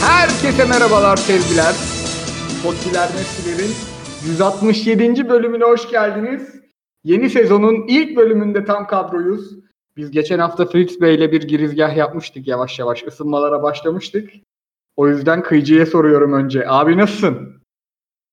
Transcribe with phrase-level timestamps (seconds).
[0.00, 1.74] Herkese merhabalar sevgiler.
[2.62, 3.70] Pottiler Messi'lerin
[4.26, 5.28] 167.
[5.28, 6.54] bölümüne hoş geldiniz.
[7.04, 9.50] Yeni sezonun ilk bölümünde tam kadroyuz.
[9.96, 13.02] Biz geçen hafta Fritz Bey ile bir girizgah yapmıştık yavaş yavaş.
[13.06, 14.30] ısınmalara başlamıştık.
[14.96, 16.68] O yüzden Kıyıcı'ya soruyorum önce.
[16.68, 17.62] Abi nasılsın?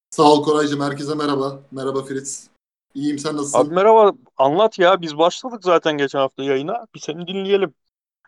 [0.09, 0.81] Sağ ol Koraycığım.
[0.81, 1.59] Herkese merhaba.
[1.71, 2.47] Merhaba Fritz.
[2.95, 3.59] İyiyim sen nasılsın?
[3.59, 4.13] Abi merhaba.
[4.37, 5.01] Anlat ya.
[5.01, 6.85] Biz başladık zaten geçen hafta yayına.
[6.95, 7.73] Bir seni dinleyelim.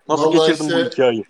[0.09, 1.23] Nasıl Vallahi geçirdin işte- bu ayı?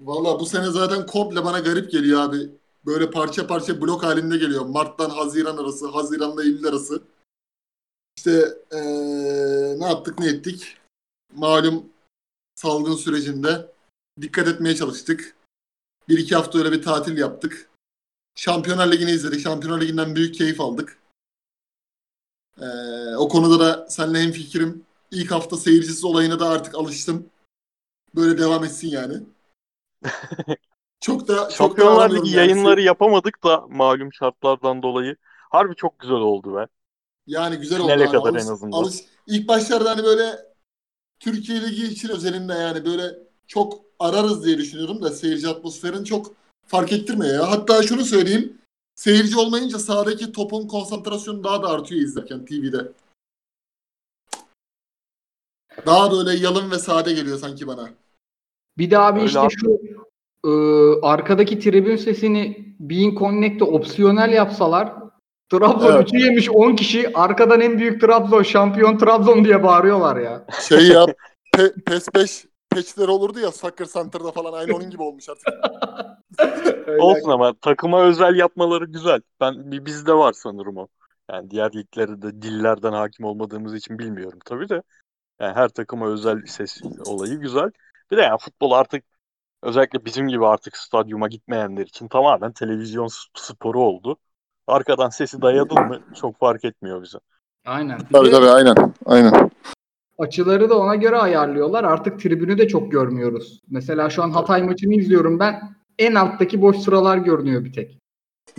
[0.00, 2.50] Valla bu sene zaten komple bana garip geliyor abi.
[2.86, 4.66] Böyle parça parça blok halinde geliyor.
[4.66, 7.02] Mart'tan Haziran arası, Haziran'la Eylül arası.
[8.16, 10.76] İşte eee, ne yaptık ne ettik?
[11.34, 11.84] Malum
[12.54, 13.72] salgın sürecinde
[14.20, 15.36] dikkat etmeye çalıştık.
[16.08, 17.70] Bir iki hafta öyle bir tatil yaptık.
[18.34, 19.40] Şampiyonlar Ligi'ni izledik.
[19.40, 20.98] Şampiyonlar Ligi'nden büyük keyif aldık.
[22.60, 24.84] Eee, o konuda da seninle hemfikirim.
[25.10, 27.26] İlk hafta seyircisiz olayına da artık alıştım.
[28.14, 29.22] Böyle devam etsin yani.
[31.00, 32.36] Çok da çok Şampiyonlar Ligi yani.
[32.36, 35.16] yayınları yapamadık da malum şartlardan dolayı.
[35.50, 36.66] Harbi çok güzel oldu be.
[37.26, 37.88] Yani güzel oldu.
[37.88, 38.12] Finale hani.
[38.16, 38.76] kadar Alış- en azından.
[38.76, 40.38] alış- İlk başlarda hani böyle
[41.20, 46.32] Türkiye Ligi için özelinde yani böyle çok ararız diye düşünüyorum da seyirci atmosferini çok
[46.66, 47.50] fark ettirmiyor ya.
[47.50, 48.58] Hatta şunu söyleyeyim.
[48.94, 52.92] Seyirci olmayınca sahadaki topun konsantrasyonu daha da artıyor izlerken TV'de.
[55.86, 57.90] Daha böyle yalın ve sade geliyor sanki bana.
[58.78, 59.54] Bir de abi Öyle işte abi.
[59.60, 59.78] şu
[60.44, 60.50] e,
[61.02, 64.92] arkadaki tribün sesini Being Connect'te opsiyonel yapsalar
[65.50, 66.08] Trabzon Evet.
[66.08, 70.46] 3'ü yemiş 10 kişi arkadan en büyük Trabzon şampiyon Trabzon diye bağırıyorlar ya.
[70.68, 71.06] Şey ya
[71.56, 75.46] Pe- PES 5 peçleri olurdu ya Soccer Center'da falan aynı onun gibi olmuş artık.
[76.98, 79.20] Olsun ama takıma özel yapmaları güzel.
[79.40, 80.86] Ben bizde var sanırım o.
[81.30, 84.82] Yani diğer liglerde de dillerden hakim olmadığımız için bilmiyorum tabii de.
[85.40, 87.70] Yani her takıma özel ses olayı güzel.
[88.12, 89.04] Bir de yani futbol artık
[89.62, 94.16] özellikle bizim gibi artık stadyuma gitmeyenler için tamamen televizyon sporu oldu.
[94.66, 97.18] Arkadan sesi dayadın mı çok fark etmiyor bize.
[97.66, 97.98] Aynen.
[97.98, 98.94] Bir Tabii de tabii aynen.
[99.06, 99.50] Aynen.
[100.18, 101.84] Açıları da ona göre ayarlıyorlar.
[101.84, 103.60] Artık tribünü de çok görmüyoruz.
[103.70, 105.76] Mesela şu an Hatay maçını izliyorum ben.
[105.98, 107.98] En alttaki boş sıralar görünüyor bir tek.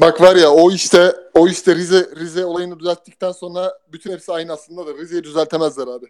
[0.01, 4.51] Bak var ya o işte o işte Rize Rize olayını düzelttikten sonra bütün hepsi aynı
[4.53, 6.05] aslında da Rize'yi düzeltemezler abi.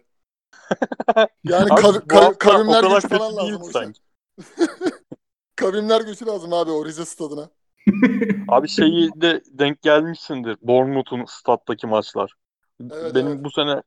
[1.44, 4.00] Yani kav- hafta kavimler gücü falan lazım o sanki.
[5.56, 7.48] Kavimler gücü lazım abi o Rize stadına.
[8.48, 10.56] Abi şeyi de denk gelmişsindir.
[10.62, 12.32] Bournemouth'un stattaki maçlar.
[12.80, 13.44] Evet, Benim evet.
[13.44, 13.82] bu sene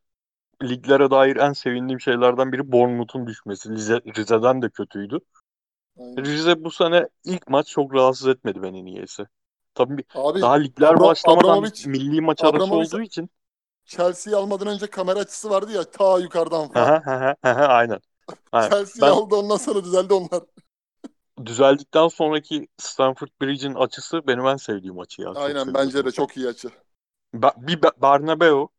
[0.63, 3.69] liglere dair en sevindiğim şeylerden biri Bournemouth'un düşmesi.
[3.69, 5.19] Rize, Rize'den de kötüydü.
[5.99, 6.25] Aynen.
[6.25, 9.23] Rize bu sene ilk maç çok rahatsız etmedi beni niyeyse.
[9.73, 13.29] Tabii Abi daha ligler Abra- başlamadan Abramovich- milli maç arası Abramovich- olduğu için.
[13.87, 16.93] Chelsea'yi almadan önce kamera açısı vardı ya ta yukarıdan falan.
[17.43, 17.99] Aynen.
[18.51, 18.71] Aynen.
[18.71, 20.43] Chelsea'yi Ben aldı ondan sonra düzeldi onlar.
[21.45, 25.33] düzeldikten sonraki Stamford Bridge'in açısı benim en sevdiğim açı ya.
[25.33, 26.71] Aynen bence de çok iyi açı.
[27.33, 28.69] Ba- bir Ba- Bernabeu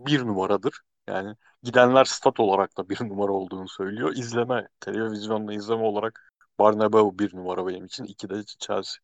[0.00, 0.80] bir numaradır.
[1.08, 4.12] Yani gidenler stat olarak da bir numara olduğunu söylüyor.
[4.16, 8.04] İzleme, televizyonda izleme olarak Bernabeu bir numara benim için.
[8.04, 9.02] İki de Chelsea.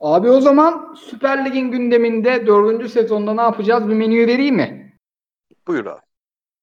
[0.00, 2.90] Abi o zaman Süper Lig'in gündeminde 4.
[2.90, 3.88] sezonda ne yapacağız?
[3.88, 4.96] Bir menüyü vereyim mi?
[5.66, 6.00] Buyur abi.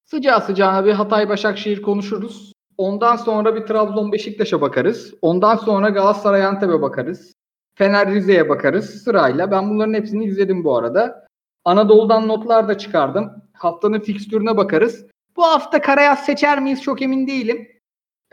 [0.05, 2.53] Sıcağı sıcağına bir Hatay Başakşehir konuşuruz.
[2.77, 5.13] Ondan sonra bir Trabzon Beşiktaş'a bakarız.
[5.21, 7.33] Ondan sonra Galatasaray Antep'e bakarız.
[7.77, 9.51] Fener Rize'ye bakarız sırayla.
[9.51, 11.27] Ben bunların hepsini izledim bu arada.
[11.65, 13.31] Anadolu'dan notlar da çıkardım.
[13.53, 15.05] Haftanın fikstürüne bakarız.
[15.35, 17.67] Bu hafta Karayaz seçer miyiz çok emin değilim.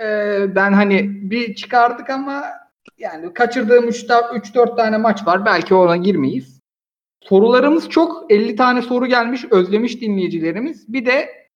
[0.00, 2.44] Ee, ben hani bir çıkardık ama
[2.98, 5.44] yani kaçırdığım 3-4 tane maç var.
[5.44, 6.60] Belki ona girmeyiz.
[7.22, 8.32] Sorularımız çok.
[8.32, 9.44] 50 tane soru gelmiş.
[9.50, 10.92] Özlemiş dinleyicilerimiz.
[10.92, 11.48] Bir de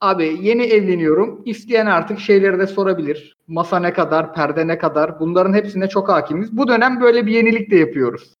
[0.00, 1.42] abi yeni evleniyorum.
[1.44, 3.36] İsteyen artık şeyleri de sorabilir.
[3.46, 5.20] Masa ne kadar, perde ne kadar.
[5.20, 6.56] Bunların hepsine çok hakimiz.
[6.56, 8.34] Bu dönem böyle bir yenilik de yapıyoruz.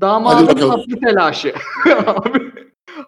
[0.00, 1.54] Damadın tatlı telaşı.
[2.06, 2.52] abi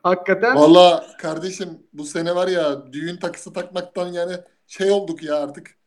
[0.03, 4.33] hakikaten Valla kardeşim bu sene var ya düğün takısı takmaktan yani
[4.67, 5.80] şey olduk ya artık.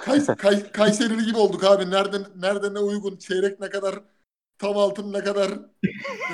[0.00, 1.90] Kays Kay Kayserili gibi olduk abi.
[1.90, 3.16] Nerede nerede ne uygun?
[3.16, 3.94] Çeyrek ne kadar?
[4.58, 5.50] Tam altın ne kadar?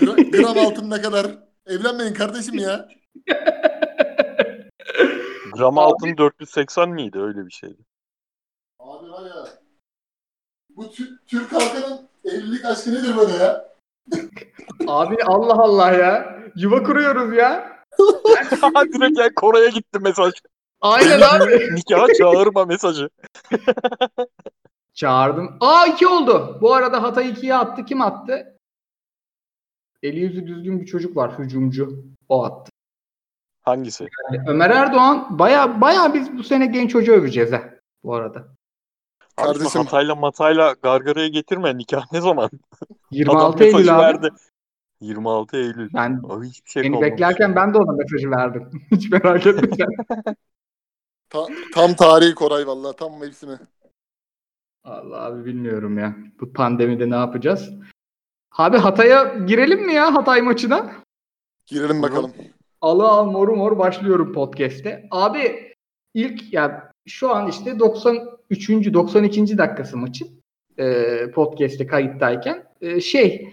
[0.00, 1.26] gra- Gram altın ne kadar?
[1.66, 2.88] Evlenmeyin kardeşim ya.
[5.52, 7.18] Gram altın 480 miydi?
[7.18, 7.82] Öyle bir şeydi.
[8.80, 9.48] Abi var ya.
[10.76, 13.68] Bu Tü- Türk halkının evlilik aşkı nedir böyle ya?
[14.86, 16.36] abi Allah Allah ya.
[16.56, 17.76] Yuva kuruyoruz ya.
[18.92, 20.32] Direkt yani Kore'ye gitti mesaj.
[20.80, 21.68] Aynen abi.
[21.74, 23.10] Nikaha çağırma mesajı.
[24.94, 25.56] Çağırdım.
[25.60, 26.58] Aa 2 oldu.
[26.60, 27.84] Bu arada Hatay 2'ye attı.
[27.84, 28.58] Kim attı?
[30.02, 31.38] Eli yüzü düzgün bir çocuk var.
[31.38, 32.04] Hücumcu.
[32.28, 32.70] O attı.
[33.62, 34.08] Hangisi?
[34.32, 37.62] Yani Ömer Erdoğan baya baya biz bu sene genç hoca öveceğiz ha.
[38.04, 38.48] Bu arada.
[39.36, 41.78] Kardeşim- Hatay'la Matay'la Gargara'ya getirme.
[41.78, 42.50] Nikah ne zaman?
[43.10, 44.02] 26 Adam Eylül abi.
[44.02, 44.28] verdi.
[45.00, 45.90] 26 Eylül.
[45.94, 47.12] Ben hiçbir şey seni kalmamış.
[47.12, 48.70] beklerken ben de ona mesajı verdim.
[48.90, 50.36] Hiç merak etme sen.
[51.30, 53.58] Ta- tam tarihi Koray vallahi tam mevsimi.
[54.84, 56.16] Allah abi bilmiyorum ya.
[56.40, 57.70] Bu pandemide ne yapacağız?
[58.56, 60.92] Abi Hatay'a girelim mi ya Hatay maçına?
[61.66, 62.32] Girelim bakalım.
[62.80, 65.08] Alı al moru mor başlıyorum podcast'te.
[65.10, 65.74] Abi
[66.14, 68.70] ilk ya şu an işte 93.
[68.94, 69.58] 92.
[69.58, 70.28] dakikası maçın
[70.78, 73.52] e, podcast'te kayıttayken e, şey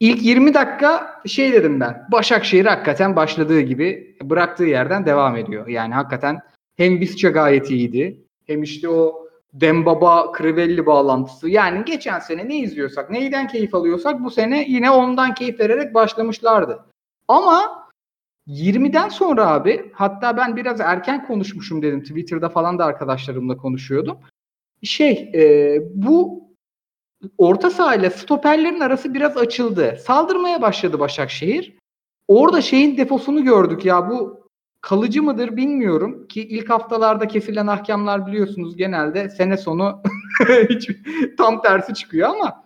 [0.00, 2.08] ilk 20 dakika şey dedim ben.
[2.12, 5.66] Başakşehir hakikaten başladığı gibi bıraktığı yerden devam ediyor.
[5.66, 6.40] Yani hakikaten
[6.76, 8.24] hem Bisca gayet iyiydi.
[8.46, 11.48] Hem işte o Dembaba Crivelli bağlantısı.
[11.48, 16.84] Yani geçen sene ne izliyorsak, neyden keyif alıyorsak bu sene yine ondan keyif vererek başlamışlardı.
[17.28, 17.88] Ama
[18.48, 22.02] 20'den sonra abi hatta ben biraz erken konuşmuşum dedim.
[22.02, 24.18] Twitter'da falan da arkadaşlarımla konuşuyordum.
[24.82, 26.42] Şey e, bu
[27.38, 29.98] orta saha ile stoperlerin arası biraz açıldı.
[30.04, 31.76] Saldırmaya başladı Başakşehir.
[32.28, 34.41] Orada şeyin defosunu gördük ya bu
[34.82, 40.02] kalıcı mıdır bilmiyorum ki ilk haftalarda kesilen ahkamlar biliyorsunuz genelde sene sonu
[40.68, 40.90] hiç
[41.38, 42.64] tam tersi çıkıyor ama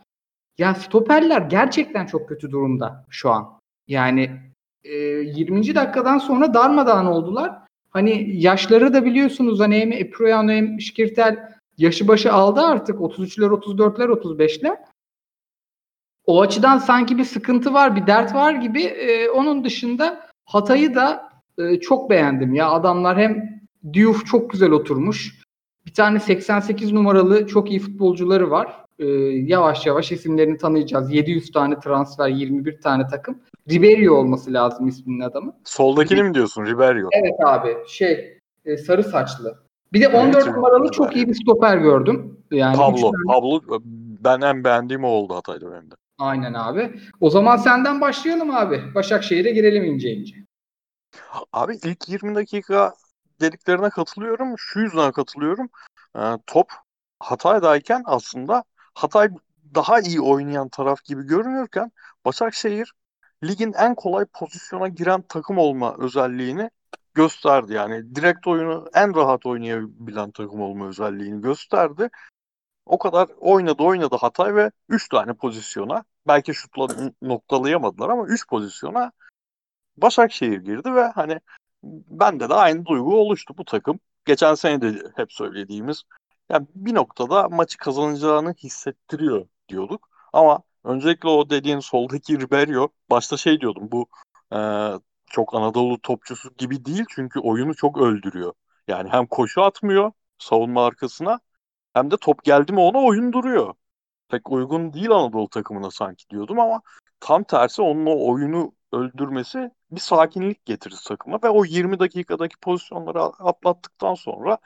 [0.58, 3.58] ya stoperler gerçekten çok kötü durumda şu an.
[3.88, 4.40] Yani
[4.84, 5.74] e, 20.
[5.74, 7.58] dakikadan sonra darmadağın oldular.
[7.90, 14.08] Hani yaşları da biliyorsunuz hani hem Eproyano hem Şikirtel yaşı başı aldı artık 33'ler 34'ler
[14.08, 14.76] 35'ler.
[16.26, 18.82] O açıdan sanki bir sıkıntı var, bir dert var gibi.
[18.82, 22.70] E, onun dışında Hatay'ı da e, çok beğendim ya.
[22.70, 23.60] Adamlar hem
[23.92, 25.40] Diouf çok güzel oturmuş.
[25.86, 28.84] Bir tane 88 numaralı çok iyi futbolcuları var.
[28.98, 29.06] E,
[29.46, 31.12] yavaş yavaş isimlerini tanıyacağız.
[31.12, 33.38] 700 tane transfer, 21 tane takım.
[33.70, 35.52] Riberio olması lazım isminin adamı.
[35.64, 37.08] Soldakini mi diyorsun Riberio?
[37.12, 39.58] Evet abi şey e, sarı saçlı.
[39.92, 40.92] Bir de 14 Evet, numaralı Riberio.
[40.92, 42.38] çok iyi bir stoper gördüm.
[42.50, 42.96] Yani Pablo.
[43.10, 43.60] tane- Pablo
[44.24, 45.94] ben en beğendiğim o oldu Hatay'da benim de.
[46.18, 46.90] Aynen abi.
[47.20, 48.80] O zaman senden başlayalım abi.
[48.94, 50.36] Başakşehir'e girelim ince ince.
[51.52, 52.94] Abi ilk 20 dakika
[53.40, 54.58] dediklerine katılıyorum.
[54.58, 55.68] Şu yüzden katılıyorum.
[56.18, 56.72] Ee, top
[57.20, 58.64] Hatay'dayken aslında
[58.94, 59.28] Hatay
[59.74, 61.92] daha iyi oynayan taraf gibi görünürken
[62.24, 62.92] Başakşehir
[63.44, 66.70] ligin en kolay pozisyona giren takım olma özelliğini
[67.14, 67.72] gösterdi.
[67.72, 72.10] Yani direkt oyunu en rahat oynayabilen takım olma özelliğini gösterdi.
[72.86, 76.88] O kadar oynadı oynadı Hatay ve 3 tane pozisyona belki şutla
[77.22, 79.12] noktalayamadılar ama 3 pozisyona
[79.96, 81.40] Başakşehir girdi ve hani
[82.10, 84.00] bende de aynı duygu oluştu bu takım.
[84.24, 86.02] Geçen sene de hep söylediğimiz
[86.50, 90.08] yani bir noktada maçı kazanacağını hissettiriyor diyorduk.
[90.32, 94.06] Ama öncelikle o dediğin soldaki Riberio başta şey diyordum bu
[94.56, 94.58] e,
[95.26, 98.52] çok Anadolu topçusu gibi değil çünkü oyunu çok öldürüyor.
[98.88, 101.40] Yani hem koşu atmıyor savunma arkasına
[101.94, 103.74] hem de top geldi mi ona oyun duruyor.
[104.28, 106.82] Pek uygun değil Anadolu takımına sanki diyordum ama
[107.20, 113.22] tam tersi onun o oyunu öldürmesi bir sakinlik getirir takıma ve o 20 dakikadaki pozisyonları
[113.22, 114.58] atlattıktan sonra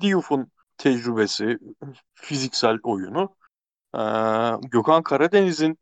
[0.00, 1.58] Diouf'un tecrübesi,
[2.14, 3.36] fiziksel oyunu,
[3.94, 5.78] eee, Gökhan Karadeniz'in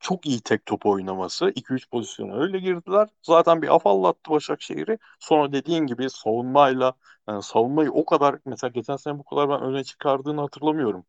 [0.00, 3.08] çok iyi tek top oynaması, 2-3 pozisyona öyle girdiler.
[3.22, 4.98] Zaten bir afallattı Başakşehir'i.
[5.20, 6.94] Sonra dediğin gibi savunmayla,
[7.28, 11.06] yani savunmayı o kadar mesela geçen sene bu kadar ben öne çıkardığını hatırlamıyorum.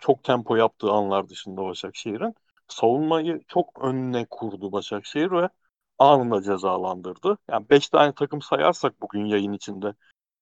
[0.00, 2.34] Çok tempo yaptığı anlar dışında Başakşehir'in.
[2.68, 5.48] Savunmayı çok önüne kurdu Başakşehir ve
[5.98, 7.38] anında cezalandırdı.
[7.50, 9.94] Yani 5 tane takım sayarsak bugün yayın içinde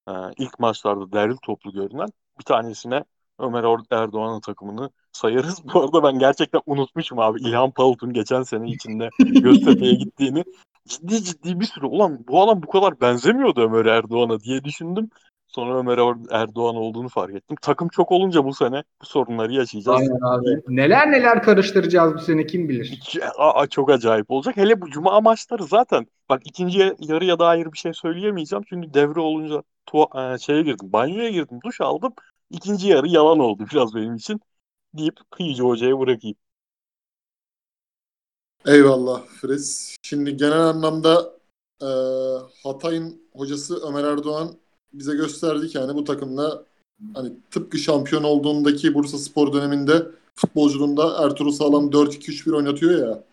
[0.08, 3.04] e, ilk maçlarda derli toplu görünen bir tanesine
[3.38, 5.64] Ömer Erdoğan'ın takımını sayarız.
[5.74, 10.44] Bu arada ben gerçekten unutmuşum abi İlhan Palut'un geçen sene içinde Göztepe'ye gittiğini.
[10.88, 15.10] Ciddi ciddi bir süre ulan bu adam bu kadar benzemiyordu Ömer Erdoğan'a diye düşündüm.
[15.50, 17.56] Sonra Ömer Er- Erdoğan olduğunu fark ettim.
[17.62, 20.00] Takım çok olunca bu sene bu sorunları yaşayacağız.
[20.00, 20.62] Aynen abi.
[20.68, 23.00] Neler neler karıştıracağız bu sene kim bilir.
[23.38, 24.56] Aa, çok acayip olacak.
[24.56, 26.06] Hele bu cuma maçları zaten.
[26.28, 28.64] Bak ikinci yarıya dair bir şey söyleyemeyeceğim.
[28.68, 30.92] Çünkü devre olunca tuva- e, şeye girdim.
[30.92, 31.58] Banyoya girdim.
[31.64, 32.12] Duş aldım.
[32.50, 34.40] İkinci yarı yalan oldu biraz benim için.
[34.94, 36.36] Deyip iyice hocaya bırakayım.
[38.66, 39.96] Eyvallah Fres.
[40.02, 41.38] Şimdi genel anlamda
[41.82, 41.86] e,
[42.62, 44.56] Hatay'ın hocası Ömer Erdoğan
[44.92, 46.64] bize gösterdi ki yani bu takımla
[47.14, 53.24] hani tıpkı şampiyon olduğundaki Bursa Spor döneminde futbolculuğunda Ertuğrul Sağlam 4-2-3-1 oynatıyor ya.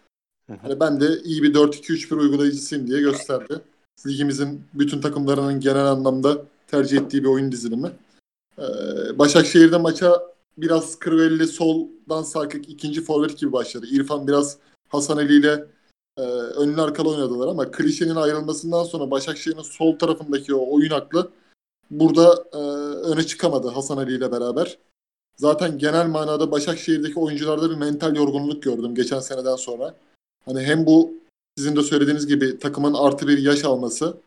[0.61, 3.61] Hani ben de iyi bir 4-2-3-1 uygulayıcısıyım diye gösterdi.
[4.07, 7.91] Ligimizin bütün takımlarının genel anlamda tercih ettiği bir oyun dizilimi.
[8.59, 8.63] Ee,
[9.19, 10.21] Başakşehir'de maça
[10.57, 13.85] biraz Kırvelli soldan sarkık ikinci forvet gibi başladı.
[13.91, 14.57] İrfan biraz
[14.89, 15.65] Hasan Ali ile
[16.17, 21.31] e, önlü arkalı oynadılar ama klişenin ayrılmasından sonra Başakşehir'in sol tarafındaki o oyun aklı
[21.89, 22.57] burada e,
[23.11, 24.77] öne çıkamadı Hasan Ali ile beraber.
[25.35, 29.95] Zaten genel manada Başakşehir'deki oyuncularda bir mental yorgunluk gördüm geçen seneden sonra.
[30.45, 31.13] Hani hem bu
[31.57, 34.17] sizin de söylediğiniz gibi takımın artı bir yaş alması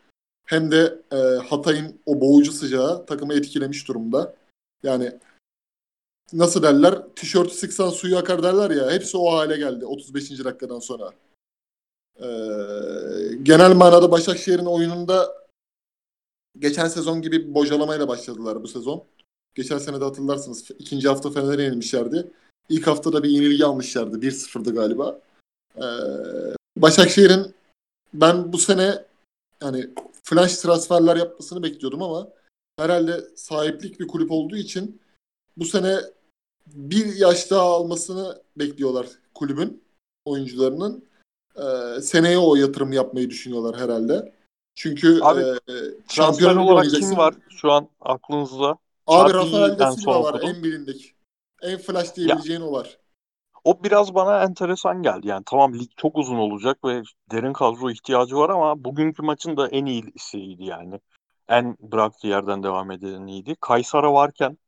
[0.47, 4.35] hem de e, Hatay'ın o boğucu sıcağı takımı etkilemiş durumda.
[4.83, 5.12] Yani
[6.33, 7.02] nasıl derler?
[7.17, 8.90] Tişörtü sıksan suyu akar derler ya.
[8.90, 10.45] Hepsi o hale geldi 35.
[10.45, 11.11] dakikadan sonra.
[12.21, 12.26] Ee,
[13.43, 15.40] genel manada Başakşehir'in oyununda
[16.59, 19.04] geçen sezon gibi bir bocalamayla başladılar bu sezon.
[19.54, 22.30] Geçen sene de hatırlarsınız ikinci hafta Fener'e yenilmişlerdi.
[22.69, 24.19] İlk haftada bir yenilgi almışlardı.
[24.19, 25.21] 1-0'dı galiba.
[25.76, 25.83] Ee,
[26.76, 27.54] Başakşehir'in
[28.14, 29.04] ben bu sene
[29.62, 29.90] yani
[30.23, 32.28] flash transferler yapmasını bekliyordum ama
[32.78, 35.00] herhalde sahiplik bir kulüp olduğu için
[35.57, 36.00] bu sene
[36.66, 39.83] bir yaş daha almasını bekliyorlar kulübün
[40.25, 41.04] oyuncularının.
[41.57, 44.33] Ee, seneye o yatırım yapmayı düşünüyorlar herhalde.
[44.75, 48.79] Çünkü Abi, e, Transfer şampiyonluk olarak kim var şu an aklınızda?
[49.07, 51.15] Abi Rafael de en Silva var en bilindik.
[51.62, 52.99] En flash diyebileceğin o var.
[53.65, 55.29] O biraz bana enteresan geldi.
[55.29, 59.69] Yani tamam lig çok uzun olacak ve derin kadro ihtiyacı var ama bugünkü maçın da
[59.69, 61.00] en iyisiydi yani.
[61.49, 63.57] En bıraktığı yerden devam edeniydi.
[63.61, 64.59] Kaysara varken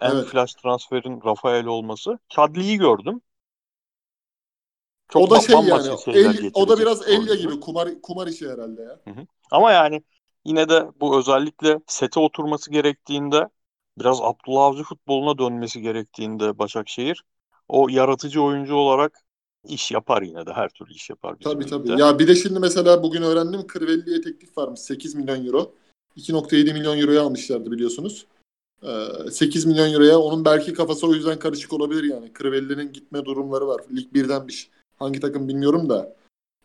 [0.00, 0.26] en Evet.
[0.28, 2.18] flash transferin Rafael olması.
[2.28, 3.20] Chadli'yi gördüm.
[5.08, 5.88] Çok o da şey yani.
[6.06, 7.34] El, o da biraz oyuncu.
[7.34, 9.00] gibi kumar kumar işi herhalde ya.
[9.50, 10.02] Ama yani
[10.44, 13.48] yine de bu özellikle sete oturması gerektiğinde
[13.98, 17.24] biraz Abdullah Avcı futboluna dönmesi gerektiğinde Başakşehir
[17.68, 19.20] o yaratıcı oyuncu olarak
[19.64, 21.88] iş yapar yine de her türlü iş yapar Tabii tabii.
[21.88, 22.02] ligde.
[22.02, 25.72] Ya bir de şimdi mesela bugün öğrendim Crivelli'ye teklif varmış 8 milyon euro.
[26.16, 28.26] 2.7 milyon euroya almışlardı biliyorsunuz.
[28.82, 32.32] Ee, 8 milyon euroya onun belki kafası o yüzden karışık olabilir yani.
[32.38, 33.80] Crivelli'nin gitme durumları var.
[33.96, 34.70] Lig birdenmiş.
[34.98, 36.16] Hangi takım bilmiyorum da.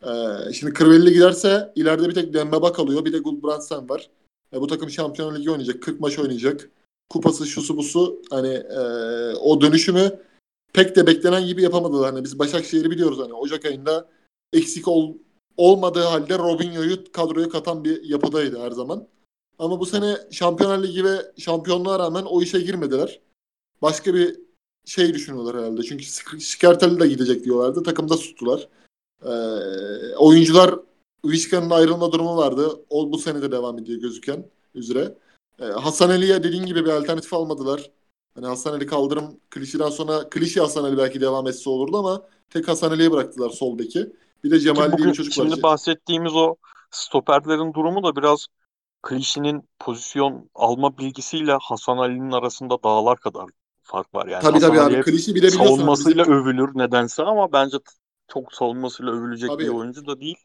[0.03, 3.05] Ee, şimdi Crivelli giderse ileride bir tek Dembaba kalıyor.
[3.05, 4.09] Bir de Gulbrandsen var.
[4.53, 5.81] E, bu takım Şampiyonlar Ligi oynayacak.
[5.83, 6.69] 40 maç oynayacak.
[7.09, 8.21] Kupası şusu busu.
[8.29, 8.79] Hani e,
[9.35, 10.19] o dönüşümü
[10.73, 12.13] pek de beklenen gibi yapamadılar.
[12.13, 14.09] Hani biz Başakşehir'i biliyoruz hani Ocak ayında
[14.53, 15.13] eksik ol,
[15.57, 19.07] olmadığı halde Robinho'yu kadroya katan bir yapıdaydı her zaman.
[19.59, 23.19] Ama bu sene Şampiyonlar Ligi ve şampiyonluğa rağmen o işe girmediler.
[23.81, 24.39] Başka bir
[24.85, 25.83] şey düşünüyorlar herhalde.
[25.83, 26.03] Çünkü
[26.39, 27.83] Şikertel'i de gidecek diyorlardı.
[27.83, 28.67] Takımda tuttular.
[29.25, 29.29] Ee,
[30.15, 30.75] oyuncular
[31.25, 32.85] Vişka'nın ayrılma durumu vardı.
[32.89, 35.17] O bu sene de devam ediyor gözüken üzere.
[35.59, 37.91] Ee, Hasan Ali'ye dediğin gibi bir alternatif almadılar.
[38.35, 42.67] Hani Hasan Ali kaldırım klişiden sonra klişi Hasan Ali belki devam etse olurdu ama tek
[42.67, 44.13] Hasan Ali'ye bıraktılar sol beki.
[44.43, 45.47] Bir de Cemal diye bir çocuk var.
[45.49, 46.55] şimdi bahsettiğimiz o
[46.91, 48.47] stoperlerin durumu da biraz
[49.01, 53.45] Klişi'nin pozisyon alma bilgisiyle Hasan Ali'nin arasında dağlar kadar
[53.83, 54.27] fark var.
[54.27, 54.95] Yani Tabii tabii abi.
[54.95, 57.77] hep Klişi bir de biliyorsun savunmasıyla bizim, övülür nedense ama bence
[58.27, 59.63] çok savunmasıyla övülecek Tabii.
[59.63, 60.37] bir oyuncu da değil.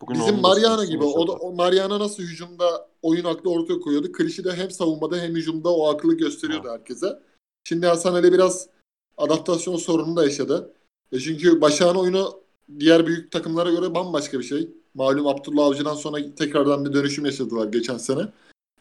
[0.00, 1.04] Bugün bizim sıkıntısını gibi.
[1.04, 4.12] O da o Mariano nasıl hücumda oyun aklı ortaya koyuyordu.
[4.12, 7.18] Klişi de hem savunmada hem hücumda o aklı gösteriyordu herkese.
[7.64, 8.68] Şimdi Hasan Ali biraz
[9.16, 10.74] adaptasyon sorunu da yaşadı.
[11.12, 12.40] E çünkü Başak'ın oyunu
[12.78, 14.68] diğer büyük takımlara göre bambaşka bir şey.
[14.94, 18.22] Malum Abdullah Avcı'dan sonra tekrardan bir dönüşüm yaşadılar geçen sene.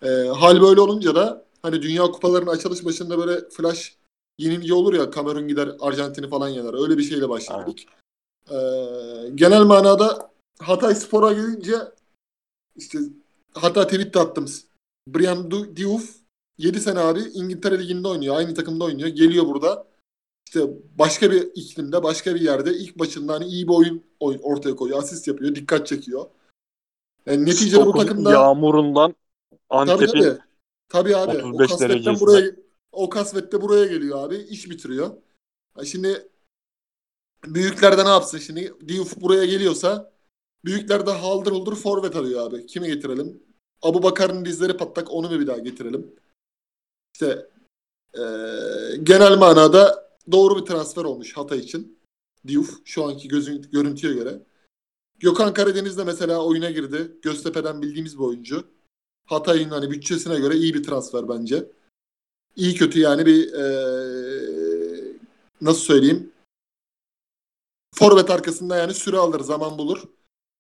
[0.04, 3.98] E, hal böyle olunca da hani Dünya Kupalarının açılış başında böyle flash
[4.38, 6.84] yenilgi olur ya Kamerun gider Arjantin'i falan yener.
[6.84, 7.80] Öyle bir şeyle başladı Evet.
[7.80, 7.88] lig.
[8.52, 8.58] E,
[9.36, 11.76] genel manada Hatay Spor'a gelince
[12.76, 13.00] işte
[13.54, 14.46] hatta tweet de attım.
[15.08, 16.16] Brian Diouf
[16.58, 18.36] 7 sene abi İngiltere Ligi'nde oynuyor.
[18.36, 19.10] Aynı takımda oynuyor.
[19.10, 19.88] Geliyor burada.
[20.48, 24.76] İşte başka bir iklimde, başka bir yerde ilk maçında hani iyi bir oyun, oyun ortaya
[24.76, 25.00] koyuyor.
[25.00, 25.56] Asist yapıyor.
[25.56, 26.26] Dikkat çekiyor.
[27.26, 29.16] Yani neticede bu takımda yağmurundan
[29.70, 30.40] Antep'in
[30.90, 31.16] tabii.
[31.16, 31.38] Abi.
[31.38, 32.20] O 35 kasvetten derecesinde.
[32.20, 32.52] buraya
[32.92, 34.36] o kasvette buraya geliyor abi.
[34.36, 35.12] iş bitiriyor.
[35.86, 36.30] Şimdi
[37.46, 38.74] büyükler de ne yapsın şimdi?
[38.88, 40.14] Diouf buraya geliyorsa
[40.66, 42.66] büyükler de haldır huldur forvet arıyor abi.
[42.66, 43.44] Kimi getirelim?
[43.82, 46.16] Abu Bakar'ın dizleri patlak onu mu bir daha getirelim?
[47.14, 47.50] İşte
[48.18, 52.00] eee, genel manada doğru bir transfer olmuş Hatay için.
[52.48, 54.44] Diouf şu anki gözün, görüntüye göre.
[55.20, 57.12] Gökhan Karadeniz de mesela oyuna girdi.
[57.22, 58.79] Göztepe'den bildiğimiz bir oyuncu.
[59.30, 61.66] Hatay'ın hani bütçesine göre iyi bir transfer bence.
[62.56, 65.18] İyi kötü yani bir eee,
[65.62, 66.32] nasıl söyleyeyim?
[67.96, 70.04] Forvet arkasında yani süre alır, zaman bulur.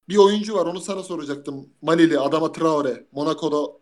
[0.09, 1.69] Bir oyuncu var onu sana soracaktım.
[1.81, 3.05] Malili, Adama Traore.
[3.11, 3.77] Monaco'da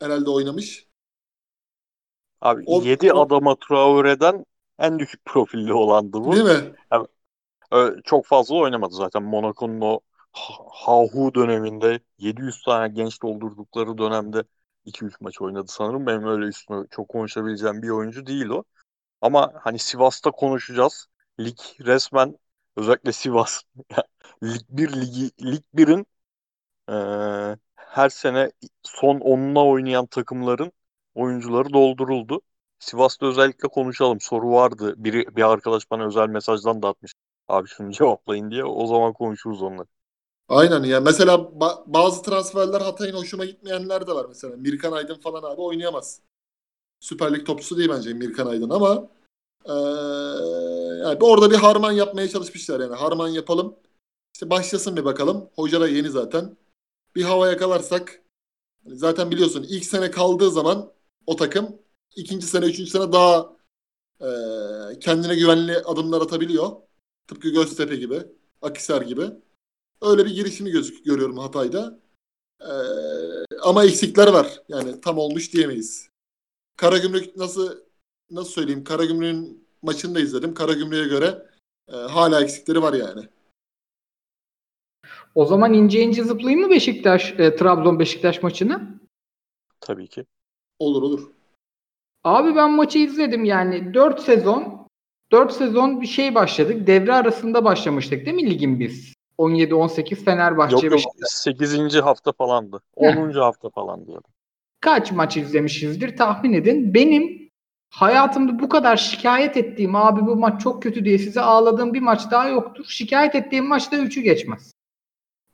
[0.00, 0.86] herhalde oynamış.
[2.40, 4.44] abi O- 7 o- adama Traore'den
[4.78, 6.32] en düşük profilli olandı bu.
[6.32, 6.74] Değil mi?
[7.72, 10.00] Ö- Çok fazla oynamadı zaten Monaco'nun o
[10.34, 14.44] Hahu döneminde 700 tane genç doldurdukları dönemde
[14.84, 16.06] 2-3 maç oynadı sanırım.
[16.06, 18.64] Benim öyle üstüne çok konuşabileceğim bir oyuncu değil o.
[19.22, 21.06] Ama hani Sivas'ta konuşacağız.
[21.40, 22.38] Lig resmen
[22.76, 23.62] özellikle Sivas
[24.44, 26.06] Lig 1 ligi Lig 1'in
[26.90, 30.72] eee, her sene son 10'una oynayan takımların
[31.14, 32.42] oyuncuları dolduruldu.
[32.78, 34.20] Sivas'ta özellikle konuşalım.
[34.20, 34.94] Soru vardı.
[34.98, 37.14] Biri bir arkadaş bana özel mesajdan da atmış.
[37.48, 38.64] Abi şunu cevaplayın diye.
[38.64, 39.88] O zaman konuşuruz onları.
[40.48, 41.00] Aynen ya.
[41.00, 44.56] Mesela ba- bazı transferler Hatay'ın hoşuma gitmeyenler de var mesela.
[44.56, 46.20] Mirkan Aydın falan abi oynayamaz.
[47.00, 49.08] Süper Lig topçusu değil bence Mirkan Aydın ama
[49.68, 49.74] eee,
[51.04, 52.94] yani orada bir harman yapmaya çalışmışlar yani.
[52.94, 53.76] Harman yapalım.
[54.34, 55.50] İşte başlasın bir bakalım.
[55.56, 56.56] Hoca da yeni zaten.
[57.16, 58.22] Bir hava yakalarsak
[58.86, 60.92] zaten biliyorsun ilk sene kaldığı zaman
[61.26, 61.78] o takım
[62.16, 63.56] ikinci sene, üçüncü sene daha
[64.22, 66.72] eee, kendine güvenli adımlar atabiliyor.
[67.28, 68.22] Tıpkı Göztepe gibi,
[68.62, 69.22] Akhisar gibi.
[70.04, 71.98] Öyle bir girişimi gözük görüyorum Hatay'da.
[72.60, 72.74] Ee,
[73.62, 74.62] ama eksikler var.
[74.68, 76.08] Yani tam olmuş diyemeyiz.
[76.76, 77.78] Karagümrük nasıl
[78.30, 78.84] nasıl söyleyeyim?
[78.84, 80.54] Karagümrük'ün maçını da izledim.
[80.54, 81.46] Karagümrük'e göre
[81.88, 83.28] e, hala eksikleri var yani.
[85.34, 89.00] O zaman ince ince zıplayayım mı Beşiktaş, e, Trabzon Beşiktaş maçını?
[89.80, 90.26] Tabii ki.
[90.78, 91.30] Olur olur.
[92.24, 94.88] Abi ben maçı izledim yani 4 sezon
[95.32, 96.86] 4 sezon bir şey başladık.
[96.86, 99.13] Devre arasında başlamıştık değil mi ligin biz?
[99.38, 101.30] 17-18 Fenerbahçe Yok yok Beşiktaş.
[101.30, 101.94] 8.
[101.94, 102.80] hafta falandı.
[102.98, 103.16] Heh.
[103.16, 103.30] 10.
[103.30, 104.10] hafta falandı.
[104.10, 104.28] ya da.
[104.80, 106.94] Kaç maç izlemişizdir tahmin edin.
[106.94, 107.50] Benim
[107.90, 112.30] hayatımda bu kadar şikayet ettiğim abi bu maç çok kötü diye size ağladığım bir maç
[112.30, 112.84] daha yoktur.
[112.88, 114.72] Şikayet ettiğim maçta 3'ü geçmez.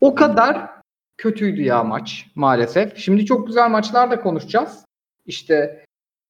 [0.01, 0.71] O kadar
[1.17, 2.97] kötüydü ya maç maalesef.
[2.97, 4.85] Şimdi çok güzel maçlar da konuşacağız.
[5.27, 5.85] İşte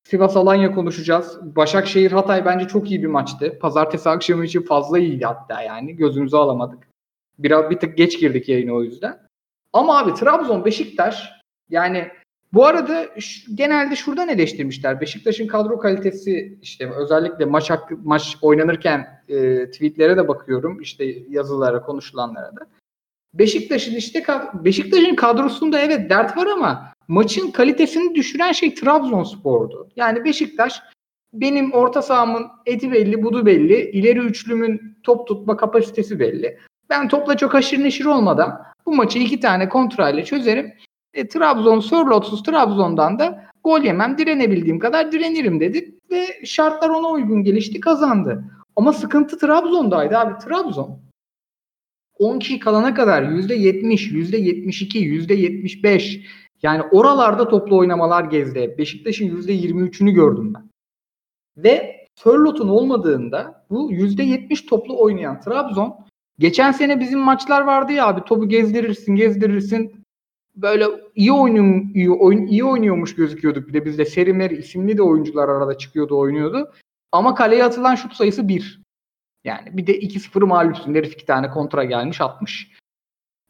[0.05, 1.57] Sivas Alanya konuşacağız.
[1.57, 3.59] Başakşehir Hatay bence çok iyi bir maçtı.
[3.59, 5.97] Pazartesi akşamı için fazla iyiydi hatta yani.
[5.97, 6.90] Gözümüzü alamadık.
[7.43, 9.19] Biraz bir tık geç girdik yayına o yüzden.
[9.73, 11.31] Ama abi Trabzon Beşiktaş
[11.71, 12.09] yani
[12.53, 15.01] bu arada ş- genelde şuradan eleştirmişler.
[15.01, 20.81] Beşiktaş'ın kadro kalitesi işte özellikle maç hakkı, maç oynanırken e, tweetlere de bakıyorum.
[20.81, 22.67] işte yazılara, konuşulanlara da.
[23.35, 29.89] Beşiktaş'ın işte Beşiktaş'ın kadrosunda evet dert var ama maçın kalitesini düşüren şey Trabzonspor'du.
[29.97, 30.83] Yani Beşiktaş
[31.33, 33.91] benim orta sahamın eti belli, budu belli.
[33.91, 36.59] ileri üçlümün top tutma kapasitesi belli.
[36.91, 40.73] Ben topla çok aşırı neşir olmadan bu maçı iki tane kontrayla çözerim.
[41.15, 47.43] E, Trabzon Sörlotsuz Trabzon'dan da gol yemem direnebildiğim kadar direnirim dedi ve şartlar ona uygun
[47.43, 48.45] gelişti kazandı.
[48.77, 50.45] Ama sıkıntı Trabzon'daydı abi.
[50.45, 51.01] Trabzon
[52.19, 56.27] 10 kişi kalana kadar %70, %72, %75
[56.63, 58.75] yani oralarda toplu oynamalar gezdi.
[58.79, 60.71] Beşiktaş'ın %23'ünü gördüm ben.
[61.57, 66.10] Ve Sörlot'un olmadığında bu %70 toplu oynayan Trabzon
[66.41, 70.05] geçen sene bizim maçlar vardı ya abi topu gezdirirsin gezdirirsin
[70.57, 75.49] böyle iyi oyun iyi oyun iyi oynuyormuş gözüküyorduk bir de bizde Serimer isimli de oyuncular
[75.49, 76.73] arada çıkıyordu oynuyordu.
[77.13, 78.81] Ama kaleye atılan şut sayısı 1.
[79.45, 80.95] Yani bir de 2-0 mağlupsun.
[80.95, 82.73] Herif iki tane kontra gelmiş atmış.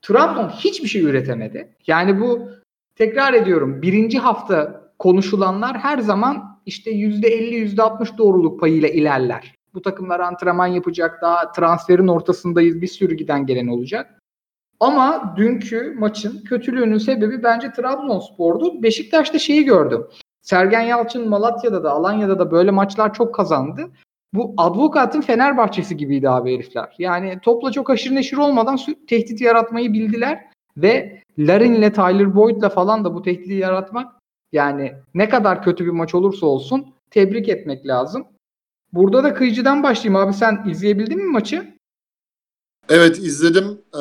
[0.03, 1.77] Trabzon hiçbir şey üretemedi.
[1.87, 2.49] Yani bu
[2.95, 9.55] tekrar ediyorum birinci hafta konuşulanlar her zaman işte %50 %60 doğruluk payıyla ilerler.
[9.75, 14.21] Bu takımlar antrenman yapacak daha transferin ortasındayız bir sürü giden gelen olacak.
[14.81, 18.83] Ama dünkü maçın kötülüğünün sebebi bence Trabzonspor'du.
[18.83, 20.07] Beşiktaş'ta şeyi gördüm.
[20.43, 23.91] Sergen Yalçın Malatya'da da Alanya'da da böyle maçlar çok kazandı.
[24.35, 26.95] Bu advokatın Fenerbahçesi gibiydi abi herifler.
[26.99, 28.79] Yani topla çok aşırı neşir olmadan
[29.09, 30.51] tehdit yaratmayı bildiler.
[30.77, 34.13] Ve Larin'le Tyler Boyd'la falan da bu tehdidi yaratmak
[34.53, 38.27] yani ne kadar kötü bir maç olursa olsun tebrik etmek lazım.
[38.93, 41.79] Burada da kıyıcıdan başlayayım abi sen izleyebildin mi maçı?
[42.89, 43.65] Evet izledim.
[43.95, 43.99] Ee,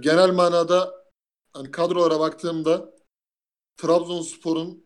[0.00, 0.94] genel manada
[1.52, 2.90] hani kadrolara baktığımda
[3.76, 4.84] Trabzonspor'un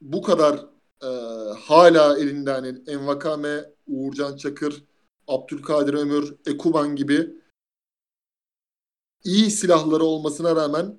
[0.00, 0.66] bu kadar
[1.02, 1.08] e,
[1.58, 4.84] hala elinde hani Envakame, Uğurcan Çakır,
[5.28, 7.30] Abdülkadir Ömür, Ekuban gibi
[9.24, 10.98] iyi silahları olmasına rağmen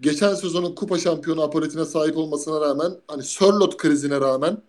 [0.00, 4.62] geçen sezonun kupa şampiyonu apoletine sahip olmasına rağmen hani Sörlot krizine rağmen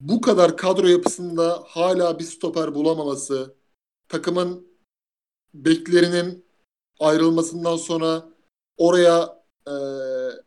[0.00, 3.56] bu kadar kadro yapısında hala bir stoper bulamaması,
[4.08, 4.68] takımın
[5.54, 6.46] beklerinin
[7.00, 8.28] ayrılmasından sonra
[8.76, 9.74] oraya e,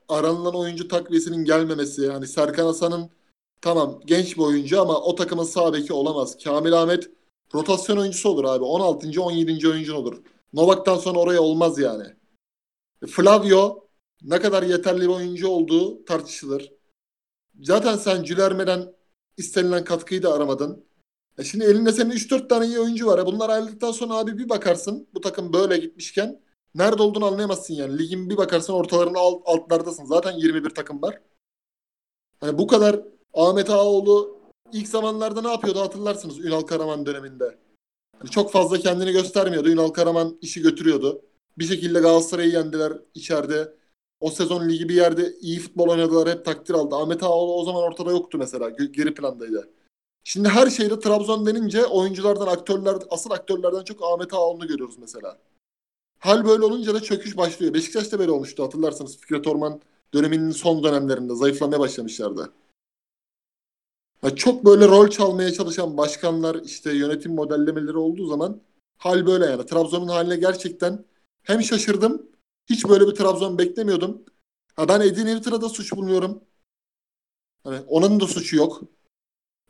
[0.09, 3.09] aranılan oyuncu takviyesinin gelmemesi yani Serkan Hasan'ın
[3.61, 6.37] tamam genç bir oyuncu ama o takımın sağ beki olamaz.
[6.43, 7.09] Kamil Ahmet
[7.53, 8.63] rotasyon oyuncusu olur abi.
[8.63, 9.21] 16.
[9.21, 9.67] 17.
[9.69, 10.21] oyuncun olur.
[10.53, 12.03] Novak'tan sonra oraya olmaz yani.
[13.07, 13.87] Flavio
[14.21, 16.73] ne kadar yeterli bir oyuncu olduğu tartışılır.
[17.61, 18.93] Zaten sen Cülerme'den
[19.37, 20.85] istenilen katkıyı da aramadın.
[21.37, 23.19] E şimdi elinde senin 3-4 tane iyi oyuncu var.
[23.19, 26.41] E bunlar ayrıldıktan sonra abi bir bakarsın bu takım böyle gitmişken
[26.75, 27.97] nerede olduğunu anlayamazsın yani.
[27.97, 30.05] Ligin bir bakarsın ortalarında alt, altlardasın.
[30.05, 31.21] Zaten 21 takım var.
[32.39, 32.99] Hani bu kadar
[33.33, 34.37] Ahmet Ağaoğlu
[34.73, 37.57] ilk zamanlarda ne yapıyordu hatırlarsınız Ünal Karaman döneminde.
[38.19, 39.69] Hani çok fazla kendini göstermiyordu.
[39.69, 41.21] Ünal Karaman işi götürüyordu.
[41.57, 43.73] Bir şekilde Galatasaray'ı yendiler içeride.
[44.21, 46.95] O sezon ligi bir yerde iyi futbol oynadılar, hep takdir aldı.
[46.95, 48.69] Ahmet Ağaoğlu o zaman ortada yoktu mesela.
[48.69, 49.69] Geri plandaydı.
[50.23, 55.37] Şimdi her şeyde Trabzon denince oyunculardan, aktörler, asıl aktörlerden çok Ahmet Ağaoğlu'nu görüyoruz mesela.
[56.19, 57.73] Hal böyle olunca da çöküş başlıyor.
[57.73, 59.17] Beşiktaş'ta böyle olmuştu hatırlarsanız.
[59.17, 59.81] Fikret Orman
[60.13, 62.51] döneminin son dönemlerinde zayıflamaya başlamışlardı.
[64.23, 68.61] Ya çok böyle rol çalmaya çalışan başkanlar işte yönetim modellemeleri olduğu zaman
[68.97, 69.65] hal böyle yani.
[69.65, 71.05] Trabzon'un haline gerçekten
[71.43, 72.30] hem şaşırdım.
[72.71, 74.25] Hiç böyle bir Trabzon beklemiyordum.
[74.75, 76.43] Ha ben Edin Eviter'a da suç buluyorum.
[77.63, 78.81] Hani onun da suçu yok.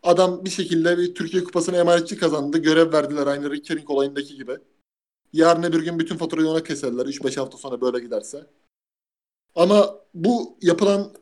[0.04, 2.58] Adam bir şekilde bir Türkiye Kupası'na emanetçi kazandı.
[2.58, 4.58] Görev verdiler aynı Rickering olayındaki gibi.
[5.34, 7.06] Yarın öbür gün bütün faturayı ona keserler.
[7.06, 8.48] 3-5 hafta sonra böyle giderse.
[9.56, 11.14] Ama bu yapılan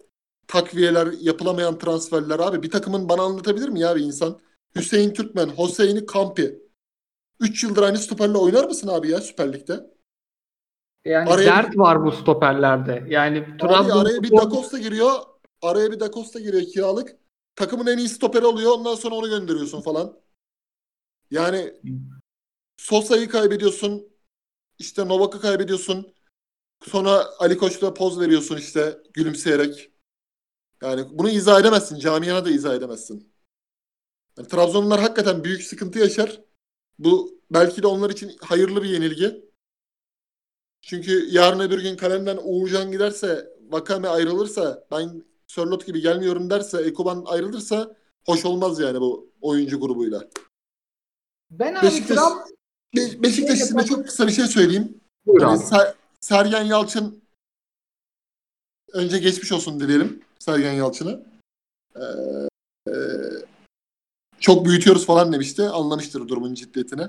[0.47, 4.39] takviyeler, yapılamayan transferler abi bir takımın bana anlatabilir mi ya bir insan?
[4.75, 6.61] Hüseyin Türkmen, Hüseyin'i Kampi.
[7.39, 9.98] 3 yıldır aynı stoperle oynar mısın abi ya Süper Lig'de?
[11.05, 13.05] Yani Araya dert var bu stoperlerde.
[13.09, 15.11] Yani Trabzon araya bir Da Costa giriyor.
[15.61, 17.15] Araya bir Da Costa giriyor kiralık.
[17.55, 18.71] Takımın en iyi stoperi oluyor.
[18.71, 20.19] Ondan sonra onu gönderiyorsun falan.
[21.31, 21.73] Yani
[22.77, 24.09] Sosa'yı kaybediyorsun.
[24.79, 26.13] İşte Novak'ı kaybediyorsun.
[26.85, 29.91] Sonra Ali Koç'la poz veriyorsun işte gülümseyerek.
[30.81, 31.99] Yani bunu izah edemezsin.
[31.99, 33.33] Camiana da izah edemezsin.
[34.37, 36.41] Yani Trabzonlular hakikaten büyük sıkıntı yaşar.
[36.99, 39.48] Bu belki de onlar için hayırlı bir yenilgi.
[40.81, 47.23] Çünkü yarın öbür gün kalemden Uğurcan giderse, Vakame ayrılırsa, ben Sörlot gibi gelmiyorum derse, Ekoban
[47.25, 50.27] ayrılırsa hoş olmaz yani bu oyuncu grubuyla.
[51.51, 52.49] ben abi Beşiktaş- Trab-
[52.95, 55.01] Be- Beşiktaş için de çok kısa bir şey söyleyeyim.
[55.25, 55.63] Buyur Yani abi.
[55.63, 57.21] Ser- Sergen Yalçın
[58.93, 61.19] önce geçmiş olsun dileyelim Sergen Yalçın'a.
[61.95, 62.01] Ee,
[62.91, 62.93] e,
[64.39, 65.63] çok büyütüyoruz falan demişti.
[65.63, 67.07] Anlamıştır durumun ciddiyetini.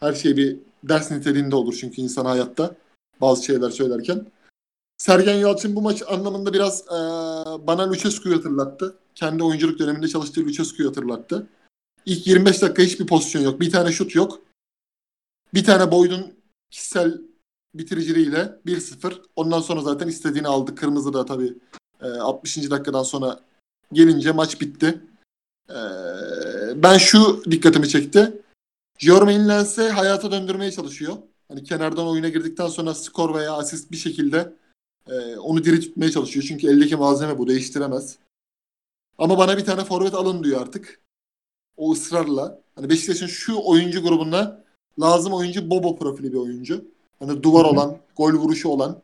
[0.00, 2.76] Her şey bir ders niteliğinde olur çünkü insan hayatta
[3.20, 4.26] bazı şeyler söylerken.
[4.98, 6.98] Sergen Yalçın bu maç anlamında biraz e,
[7.66, 8.98] bana Lucescu'yu hatırlattı.
[9.14, 11.46] Kendi oyunculuk döneminde çalıştığı Lucescu'yu hatırlattı.
[12.06, 13.60] İlk 25 dakika hiçbir pozisyon yok.
[13.60, 14.40] Bir tane şut yok.
[15.54, 16.32] Bir tane Boyd'un
[16.70, 17.20] kişisel
[17.74, 19.22] bitiriciliğiyle 1-0.
[19.36, 20.74] Ondan sonra zaten istediğini aldı.
[20.74, 21.54] Kırmızı da tabii
[22.02, 22.70] e, 60.
[22.70, 23.40] dakikadan sonra
[23.92, 25.00] gelince maç bitti.
[25.70, 25.78] E,
[26.82, 28.42] ben şu dikkatimi çekti.
[28.98, 31.16] Jermaine Lens'e hayata döndürmeye çalışıyor.
[31.48, 34.52] Hani kenardan oyuna girdikten sonra skor veya asist bir şekilde
[35.06, 36.44] e, onu diri tutmaya çalışıyor.
[36.48, 38.18] Çünkü eldeki malzeme bu değiştiremez.
[39.18, 41.00] Ama bana bir tane forvet alın diyor artık.
[41.76, 42.62] O ısrarla.
[42.74, 44.64] Hani Beşiktaş'ın şu oyuncu grubunda
[45.00, 46.84] lazım oyuncu Bobo profili bir oyuncu.
[47.18, 47.72] Hani duvar Hı hı.
[47.72, 49.02] olan, gol vuruşu olan.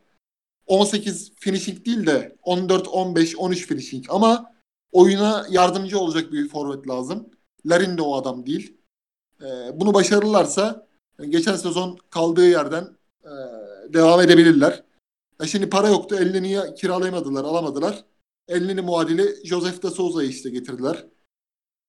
[0.67, 4.05] 18 finishing değil de 14, 15, 13 finishing.
[4.09, 4.53] Ama
[4.91, 7.29] oyuna yardımcı olacak bir forvet lazım.
[7.65, 8.77] Larin de o adam değil.
[9.41, 10.84] Ee, bunu başarırlarsa
[11.23, 13.31] geçen sezon kaldığı yerden e,
[13.93, 14.83] devam edebilirler.
[15.41, 16.15] Ya şimdi para yoktu.
[16.15, 18.05] Elneni'yi kiralayamadılar, alamadılar.
[18.47, 21.05] Elneni muadili Joseph de Souza'yı işte getirdiler.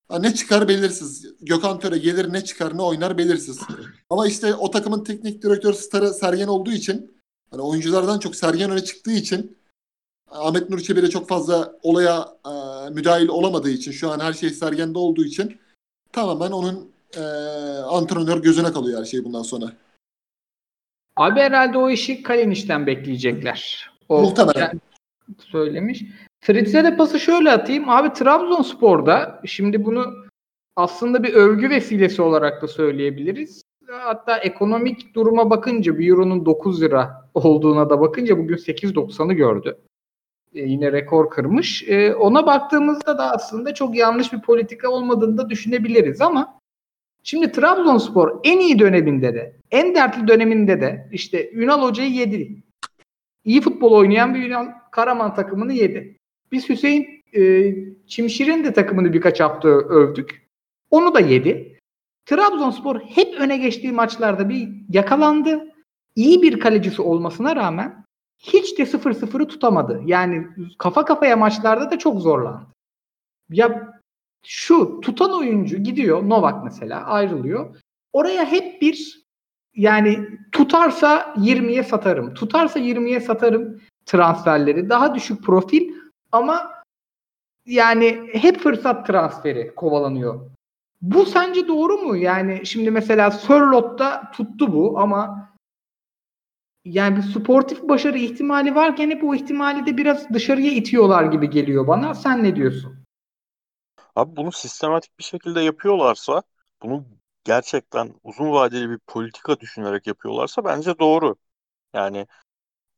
[0.09, 1.35] Ha, ne çıkar belirsiz.
[1.41, 3.61] Gökhan Töre gelir ne çıkar ne oynar belirsiz.
[4.11, 8.85] Ama işte o takımın teknik direktör starı Sergen olduğu için hani oyunculardan çok Sergen öne
[8.85, 9.57] çıktığı için
[10.31, 12.51] Ahmet Nur Çebi de çok fazla olaya e,
[12.91, 15.61] müdahil olamadığı için şu an her şey Sergen'de olduğu için
[16.13, 17.21] tamamen onun e,
[17.91, 19.67] antrenör gözüne kalıyor her şey bundan sonra.
[21.17, 23.91] Abi herhalde o işi Kaliniş'ten bekleyecekler.
[24.09, 24.81] O Muhtemelen.
[25.39, 26.05] söylemiş.
[26.41, 27.89] Fritz'e de pası şöyle atayım.
[27.89, 30.15] Abi Trabzonspor'da şimdi bunu
[30.77, 33.63] aslında bir övgü vesilesi olarak da söyleyebiliriz.
[33.91, 39.79] Hatta ekonomik duruma bakınca bir euronun 9 lira olduğuna da bakınca bugün 8.90'ı gördü.
[40.55, 41.85] E, yine rekor kırmış.
[41.89, 46.56] E, ona baktığımızda da aslında çok yanlış bir politika olmadığını da düşünebiliriz ama
[47.29, 52.63] Şimdi Trabzonspor en iyi döneminde de, en dertli döneminde de işte Ünal Hoca'yı yedi.
[53.45, 56.17] İyi futbol oynayan bir Ünal Karaman takımını yedi.
[56.53, 57.75] Biz Hüseyin e,
[58.07, 60.49] Çimşir'in de takımını birkaç hafta övdük.
[60.91, 61.79] Onu da yedi.
[62.27, 65.75] Trabzonspor hep öne geçtiği maçlarda bir yakalandı.
[66.17, 68.05] İyi bir kalecisi olmasına rağmen
[68.39, 70.03] hiç de 0-0'ı tutamadı.
[70.05, 70.47] Yani
[70.79, 72.67] kafa kafaya maçlarda da çok zorlandı.
[73.51, 73.96] Ya
[74.47, 77.77] şu tutan oyuncu gidiyor Novak mesela ayrılıyor.
[78.13, 79.27] Oraya hep bir
[79.75, 82.35] yani tutarsa 20'ye satarım.
[82.35, 84.91] Tutarsa 20'ye satarım transferleri.
[84.91, 85.93] Daha düşük profil
[86.33, 86.73] ama
[87.67, 90.41] yani hep fırsat transferi kovalanıyor.
[91.03, 92.17] Bu sence doğru mu?
[92.17, 95.51] Yani şimdi mesela Sörlot'ta tuttu bu ama
[96.85, 101.87] yani bir sportif başarı ihtimali varken hep o ihtimali de biraz dışarıya itiyorlar gibi geliyor
[101.87, 102.15] bana.
[102.15, 103.06] Sen ne diyorsun?
[104.17, 106.43] Abi bunu sistematik bir şekilde yapıyorlarsa,
[106.83, 107.07] bunu
[107.45, 111.37] gerçekten uzun vadeli bir politika düşünerek yapıyorlarsa bence doğru.
[111.95, 112.27] Yani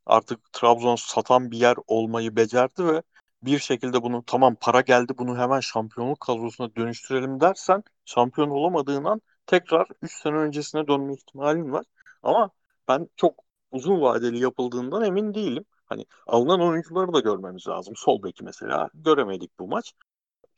[0.07, 3.03] artık Trabzon satan bir yer olmayı becerdi ve
[3.43, 9.23] bir şekilde bunu tamam para geldi bunu hemen şampiyonluk kadrosuna dönüştürelim dersen şampiyon olamadığın an
[9.47, 11.87] tekrar 3 sene öncesine dönme ihtimalin var.
[12.23, 12.51] Ama
[12.89, 15.65] ben çok uzun vadeli yapıldığından emin değilim.
[15.87, 17.95] Hani alınan oyuncuları da görmemiz lazım.
[17.97, 19.95] Sol beki mesela göremedik bu maç.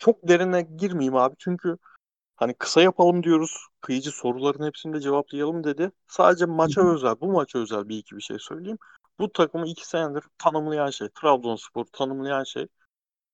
[0.01, 1.77] Çok derine girmeyeyim abi çünkü
[2.37, 3.67] hani kısa yapalım diyoruz.
[3.81, 5.91] Kıyıcı soruların hepsini de cevaplayalım dedi.
[6.09, 8.79] Sadece maça özel, bu maça özel bir iki bir şey söyleyeyim.
[9.19, 12.67] Bu takımı iki senedir tanımlayan şey, Trabzonspor tanımlayan şey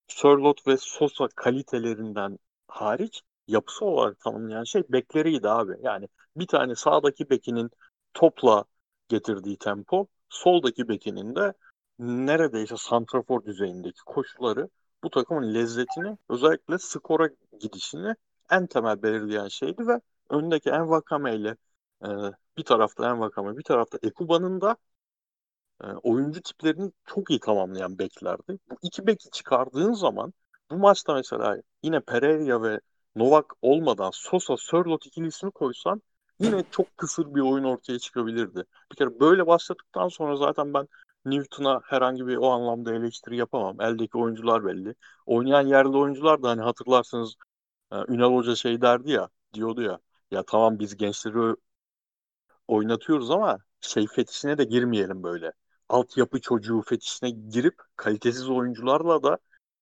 [0.08, 5.72] Sörlot ve Sosa kalitelerinden hariç yapısı olarak tanımlayan şey bekleriydi abi.
[5.82, 7.70] Yani bir tane sağdaki bekinin
[8.14, 8.64] topla
[9.08, 11.52] getirdiği tempo, soldaki bekinin de
[11.98, 14.68] neredeyse santrafor düzeyindeki koşuları
[15.04, 17.28] bu takımın lezzetini özellikle skora
[17.60, 18.14] gidişini
[18.50, 21.56] en temel belirleyen şeydi ve öndeki Envakame ile
[22.04, 22.08] e,
[22.56, 24.76] bir tarafta Envakame bir tarafta Ekuba'nın da
[25.84, 28.58] e, oyuncu tiplerini çok iyi tamamlayan beklerdi.
[28.70, 30.32] Bu iki beki çıkardığın zaman
[30.70, 32.80] bu maçta mesela yine Pereira ve
[33.16, 36.02] Novak olmadan Sosa Sörlot ikilisini koysan
[36.40, 38.64] yine çok kısır bir oyun ortaya çıkabilirdi.
[38.92, 40.88] Bir kere böyle başladıktan sonra zaten ben
[41.26, 43.80] Newton'a herhangi bir o anlamda eleştiri yapamam.
[43.80, 44.94] Eldeki oyuncular belli.
[45.26, 47.34] Oynayan yerli oyuncular da hani hatırlarsınız
[47.92, 49.98] e, Ünal Hoca şey derdi ya diyordu ya
[50.30, 51.56] ya tamam biz gençleri
[52.68, 55.52] oynatıyoruz ama şey fetişine de girmeyelim böyle.
[55.88, 59.38] Altyapı çocuğu fetişine girip kalitesiz oyuncularla da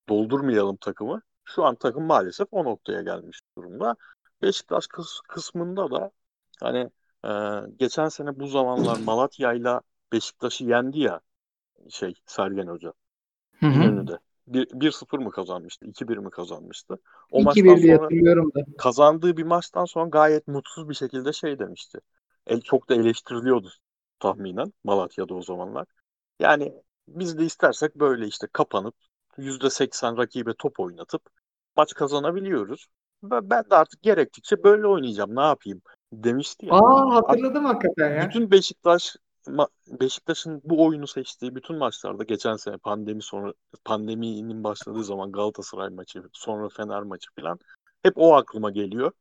[0.08, 1.22] doldurmayalım takımı.
[1.44, 3.96] Şu an takım maalesef o noktaya gelmiş durumda.
[4.42, 6.10] Beşiktaş kıs kısmında da
[6.60, 6.90] hani
[7.24, 7.30] e,
[7.78, 9.80] geçen sene bu zamanlar Malatya ile
[10.12, 11.20] Beşiktaş'ı yendi ya
[11.90, 12.92] şey Sergen Hoca.
[13.60, 13.72] Hı hı.
[13.72, 14.18] İnönü'de.
[14.46, 15.86] 1-0 mı kazanmıştı?
[15.86, 16.98] 2-1 mi kazanmıştı?
[17.30, 18.60] O 2-1 maçtan sonra hatırlıyorum da.
[18.78, 21.98] kazandığı bir maçtan sonra gayet mutsuz bir şekilde şey demişti.
[22.46, 23.70] El çok da eleştiriliyordu
[24.20, 25.86] tahminen Malatya'da o zamanlar.
[26.40, 26.74] Yani
[27.08, 28.94] biz de istersek böyle işte kapanıp
[29.38, 31.22] %80 rakibe top oynatıp
[31.76, 32.86] maç kazanabiliyoruz.
[33.24, 35.36] Ve ben de artık gerektikçe böyle oynayacağım.
[35.36, 36.74] Ne yapayım demişti ya.
[36.74, 38.28] Aa hatırladım hakikaten ya.
[38.28, 39.16] Bütün Beşiktaş
[40.00, 43.52] Beşiktaş'ın bu oyunu seçtiği bütün maçlarda geçen sene pandemi sonra
[43.84, 47.58] pandeminin başladığı zaman Galatasaray maçı, sonra Fener maçı falan
[48.02, 49.12] hep o aklıma geliyor.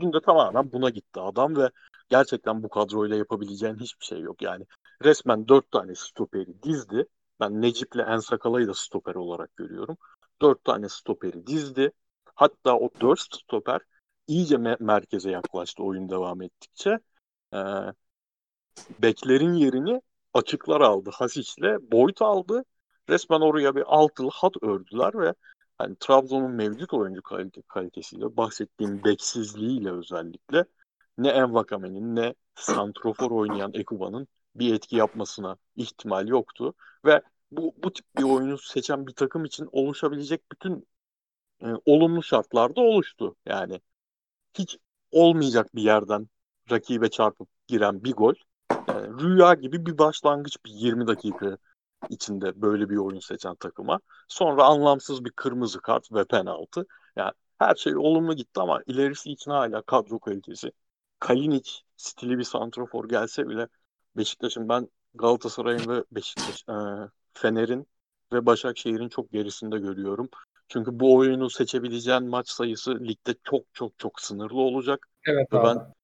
[0.00, 1.70] Dün de tamamen buna gitti adam ve
[2.08, 4.42] gerçekten bu kadroyla yapabileceğin hiçbir şey yok.
[4.42, 4.66] Yani
[5.04, 7.06] resmen dört tane stoperi dizdi.
[7.40, 9.96] Ben Necip'le Ensakala'yı da stoper olarak görüyorum.
[10.42, 11.92] Dört tane stoperi dizdi.
[12.34, 13.80] Hatta o dört stoper
[14.26, 16.98] iyice me- merkeze yaklaştı oyun devam ettikçe.
[17.54, 17.58] Ee,
[19.02, 20.02] beklerin yerini
[20.34, 21.10] açıklar aldı.
[21.12, 22.64] Hasic'le Boyd aldı.
[23.08, 25.34] Resmen oraya bir altılı hat ördüler ve
[25.78, 30.64] hani Trabzon'un mevcut oyuncu kalite, kalitesiyle bahsettiğim beksizliğiyle özellikle
[31.18, 38.06] ne Envakame'nin ne santrofor oynayan Ekuba'nın bir etki yapmasına ihtimal yoktu ve bu, bu tip
[38.18, 40.88] bir oyunu seçen bir takım için oluşabilecek bütün
[41.62, 43.36] e, olumlu şartlar da oluştu.
[43.46, 43.80] Yani
[44.58, 44.78] hiç
[45.10, 46.28] olmayacak bir yerden
[46.70, 48.34] rakibe çarpıp giren bir gol
[48.88, 51.56] yani rüya gibi bir başlangıç bir 20 dakika
[52.10, 54.00] içinde böyle bir oyun seçen takıma.
[54.28, 56.86] Sonra anlamsız bir kırmızı kart ve penaltı.
[57.16, 60.72] Yani her şey olumlu gitti ama ilerisi için hala kadro kalitesi.
[61.18, 63.68] Kalinic stili bir santrofor gelse bile
[64.16, 66.74] Beşiktaş'ın ben Galatasaray'ın ve Beşiktaş, e,
[67.34, 67.86] Fener'in
[68.32, 70.28] ve Başakşehir'in çok gerisinde görüyorum.
[70.68, 75.08] Çünkü bu oyunu seçebileceğin maç sayısı ligde çok çok çok sınırlı olacak.
[75.26, 75.66] Evet Ve abi.
[75.66, 75.94] ben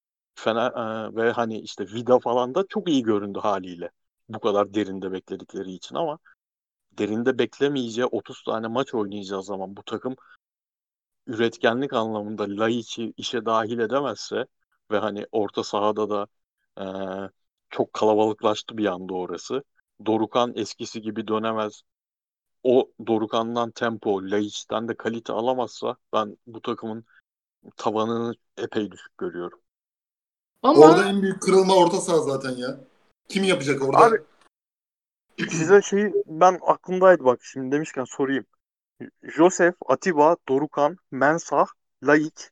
[0.43, 3.91] Fener e, ve hani işte Vida falan da çok iyi göründü haliyle.
[4.29, 6.19] Bu kadar derinde bekledikleri için ama
[6.91, 10.15] derinde beklemeyeceği 30 tane maç oynayacağı zaman bu takım
[11.27, 14.45] üretkenlik anlamında Laiç'i işe dahil edemezse
[14.91, 16.27] ve hani orta sahada da
[16.79, 16.85] e,
[17.69, 19.63] çok kalabalıklaştı bir anda orası.
[20.05, 21.81] Dorukan eskisi gibi dönemez.
[22.63, 27.05] O Dorukan'dan tempo, Laiç'ten de kalite alamazsa ben bu takımın
[27.77, 29.61] tavanını epey düşük görüyorum.
[30.63, 32.77] Ama Orada en büyük kırılma orta saha zaten ya.
[33.29, 33.97] Kim yapacak orada?
[33.97, 34.17] Abi
[35.49, 38.45] size şeyi ben aklımdaydı bak şimdi demişken sorayım.
[39.23, 41.67] Josef, Atiba, Dorukan, Mensah,
[42.03, 42.49] Laiç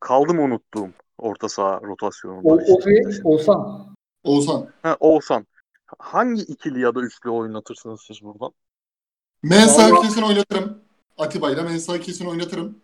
[0.00, 3.24] kaldı mı unuttuğum orta saha rotasyonunda o, o Beşiktaş'ın?
[3.24, 3.94] Oğuzhan.
[4.24, 4.70] Oğuzhan.
[4.82, 5.46] Ha, Oğuzhan.
[5.98, 8.52] Hangi ikili ya da üçlü oynatırsınız siz buradan?
[9.42, 10.82] Mensah'ı Vallahi- kesin oynatırım.
[11.18, 12.78] Atiba'yla Mensah'ı kesin oynatırım.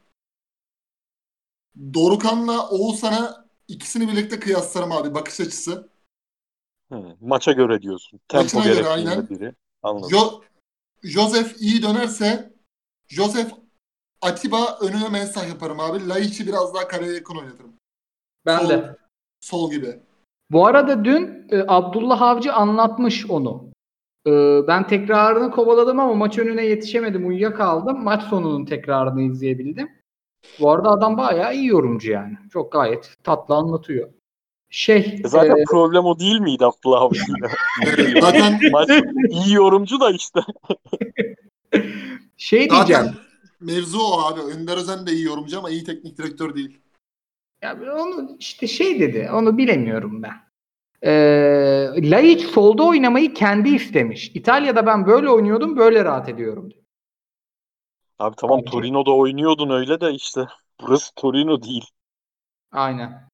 [1.94, 5.88] Dorukan'la Oğuzhan'a ikisini birlikte kıyaslarım abi bakış açısı.
[6.92, 8.20] Hı, maça göre diyorsun.
[8.28, 9.28] Tempo Maçına göre, aynen.
[9.28, 9.54] biri.
[9.82, 10.10] Anladım.
[10.10, 10.40] Jo
[11.02, 12.52] Joseph iyi dönerse
[13.08, 13.50] Joseph
[14.22, 16.08] Atiba önüne Mensah yaparım abi.
[16.08, 17.72] Laiç'i biraz daha kareye yakın oynatırım.
[18.46, 18.68] Ben Sol.
[18.68, 18.96] de.
[19.40, 20.00] Sol gibi.
[20.50, 23.74] Bu arada dün e, Abdullah Avcı anlatmış onu.
[24.26, 27.26] Ee, ben tekrarını kovaladım ama maç önüne yetişemedim.
[27.28, 28.04] Uyuyakaldım.
[28.04, 29.90] Maç sonunun tekrarını izleyebildim.
[30.60, 32.36] Bu arada adam bayağı iyi yorumcu yani.
[32.52, 34.08] Çok gayet tatlı anlatıyor.
[34.70, 37.16] Şey, E Zaten e, problem o değil miydi Abdullah abi?
[38.20, 38.90] Zaten Maç
[39.30, 40.40] iyi yorumcu da işte.
[42.36, 43.02] şey diyeceğim.
[43.02, 43.14] zaten
[43.60, 44.40] mevzu o abi.
[44.40, 46.78] Önder Özen de iyi yorumcu ama iyi teknik direktör değil.
[47.62, 49.30] Ya onu işte şey dedi.
[49.32, 50.34] Onu bilemiyorum ben.
[51.02, 54.30] Ee, Laiç solda oynamayı kendi istemiş.
[54.34, 56.72] İtalya'da ben böyle oynuyordum, böyle rahat ediyorum.
[58.18, 60.46] Abi tamam Bence- Torino'da oynuyordun öyle de işte.
[60.80, 61.84] Burası Torino değil.
[62.72, 63.28] Aynen.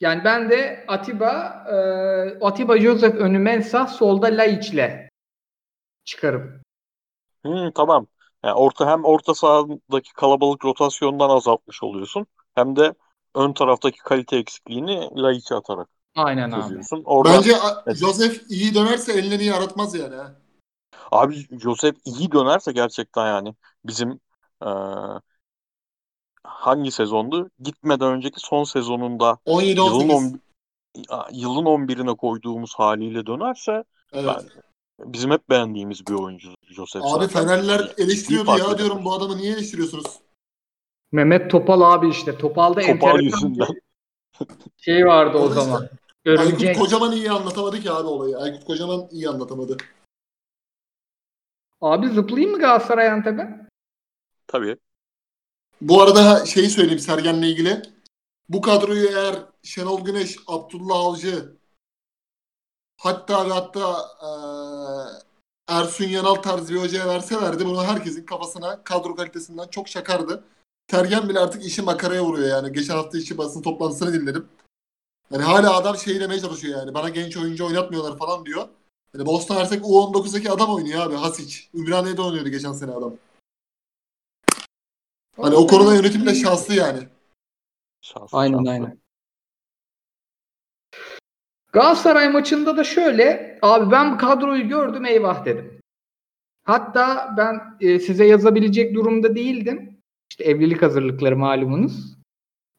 [0.00, 5.08] Yani ben de Atiba, e, Atiba Joseph önü Mensah, solda Laiç'le
[6.04, 6.60] çıkarım.
[7.46, 8.06] Hı, tamam.
[8.44, 12.26] Yani orta hem orta sahadaki kalabalık rotasyondan azaltmış oluyorsun.
[12.54, 12.94] Hem de
[13.34, 16.62] ön taraftaki kalite eksikliğini Laiç'e atarak Aynen abi.
[16.62, 17.02] çözüyorsun.
[17.04, 17.98] Orada Bence a- Evet.
[17.98, 20.14] Joseph iyi dönerse ellerini yaratmaz yani.
[21.10, 24.20] Abi Josep iyi dönerse gerçekten yani bizim
[24.62, 24.70] eee,
[26.44, 27.50] hangi sezondu?
[27.60, 29.76] Gitmeden önceki son sezonunda 17-18.
[29.76, 30.40] yılın on,
[31.32, 34.44] yılın 11'ine koyduğumuz haliyle dönerse Evet.
[35.00, 37.28] bizim hep beğendiğimiz bir oyuncu Josep Abi zaten.
[37.28, 38.78] Fenerliler Ciddi eleştiriyordu ya yaratır.
[38.78, 40.06] diyorum bu adamı niye eleştiriyorsunuz?
[41.12, 42.38] Mehmet Topal abi işte.
[42.38, 43.66] Topal'da Topal enteresan yüzünden.
[44.76, 45.88] şey vardı o O zaman.
[46.24, 46.68] Örümcek.
[46.68, 48.38] Aykut Kocaman iyi anlatamadı ki abi olayı.
[48.38, 49.76] Aykut Kocaman iyi anlatamadı.
[51.80, 53.66] Abi zıplayayım mı Galatasaray Antep'e?
[54.46, 54.76] Tabii.
[55.80, 57.82] Bu arada şeyi söyleyeyim Sergen'le ilgili.
[58.48, 61.56] Bu kadroyu eğer Şenol Güneş, Abdullah Avcı
[63.00, 65.22] hatta ve hatta eee,
[65.68, 70.44] Ersun Yanal tarzı bir hocaya verselerdi bunu herkesin kafasına kadro kalitesinden çok şakardı.
[70.90, 72.72] Sergen bile artık işi makaraya vuruyor yani.
[72.72, 74.48] Geçen hafta işi basın toplantısını dinledim.
[75.30, 76.94] Yani hala adam şey demeye çalışıyor yani.
[76.94, 78.68] Bana genç oyuncu oynatmıyorlar falan diyor.
[79.16, 81.14] Yani Boston Hersek U19'daki adam oynuyor abi.
[81.14, 81.58] Hasic.
[81.74, 83.14] Ümraniye'de oynuyordu geçen sene adam.
[85.36, 86.98] Hani o konuda yönetim de şanslı yani.
[88.00, 88.70] Şanslı, Aynen şanslı.
[88.70, 88.98] aynen.
[91.72, 95.80] Galatasaray maçında da şöyle abi ben bu kadroyu gördüm eyvah dedim.
[96.64, 100.00] Hatta ben e, size yazabilecek durumda değildim.
[100.30, 102.16] İşte evlilik hazırlıkları malumunuz.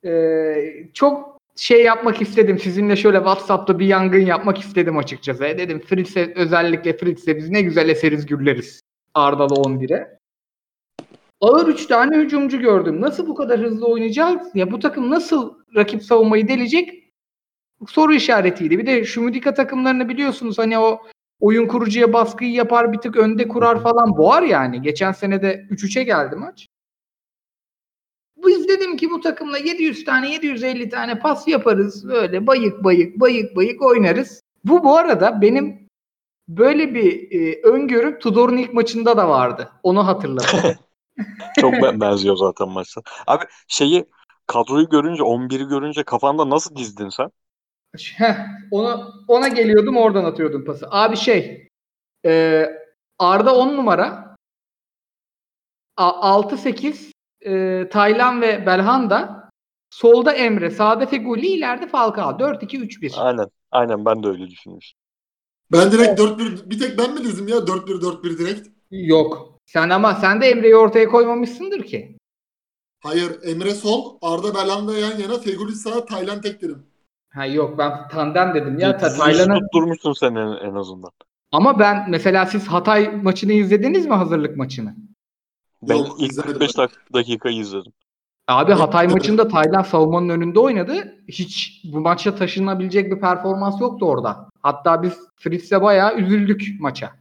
[0.06, 2.60] E, çok şey yapmak istedim.
[2.60, 5.46] Sizinle şöyle WhatsApp'ta bir yangın yapmak istedim açıkçası.
[5.46, 8.82] E, dedim Fritz'e özellikle Fritz'e biz ne güzel eseriz gürleriz.
[9.14, 10.18] Arda'lı 11'e.
[11.42, 13.02] Ağır 3 tane hücumcu gördüm.
[13.02, 14.42] Nasıl bu kadar hızlı oynayacağız?
[14.54, 17.14] Ya bu takım nasıl rakip savunmayı delecek?
[17.88, 18.80] Soru işaretiydi.
[18.80, 21.02] Bir de şu Müdika takımlarını biliyorsunuz hani o
[21.40, 24.82] oyun kurucuya baskıyı yapar bir tık önde kurar falan boğar yani.
[24.82, 26.68] Geçen sene de 3-3'e geldi maç.
[28.48, 32.08] Biz dedim ki bu takımla 700 tane 750 tane pas yaparız.
[32.08, 34.42] Böyle bayık bayık bayık bayık oynarız.
[34.64, 35.88] Bu bu arada benim
[36.48, 39.72] böyle bir e, öngörüm Tudor'un ilk maçında da vardı.
[39.84, 40.76] Onu hatırladım.
[41.62, 43.02] Çok ben- benziyor zaten maçta.
[43.28, 44.06] Abi şeyi
[44.48, 47.32] kadroyu görünce 11'i görünce kafanda nasıl dizdin sen?
[48.18, 48.36] Heh,
[48.72, 50.88] ona ona geliyordum oradan atıyordum pası.
[50.92, 51.68] Abi şey
[52.26, 52.66] e,
[53.20, 54.36] Arda 10 numara
[55.98, 57.12] A- 6-8
[57.48, 59.50] e, Taylan ve Belhanda
[59.90, 62.32] solda Emre, sağda Feguli, ileride Falcao.
[62.40, 63.14] 4-2-3-1.
[63.18, 63.48] Aynen.
[63.72, 65.00] Aynen ben de öyle düşünmüştüm.
[65.72, 68.68] Ben direkt 4-1 bir tek ben mi dizdim ya 4-1-4-1 direkt?
[68.92, 69.58] Yok.
[69.66, 72.18] Sen ama sen de Emre'yi ortaya koymamışsındır ki.
[73.04, 76.86] Hayır Emre sol, Arda Belhanda yan yana, Feguli sağ, Taylan tek dedim.
[77.30, 78.98] Ha yok ben tandem dedim ya.
[78.98, 81.12] Ta- Taylan'a tutturmuşsun sen en, en azından.
[81.52, 84.96] ama ben mesela siz Hatay maçını izlediniz mi hazırlık maçını?
[85.82, 86.84] Ben Yok, ilk izlemedim 45 ben.
[86.84, 87.94] dak- dakikayı izledim.
[88.48, 91.16] Abi Hatay maçında Taylan savunmanın önünde oynadı.
[91.28, 94.50] Hiç bu maça taşınabilecek bir performans yoktu orada.
[94.62, 97.12] Hatta biz Fritz'e bayağı üzüldük maça.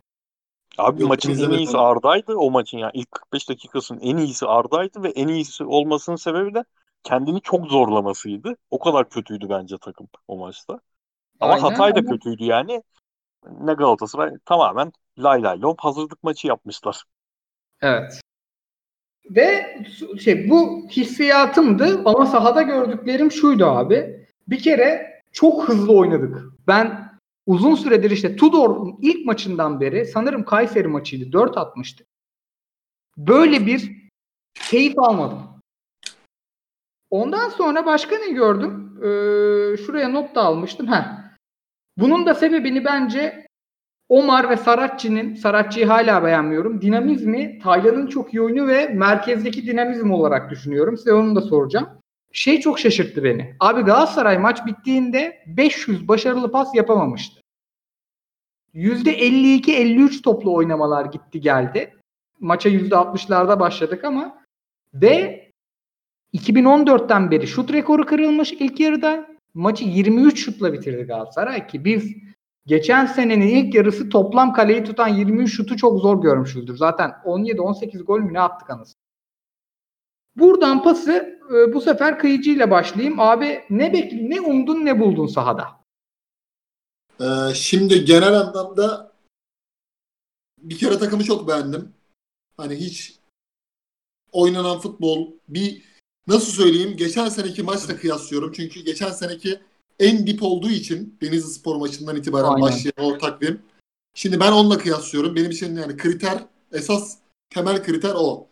[0.78, 1.84] Abi Yok, maçın en iyisi onu.
[1.86, 2.34] Arda'ydı.
[2.36, 6.64] O maçın yani ilk 45 dakikasının en iyisi Arda'ydı ve en iyisi olmasının sebebi de
[7.02, 8.56] kendini çok zorlamasıydı.
[8.70, 10.80] O kadar kötüydü bence takım o maçta.
[11.40, 12.82] Ama Aynen, Hatay da ama- kötüydü yani.
[13.60, 17.02] Ne Galatasaray tamamen lay lay lom hazırlık maçı yapmışlar.
[17.80, 18.20] Evet.
[19.30, 19.76] Ve
[20.20, 24.26] şey bu hissiyatımdı ama sahada gördüklerim şuydu abi.
[24.48, 26.42] Bir kere çok hızlı oynadık.
[26.66, 27.10] Ben
[27.46, 32.04] uzun süredir işte Tudor'un ilk maçından beri sanırım Kayseri maçıydı 4 atmıştı.
[33.16, 33.92] Böyle bir
[34.54, 35.42] keyif almadım.
[37.10, 38.98] Ondan sonra başka ne gördüm?
[38.98, 40.92] Ee, şuraya not da almıştım.
[40.92, 41.26] Heh.
[41.96, 43.45] Bunun da sebebini bence
[44.08, 46.80] Omar ve Saratçı'nın, Saratçı'yı hala beğenmiyorum.
[46.80, 50.96] Dinamizmi, Taylan'ın çok iyi oyunu ve merkezdeki dinamizm olarak düşünüyorum.
[50.96, 51.88] Size onu da soracağım.
[52.32, 53.54] Şey çok şaşırttı beni.
[53.60, 57.40] Abi Galatasaray maç bittiğinde 500 başarılı pas yapamamıştı.
[58.74, 61.94] %52-53 toplu oynamalar gitti geldi.
[62.40, 64.42] Maça %60'larda başladık ama
[64.94, 65.46] ve
[66.34, 69.28] 2014'ten beri şut rekoru kırılmış ilk yarıda.
[69.54, 72.16] Maçı 23 şutla bitirdi Galatasaray ki biz
[72.66, 76.76] geçen senenin ilk yarısı toplam kaleyi tutan 23 şutu çok zor görmüşüzdür.
[76.76, 79.00] Zaten 17-18 gol mü ne attık anasını.
[80.36, 83.20] Buradan pası e, bu sefer kıyıcıyla başlayayım.
[83.20, 85.86] Abi ne bekli ne umdun ne buldun sahada?
[87.20, 89.12] Ee, şimdi genel anlamda
[90.58, 91.92] bir kere takımı çok beğendim.
[92.56, 93.18] Hani hiç
[94.32, 95.82] oynanan futbol bir
[96.26, 98.52] nasıl söyleyeyim geçen seneki maçla kıyaslıyorum.
[98.52, 99.60] Çünkü geçen seneki
[100.00, 102.62] en dip olduğu için Denizli Spor maçından itibaren Aynen.
[102.62, 103.62] başlayan o takvim.
[104.14, 105.36] Şimdi ben onunla kıyaslıyorum.
[105.36, 107.16] Benim için yani kriter esas
[107.50, 108.46] temel kriter o.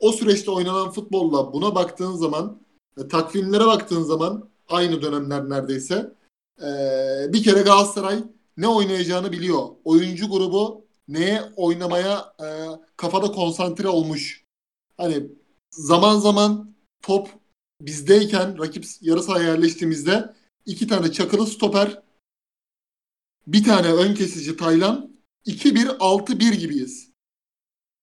[0.00, 2.58] O süreçte oynanan futbolla buna baktığın zaman
[2.98, 6.12] e, takvimlere baktığın zaman aynı dönemler neredeyse.
[7.32, 8.24] Bir kere Galatasaray
[8.56, 9.68] ne oynayacağını biliyor.
[9.84, 12.46] Oyuncu grubu neye oynamaya e,
[12.96, 14.44] kafada konsantre olmuş.
[14.96, 15.26] Hani
[15.70, 17.28] zaman zaman top
[17.80, 20.34] bizdeyken rakip yarı sahaya yerleştiğimizde
[20.68, 22.02] iki tane çakılı stoper
[23.46, 27.12] bir tane ön kesici Taylan 2-1-6-1 gibiyiz.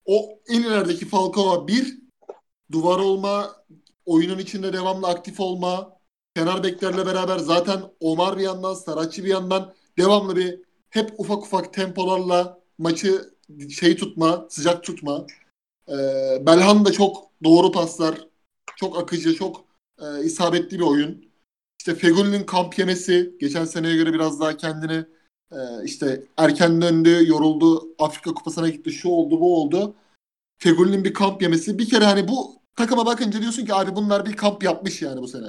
[0.04, 1.98] O en ilerideki Falcao 1
[2.72, 3.64] duvar olma,
[4.06, 5.98] oyunun içinde devamlı aktif olma,
[6.36, 10.60] kenar beklerle beraber zaten Omar bir yandan, Saratçı bir yandan devamlı bir
[10.90, 13.34] hep ufak ufak tempolarla maçı
[13.70, 15.26] şey tutma, sıcak tutma.
[15.88, 18.28] Ee, Belhan da çok doğru paslar,
[18.76, 19.64] çok akıcı, çok
[19.98, 21.25] e, isabetli bir oyun.
[21.78, 25.04] İşte Fegül'ün kamp yemesi geçen seneye göre biraz daha kendini
[25.52, 29.94] e, işte erken döndü, yoruldu, Afrika Kupası'na gitti, şu oldu, bu oldu.
[30.58, 31.78] Fegül'ün bir kamp yemesi.
[31.78, 35.28] Bir kere hani bu takıma bakınca diyorsun ki abi bunlar bir kamp yapmış yani bu
[35.28, 35.46] sene.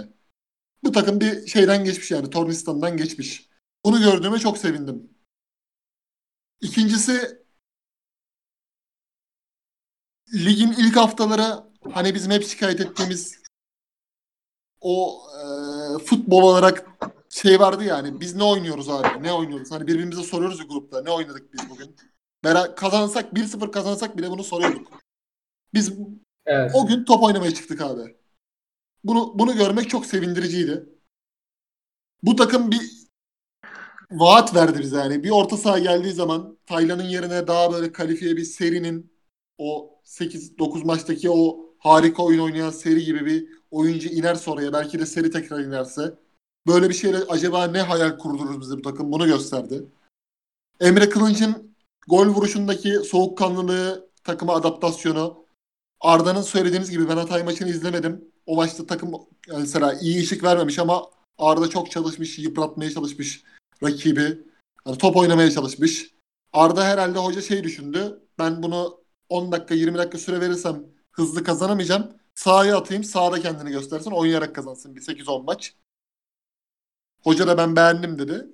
[0.84, 3.50] Bu takım bir şeyden geçmiş yani Tornistan'dan geçmiş.
[3.86, 5.10] Bunu gördüğüme çok sevindim.
[6.62, 7.44] İkincisi
[10.34, 13.42] ligin ilk haftaları hani bizim hep şikayet ettiğimiz
[14.82, 15.44] o e,
[15.98, 16.86] futbol olarak
[17.30, 21.12] şey vardı yani biz ne oynuyoruz abi ne oynuyoruz hani birbirimize soruyoruz ya grupta ne
[21.12, 21.95] oynadık biz bugün
[22.43, 25.02] Bera kazansak 1-0 kazansak bile bunu soruyorduk.
[25.74, 25.93] Biz
[26.45, 26.72] Evet.
[26.74, 28.18] o gün top oynamaya çıktık abi.
[29.04, 30.89] Bunu bunu görmek çok sevindiriciydi.
[32.24, 32.82] Bu takım bir
[34.12, 35.24] vaat verdi bize yani.
[35.24, 39.14] Bir orta saha geldiği zaman Taylan'ın yerine daha böyle kalifiye bir serinin
[39.58, 44.74] o 8-9 maçtaki o harika oyun oynayan seri gibi bir oyuncu iner oraya.
[44.74, 46.14] Belki de seri tekrar inerse.
[46.68, 49.86] Böyle bir şeyle acaba ne hayal kurdurur bize bu takım bunu gösterdi.
[50.80, 51.76] Emre Kılınç'ın
[52.08, 55.46] gol vuruşundaki soğukkanlılığı, takıma adaptasyonu,
[56.02, 58.32] Arda'nın söylediğiniz gibi ben Hatay maçını izlemedim.
[58.46, 59.12] O maçta takım
[59.48, 63.44] yani mesela iyi ışık vermemiş ama Arda çok çalışmış, yıpratmaya çalışmış
[63.84, 64.40] rakibi.
[64.88, 66.12] Yani top oynamaya çalışmış.
[66.54, 68.22] Arda herhalde hoca şey düşündü.
[68.40, 70.84] Ben bunu 10 dakika 20 dakika süre verirsem
[71.18, 72.07] hızlı kazanamayacağım.
[72.36, 75.74] Sahaya atayım, sahada kendini göstersin, oynayarak kazansın bir 8-10 maç.
[77.24, 78.47] Hoca da ben beğendim dedi.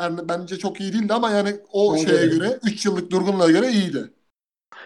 [0.00, 2.26] Yani bence çok iyi değildi ama yani o Bence şeye de.
[2.36, 4.12] göre 3 yıllık durgunluğa göre iyiydi.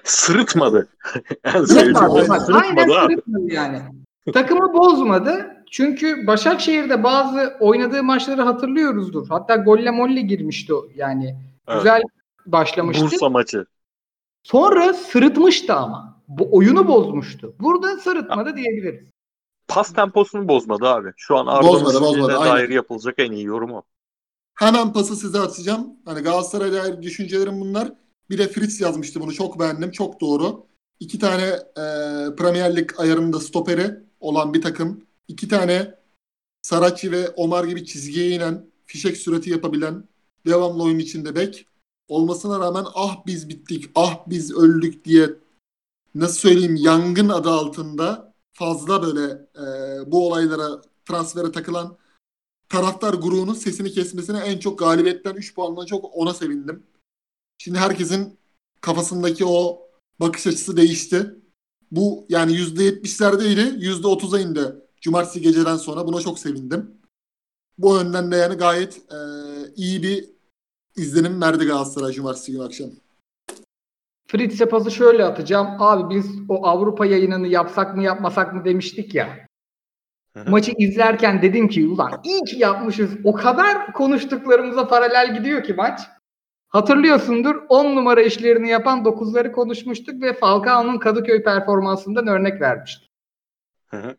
[0.04, 0.88] Sırıtmadı.
[1.66, 2.28] Sırıtmadı.
[2.28, 3.82] Bak, Aynen Sırıtmadı sırıtmadı yani.
[4.32, 5.56] Takımı bozmadı.
[5.70, 9.28] Çünkü Başakşehir'de bazı oynadığı maçları hatırlıyoruzdur.
[9.28, 11.36] Hatta golle molle girmişti o yani.
[11.68, 11.78] Evet.
[11.78, 12.02] Güzel
[12.46, 13.04] başlamıştı.
[13.04, 13.66] Bursa maçı.
[14.42, 16.11] Sonra sırıtmıştı ama.
[16.38, 17.54] Bu oyunu bozmuştu.
[17.60, 19.08] Burada sırıtmadı diyebiliriz.
[19.68, 21.12] Pas temposunu bozmadı abi.
[21.16, 22.56] Şu an Arda'nın Bozmadı, bozmadı, sistemine aynen.
[22.56, 23.82] dair yapılacak en iyi yorum o.
[24.54, 25.86] Hemen pası size atacağım.
[26.04, 27.92] Hani Galatasaray'a dair düşüncelerim bunlar.
[28.30, 29.32] Bir de Fritz yazmıştı bunu.
[29.32, 29.90] Çok beğendim.
[29.90, 30.66] Çok doğru.
[31.00, 31.44] İki tane
[31.76, 31.84] e,
[32.36, 35.04] Premier Lig ayarında stoperi olan bir takım.
[35.28, 35.94] İki tane
[36.62, 40.04] Saracchi ve Omar gibi çizgiye inen, fişek sürati yapabilen,
[40.46, 41.66] devamlı oyun içinde bek
[42.08, 45.28] olmasına rağmen ah biz bittik, ah biz öldük diye
[46.14, 51.98] nasıl söyleyeyim yangın adı altında fazla böyle e, bu olaylara transfere takılan
[52.68, 56.86] taraftar grubunun sesini kesmesine en çok galibiyetten 3 puandan çok ona sevindim.
[57.58, 58.38] Şimdi herkesin
[58.80, 59.88] kafasındaki o
[60.20, 61.34] bakış açısı değişti.
[61.90, 66.06] Bu yani %70'lerdeydi, %30'a indi cumartesi geceden sonra.
[66.06, 66.90] Buna çok sevindim.
[67.78, 69.18] Bu yönden de yani gayet e,
[69.76, 70.30] iyi bir
[70.96, 72.90] izlenim verdi Galatasaray cumartesi günü akşam.
[74.32, 75.66] Fritz'e pası şöyle atacağım.
[75.78, 79.28] Abi biz o Avrupa yayınını yapsak mı yapmasak mı demiştik ya.
[80.48, 83.10] Maçı izlerken dedim ki ulan iyi ki yapmışız.
[83.24, 86.00] O kadar konuştuklarımıza paralel gidiyor ki maç.
[86.68, 93.10] Hatırlıyorsundur 10 numara işlerini yapan 9'ları konuşmuştuk ve Falcao'nun Kadıköy performansından örnek vermiştik.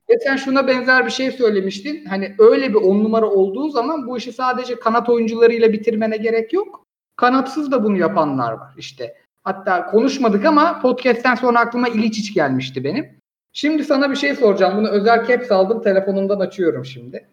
[0.10, 2.06] Ve sen şuna benzer bir şey söylemiştin.
[2.06, 6.86] Hani öyle bir 10 numara olduğu zaman bu işi sadece kanat oyuncularıyla bitirmene gerek yok.
[7.16, 9.23] Kanatsız da bunu yapanlar var işte.
[9.44, 13.20] Hatta konuşmadık ama podcast'ten sonra aklıma İliçiç gelmişti benim.
[13.54, 14.78] Şimdi sana bir şey soracağım.
[14.78, 15.82] Bunu özel caps aldım.
[15.82, 17.30] Telefonumdan açıyorum şimdi.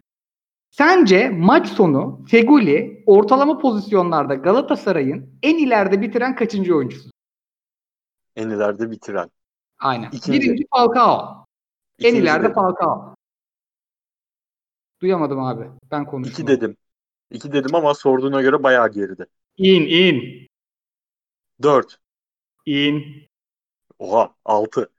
[0.70, 7.10] Sence maç sonu Feguli ortalama pozisyonlarda Galatasaray'ın en ileride bitiren kaçıncı oyuncusu?
[8.36, 9.30] En ileride bitiren.
[9.78, 10.08] Aynen.
[10.12, 10.40] İkinci.
[10.40, 11.44] Birinci Falcao.
[11.98, 12.54] En İkinci ileride dedim.
[12.54, 13.14] Falcao.
[15.02, 15.70] Duyamadım abi.
[15.90, 16.32] Ben konuştum.
[16.32, 16.76] İki dedim.
[17.30, 19.26] İki dedim ama sorduğuna göre bayağı geride.
[19.56, 20.48] İn in.
[21.62, 21.99] Dört.
[22.70, 23.04] İn.
[23.98, 24.34] Oha.
[24.44, 24.90] Altı.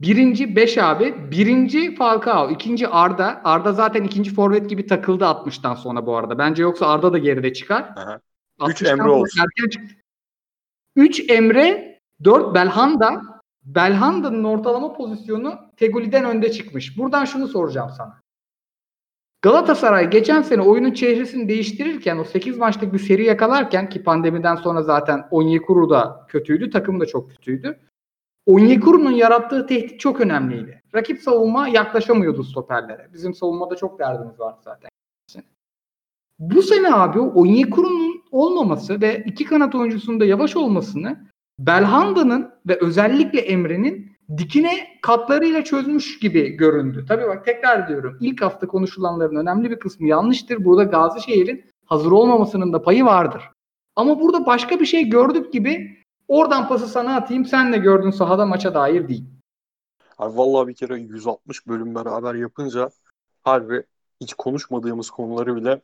[0.00, 1.30] Birinci 5 abi.
[1.30, 2.50] Birinci Falcao.
[2.50, 3.40] ikinci Arda.
[3.44, 6.38] Arda zaten ikinci forvet gibi takıldı 60'tan sonra bu arada.
[6.38, 7.82] Bence yoksa Arda da geride çıkar.
[7.96, 8.20] Aha.
[8.58, 9.40] 60'tan Üç Emre sonra olsun.
[9.40, 9.94] erken çıktı.
[10.96, 13.22] 3 Emre, 4 Belhanda.
[13.62, 16.98] Belhanda'nın ortalama pozisyonu Teguli'den önde çıkmış.
[16.98, 18.21] Buradan şunu soracağım sana.
[19.42, 24.82] Galatasaray geçen sene oyunun çehresini değiştirirken o 8 maçlık bir seri yakalarken ki pandemiden sonra
[24.82, 27.78] zaten Onyekuru da kötüydü, takım da çok kötüydü.
[28.46, 30.82] Onyekuru'nun yarattığı tehdit çok önemliydi.
[30.94, 33.08] Rakip savunma yaklaşamıyordu stoperlere.
[33.12, 34.90] Bizim savunmada çok derdimiz vardı zaten.
[36.38, 41.26] Bu sene abi Onyekuru'nun olmaması ve iki kanat oyuncusunun da yavaş olmasını
[41.58, 47.04] Belhanda'nın ve özellikle Emre'nin dikine katlarıyla çözmüş gibi göründü.
[47.08, 50.64] Tabii bak tekrar diyorum ilk hafta konuşulanların önemli bir kısmı yanlıştır.
[50.64, 53.42] Burada Gazişehir'in hazır olmamasının da payı vardır.
[53.96, 58.46] Ama burada başka bir şey gördük gibi oradan pası sana atayım sen de gördün sahada
[58.46, 59.24] maça dair değil.
[60.18, 62.90] Abi vallahi bir kere 160 bölüm beraber yapınca
[63.42, 63.82] harbi
[64.20, 65.80] hiç konuşmadığımız konuları bile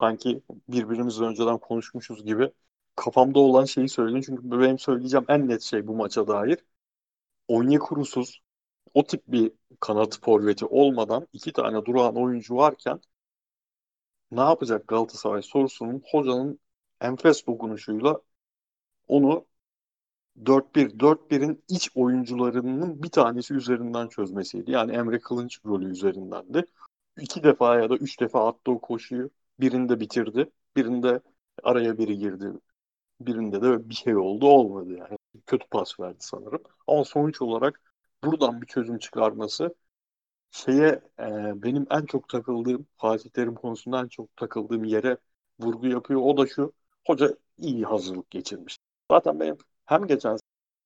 [0.00, 2.50] sanki birbirimizle önceden konuşmuşuz gibi
[2.96, 4.22] kafamda olan şeyi söyledim.
[4.26, 6.58] Çünkü benim söyleyeceğim en net şey bu maça dair.
[7.56, 8.40] Onyekuru'suz
[8.94, 13.00] o tip bir kanat forveti olmadan iki tane durağan oyuncu varken
[14.30, 16.60] ne yapacak Galatasaray sorusunun hocanın
[17.00, 18.20] enfes dokunuşuyla
[19.08, 19.46] onu
[20.44, 24.70] 4-1, 4-1'in iç oyuncularının bir tanesi üzerinden çözmesiydi.
[24.70, 26.64] Yani Emre Kılınç rolü üzerindendi.
[27.20, 29.30] İki defa ya da üç defa attı o koşuyu.
[29.60, 30.50] Birinde bitirdi.
[30.76, 31.20] Birinde
[31.62, 32.52] araya biri girdi.
[33.20, 35.18] Birinde de bir şey oldu olmadı yani.
[35.46, 36.62] Kötü pas verdi sanırım.
[36.86, 37.80] Ama sonuç olarak
[38.24, 39.74] buradan bir çözüm çıkarması
[40.50, 40.88] şeye
[41.20, 41.24] e,
[41.62, 45.16] benim en çok takıldığım Fatih Terim konusunda en çok takıldığım yere
[45.60, 46.20] vurgu yapıyor.
[46.24, 46.72] O da şu.
[47.06, 48.78] Hoca iyi hazırlık geçirmiş.
[49.10, 50.36] Zaten benim hem geçen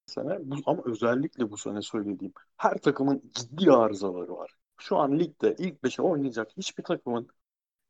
[0.07, 4.53] sene bu, ama özellikle bu sene söylediğim her takımın ciddi arızaları var.
[4.79, 7.29] Şu an ligde ilk beşe oynayacak hiçbir takımın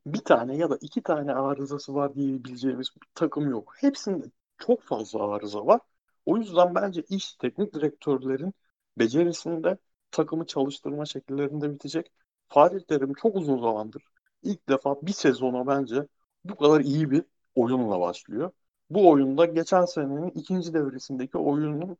[0.07, 3.75] bir tane ya da iki tane arızası var diyebileceğimiz bir takım yok.
[3.79, 4.27] Hepsinde
[4.59, 5.81] çok fazla arıza var.
[6.27, 8.55] O yüzden bence iş teknik direktörlerin
[8.99, 9.79] becerisinde
[10.11, 12.13] takımı çalıştırma şekillerinde bitecek.
[12.49, 14.03] Fatih Terim çok uzun zamandır
[14.43, 16.07] ilk defa bir sezona bence
[16.45, 17.25] bu kadar iyi bir
[17.55, 18.51] oyunla başlıyor.
[18.91, 21.97] Bu oyunda geçen senenin ikinci devresindeki oyunun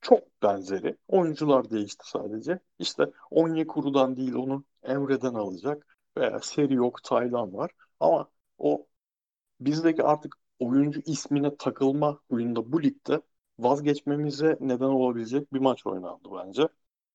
[0.00, 0.96] çok benzeri.
[1.08, 2.58] Oyuncular değişti sadece.
[2.78, 5.96] İşte Onyekuru'dan değil onu Emre'den alacak.
[6.16, 7.70] Veya seri yok Taylan var.
[8.00, 8.86] Ama o
[9.60, 13.22] bizdeki artık oyuncu ismine takılma oyunda bu ligde
[13.58, 16.68] vazgeçmemize neden olabilecek bir maç oynandı bence.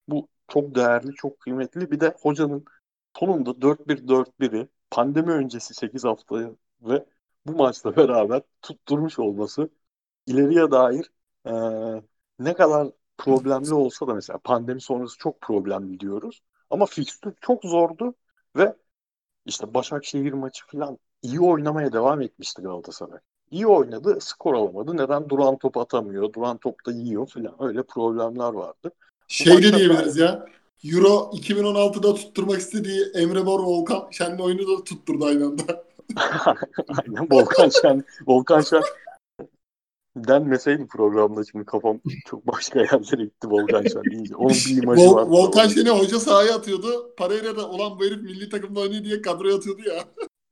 [0.07, 1.91] Bu çok değerli, çok kıymetli.
[1.91, 2.65] Bir de hocanın
[3.19, 7.05] sonunda 4-1-4-1'i pandemi öncesi 8 haftayı ve
[7.45, 9.69] bu maçla beraber tutturmuş olması
[10.27, 11.11] ileriye dair
[11.47, 11.51] e,
[12.39, 12.87] ne kadar
[13.17, 16.41] problemli olsa da mesela pandemi sonrası çok problemli diyoruz.
[16.69, 18.15] Ama fikstür çok zordu
[18.55, 18.75] ve
[19.45, 23.19] işte Başakşehir maçı falan iyi oynamaya devam etmişti Galatasaray.
[23.51, 24.97] İyi oynadı, skor alamadı.
[24.97, 25.29] Neden?
[25.29, 27.55] Duran top atamıyor, duran top da yiyor falan.
[27.59, 28.91] Öyle problemler vardı.
[29.27, 30.45] Şey de diyebiliriz ya.
[30.83, 35.83] Euro 2016'da tutturmak istediği Emre Mor Volkan Şen'le oyunu da tutturdu aynı anda.
[36.87, 38.03] Aynen Volkan Şen.
[38.27, 38.81] Volkan Şen
[40.15, 44.35] denmeseydi programda şimdi kafam çok başka yerlere gitti Volkan Şen deyince.
[44.35, 45.27] Onun bir imajı Vol- var.
[45.27, 47.15] Volkan Şen'i hoca sahaya atıyordu.
[47.17, 50.03] Pereira da olan bu herif milli takımda oynuyor diye kadroya atıyordu ya.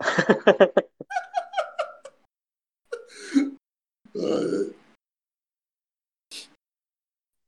[4.07, 4.07] Ay,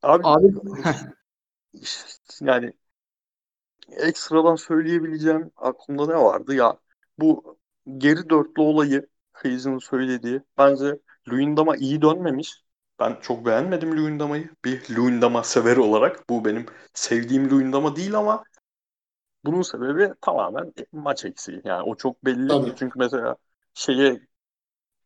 [0.04, 0.54] Abi, Abi
[2.42, 2.74] yani
[3.92, 6.78] ekstradan söyleyebileceğim aklımda ne vardı ya
[7.18, 7.58] bu
[7.98, 11.00] geri dörtlü olayı Feyzi'nin söylediği bence
[11.30, 12.64] Luyendam'a iyi dönmemiş.
[13.00, 14.38] Ben çok beğenmedim Luyendam'ı.
[14.66, 16.30] Bir Luyendam'a severi olarak.
[16.30, 18.44] Bu benim sevdiğim Luyendam'a değil ama
[19.46, 21.62] bunun sebebi tamamen maç eksiği.
[21.64, 22.48] Yani o çok belli.
[22.48, 22.74] Tabii.
[22.76, 23.36] Çünkü mesela
[23.74, 24.22] şeye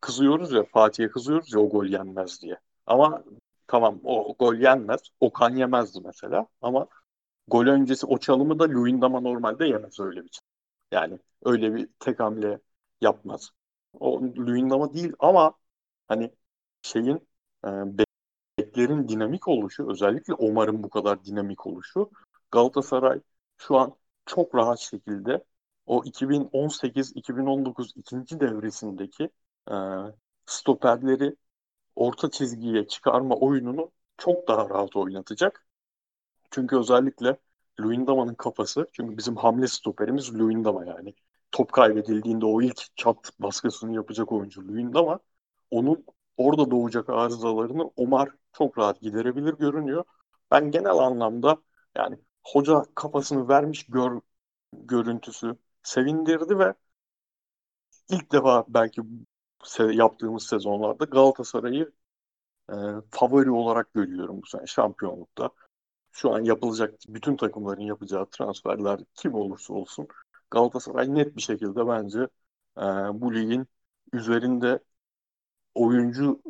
[0.04, 2.60] kızıyoruz ya Fatih'e kızıyoruz ya o gol yenmez diye.
[2.86, 3.24] Ama
[3.68, 5.02] tamam o gol yenmez.
[5.20, 6.48] Okan yemezdi mesela.
[6.62, 6.88] Ama
[7.48, 10.42] gol öncesi o çalımı da Luyendam'a normalde yemez öyle bir şey.
[10.92, 12.60] Yani öyle bir tek hamle
[13.02, 13.52] yapmaz.
[14.00, 15.54] O Luyendam'a değil ama
[16.08, 16.32] hani
[16.82, 17.28] şeyin
[17.66, 17.70] e,
[18.58, 22.12] beklerin dinamik oluşu özellikle Omar'ın bu kadar dinamik oluşu
[22.52, 23.22] Galatasaray
[23.58, 23.96] şu an
[24.26, 25.44] çok rahat şekilde
[25.86, 29.30] o 2018-2019 ikinci devresindeki
[29.72, 29.76] e,
[30.46, 31.36] stoperleri
[31.96, 35.68] orta çizgiye çıkarma oyununu çok daha rahat oynatacak.
[36.52, 37.38] Çünkü özellikle
[37.80, 41.14] Luyendama'nın kafası, çünkü bizim hamle stoperimiz Luyendama yani.
[41.52, 45.20] Top kaybedildiğinde o ilk çat baskısını yapacak oyuncu Luyendama.
[45.72, 46.06] Onun
[46.38, 50.04] orada doğacak arızalarını Omar çok rahat giderebilir görünüyor.
[50.52, 51.58] Ben genel anlamda
[51.96, 54.22] yani hoca kafasını vermiş gör,
[54.74, 56.74] görüntüsü sevindirdi ve
[58.10, 59.02] ilk defa belki
[59.66, 61.92] se- yaptığımız sezonlarda Galatasaray'ı
[62.72, 62.76] e,
[63.12, 65.50] favori olarak görüyorum bu sene şampiyonlukta.
[66.12, 70.08] Şu an yapılacak bütün takımların yapacağı transferler kim olursa olsun
[70.52, 72.20] Galatasaray net bir şekilde bence
[72.78, 72.82] e,
[73.22, 73.68] bu ligin
[74.14, 74.80] üzerinde
[75.76, 76.42] oyuncu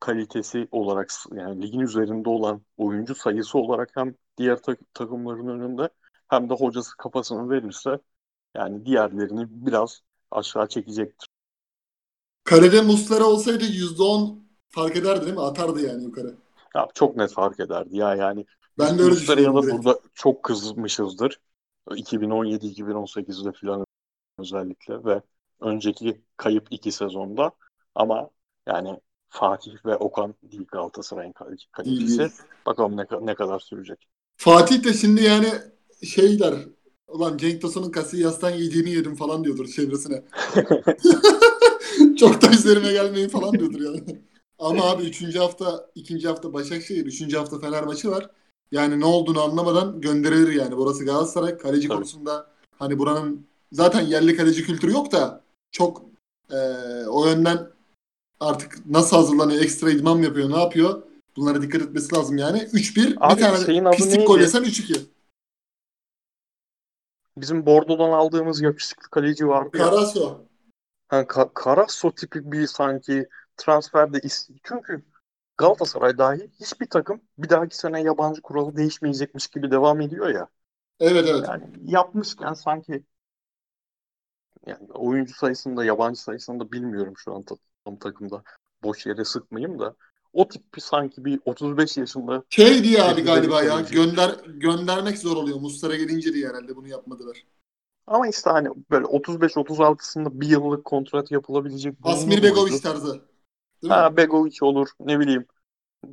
[0.00, 5.90] kalitesi olarak yani ligin üzerinde olan oyuncu sayısı olarak hem diğer tak- takımların önünde
[6.28, 7.98] hem de hocası kafasını verirse
[8.56, 11.27] yani diğerlerini biraz aşağı çekecektir.
[12.48, 14.38] Kalede Muslera olsaydı %10
[14.68, 15.42] fark ederdi değil mi?
[15.42, 16.34] Atardı yani yukarı.
[16.74, 18.46] Ya çok net fark ederdi ya yani.
[18.78, 21.40] Ben de öyle Muslera'ya da burada çok kızmışızdır.
[21.90, 23.84] 2017-2018'de falan
[24.38, 25.22] özellikle ve
[25.60, 27.50] önceki kayıp iki sezonda
[27.94, 28.30] ama
[28.66, 32.30] yani Fatih ve Okan değil Galatasaray'ın kal- kalecisi.
[32.66, 34.08] Bakalım ne, ne kadar sürecek.
[34.36, 35.48] Fatih de şimdi yani
[36.04, 36.54] şey der.
[37.08, 40.22] Ulan Cenk Tosun'un Casillas'tan yediğini yedim falan diyordur çevresine.
[42.16, 44.18] Çok da üzerime gelmeyin falan diyordur yani.
[44.58, 45.36] Ama abi 3.
[45.36, 46.28] hafta, 2.
[46.28, 47.34] hafta Başakşehir, 3.
[47.34, 48.30] hafta Fener maçı var.
[48.72, 50.76] Yani ne olduğunu anlamadan gönderilir yani.
[50.76, 51.58] Burası Galatasaray.
[51.58, 51.96] Kaleci Tabii.
[51.96, 56.02] konusunda hani buranın zaten yerli kaleci kültürü yok da çok
[56.52, 57.70] eee, o yönden
[58.40, 61.02] artık nasıl hazırlanıyor, ekstra idman yapıyor, ne yapıyor?
[61.36, 62.58] Bunlara dikkat etmesi lazım yani.
[62.58, 65.00] 3-1 Abi bir tane pislik gol yesen 3-2.
[67.36, 69.70] Bizim Bordo'dan aldığımız yakışıklı kaleci ya.
[69.70, 70.47] Karaso.
[71.08, 75.04] Ha, Ka- Karasso tipi bir sanki transferde is- çünkü
[75.56, 80.48] Galatasaray dahi hiçbir takım bir dahaki sene yabancı kuralı değişmeyecekmiş gibi devam ediyor ya.
[81.00, 81.44] Evet evet.
[81.48, 83.04] Yani yapmışken sanki
[84.66, 88.42] yani oyuncu sayısında yabancı sayısında bilmiyorum şu an ta- tam takımda
[88.82, 89.94] boş yere sıkmayayım da
[90.32, 95.36] o tip bir sanki bir 35 yaşında Şey diye abi galiba ya gönder göndermek zor
[95.36, 95.60] oluyor.
[95.60, 97.44] Muslera gelince diye herhalde bunu yapmadılar.
[98.08, 102.80] Ama işte hani böyle 35-36'sında bir yıllık kontrat yapılabilecek Asmir muydu?
[102.82, 103.12] tarzı.
[103.12, 103.20] Değil
[103.82, 103.88] mi?
[103.94, 105.46] Ha Begovic olur ne bileyim.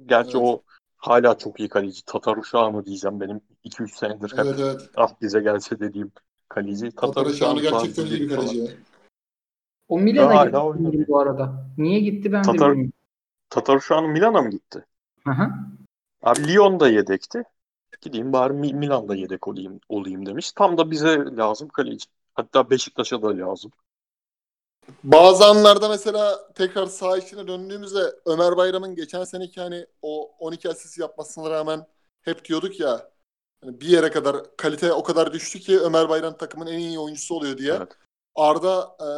[0.05, 0.47] Gerçi Evet.
[0.47, 0.61] o
[0.97, 2.05] hala çok iyi kaleci.
[2.05, 4.89] Tatar uşağı mı diyeceğim benim 2-3 senedir hep Evet evet.
[4.95, 6.11] ah bize gelse dediğim
[6.49, 6.91] kaleci.
[6.91, 8.65] Tatar Tatar Şahan'ı uşağı gerçekten iyi bir kaleci ya.
[9.87, 11.65] O Milan'a gitti bu arada.
[11.77, 12.93] Niye gitti ben de Tatar- bilmiyorum.
[13.49, 14.85] Tatar uşağının Milan'a mı gitti?
[15.23, 15.49] Hı hı.
[16.23, 17.43] Abi Lyon'da yedekti.
[18.01, 20.51] Gideyim bari Mi- Milan'da yedek olayım, olayım demiş.
[20.51, 22.05] Tam da bize lazım kaleci.
[22.33, 23.71] Hatta Beşiktaş'a da lazım.
[25.03, 30.99] Bazı anlarda mesela tekrar saha içine döndüğümüzde Ömer Bayram'ın geçen seneki hani o 12 asist
[30.99, 31.87] yapmasına rağmen
[32.21, 33.11] hep diyorduk ya
[33.63, 37.35] hani bir yere kadar kalite o kadar düştü ki Ömer Bayram takımın en iyi oyuncusu
[37.35, 37.73] oluyor diye.
[37.73, 37.97] Evet.
[38.35, 39.09] Arda e,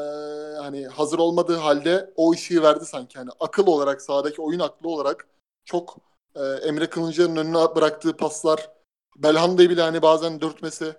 [0.62, 3.18] hani hazır olmadığı halde o ışığı verdi sanki.
[3.18, 5.28] Hani akıl olarak sahadaki oyun aklı olarak
[5.66, 5.98] çok
[6.38, 8.70] e, Emre Kılınç'ın önüne bıraktığı paslar
[9.18, 10.96] Belhanda'yı bile hani bazen dürtmesi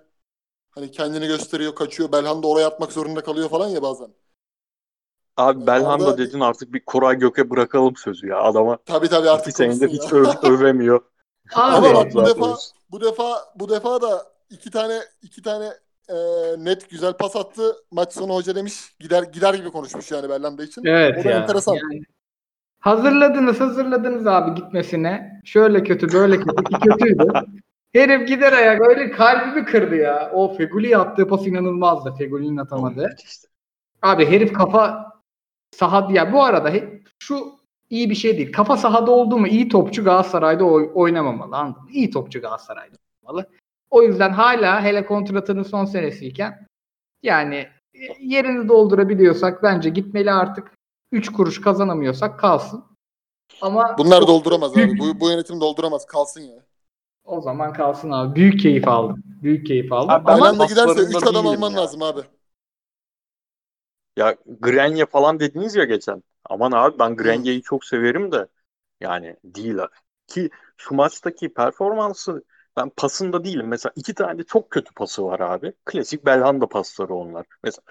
[0.69, 4.13] hani kendini gösteriyor kaçıyor Belhanda oraya atmak zorunda kalıyor falan ya bazen.
[5.37, 8.41] Abi Belhanda Arda- dedin artık bir Koray Gök'e bırakalım sözü ya.
[8.41, 11.01] Adama Tabii tabii artık senedir hiç öv- övemiyor.
[11.53, 12.57] Abi, Ama bak bu defa
[12.91, 15.73] bu defa bu defa da iki tane iki tane
[16.09, 16.15] e,
[16.57, 17.75] net güzel pas attı.
[17.91, 20.85] Maç sonu hoca demiş gider gider gibi konuşmuş yani Belhanda için.
[20.85, 21.39] Evet o da ya.
[21.39, 21.73] enteresan.
[21.73, 22.03] Yani
[22.79, 25.41] hazırladınız hazırladınız abi gitmesine.
[25.45, 27.25] Şöyle kötü böyle kötü ki kötüydü.
[27.93, 30.31] Herif gider ayak öyle kalbimi kırdı ya.
[30.33, 32.13] O Feguli attığı pas inanılmazdı.
[32.17, 33.15] Feguli'nin atamadı.
[34.01, 35.13] Abi herif kafa
[35.71, 37.39] sahada ya bu arada he- şu
[37.89, 38.51] iyi bir şey değil.
[38.51, 41.89] Kafa sahada oldu mu iyi topçu Galatasaray'da oy- oynamamalı anladın mı?
[41.91, 43.49] İyi topçu Galatasaray'da oynamalı.
[43.89, 46.67] O yüzden hala hele kontratının son senesiyken
[47.23, 47.67] yani
[48.19, 50.71] yerini doldurabiliyorsak bence gitmeli artık.
[51.11, 52.83] 3 kuruş kazanamıyorsak kalsın.
[53.61, 54.77] Ama Bunlar dolduramaz abi.
[54.77, 56.05] Büyük- Bu, bu yönetim dolduramaz.
[56.05, 56.65] Kalsın ya.
[57.23, 58.35] o zaman kalsın abi.
[58.35, 59.23] Büyük keyif aldım.
[59.25, 60.09] Büyük keyif aldım.
[60.09, 61.77] Abi Ama giderse paslarında 3 adam alman ya.
[61.77, 62.21] lazım abi.
[64.17, 66.23] Ya Grenye falan dediniz ya geçen.
[66.49, 68.47] Aman abi ben Grenye'yi çok severim de
[69.01, 69.91] yani değil abi.
[70.27, 72.43] Ki şu maçtaki performansı
[72.77, 73.67] ben pasında değilim.
[73.67, 75.73] Mesela iki tane çok kötü pası var abi.
[75.85, 77.45] Klasik Belhanda pasları onlar.
[77.63, 77.83] Mesela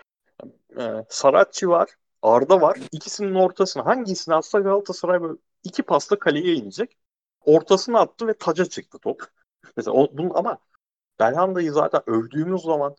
[0.78, 1.88] e, Saratçı var.
[2.22, 2.78] Arda var.
[2.92, 6.98] İkisinin ortasına hangisini atsa Galatasaray böyle iki pasta kaleye inecek.
[7.44, 9.22] Ortasına attı ve taca çıktı top.
[9.76, 10.58] Mesela o, bunun, ama
[11.20, 12.96] Belhanda'yı zaten övdüğümüz zaman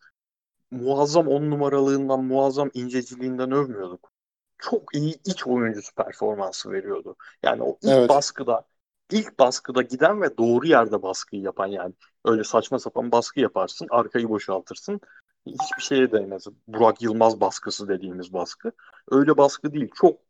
[0.71, 4.11] muazzam on numaralığından, muazzam inceciliğinden övmüyorduk.
[4.57, 7.15] Çok iyi iç oyuncusu performansı veriyordu.
[7.43, 8.09] Yani o ilk Evet.
[8.09, 8.67] baskıda
[9.11, 11.93] ilk baskıda giden ve doğru yerde baskıyı yapan yani.
[12.25, 15.01] Öyle saçma sapan baskı yaparsın, arkayı boşaltırsın.
[15.45, 16.47] Hiçbir şeye değmez.
[16.67, 18.71] Burak Yılmaz baskısı dediğimiz baskı.
[19.11, 19.89] Öyle baskı değil.
[19.95, 20.21] Çok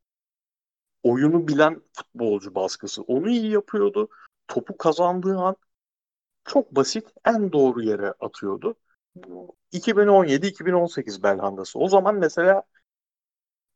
[1.03, 3.01] oyunu bilen futbolcu baskısı.
[3.01, 4.09] Onu iyi yapıyordu.
[4.47, 5.55] Topu kazandığı an
[6.45, 8.75] çok basit en doğru yere atıyordu.
[9.71, 11.79] 2017-2018 Belhanda'sı.
[11.79, 12.63] O zaman mesela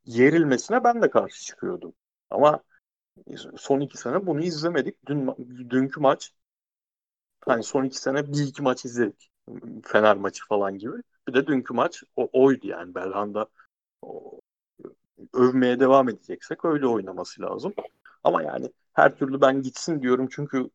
[0.06, 1.94] yerilmesine ben de karşı çıkıyordum.
[2.30, 2.64] Ama
[3.58, 5.08] son iki sene bunu izlemedik.
[5.08, 5.28] Dün
[5.72, 6.34] dünkü maç
[7.46, 9.32] hani son iki sene bir iki maç izledik.
[9.84, 10.96] Fener maçı falan gibi.
[11.28, 13.48] Bir de dünkü maç o, oydu yani Belhanda
[14.02, 14.40] o,
[15.34, 17.74] övmeye devam edeceksek öyle oynaması lazım.
[18.24, 20.70] Ama yani her türlü ben gitsin diyorum çünkü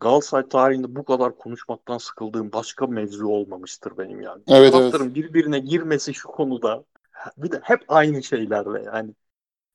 [0.00, 4.42] Galatasaray tarihinde bu kadar konuşmaktan sıkıldığım başka mevzu olmamıştır benim yani.
[4.48, 5.14] Evet, Taraftarın evet.
[5.14, 6.84] birbirine girmesi şu konuda
[7.36, 9.14] bir de hep aynı şeylerle yani.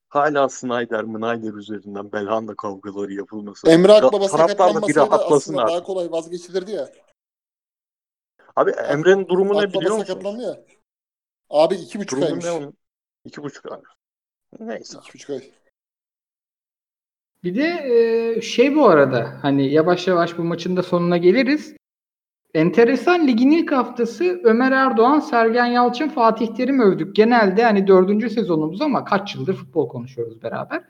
[0.09, 3.69] Hala Snyder, Mnyder üzerinden Belhanda kavgaları yapılması.
[3.69, 5.73] Emre Akbaba sakatlanmasaydı aslında artık.
[5.73, 6.89] daha kolay vazgeçilirdi ya.
[8.55, 10.05] Abi Emre'nin durumu ne biliyor musun?
[10.05, 10.59] sakatlandı ya.
[11.49, 12.45] Abi iki buçuk Durumu aymış.
[12.45, 12.73] ne onun?
[13.25, 13.79] İki buçuk ay.
[14.59, 14.97] Neyse.
[15.01, 15.41] İki buçuk ay.
[17.43, 21.75] Bir de e, şey bu arada hani yavaş yavaş bu maçın da sonuna geliriz.
[22.53, 27.15] Enteresan ligin ilk haftası Ömer Erdoğan, Sergen Yalçın, Fatih Terim övdük.
[27.15, 30.83] Genelde hani dördüncü sezonumuz ama kaç yıldır futbol konuşuyoruz beraber.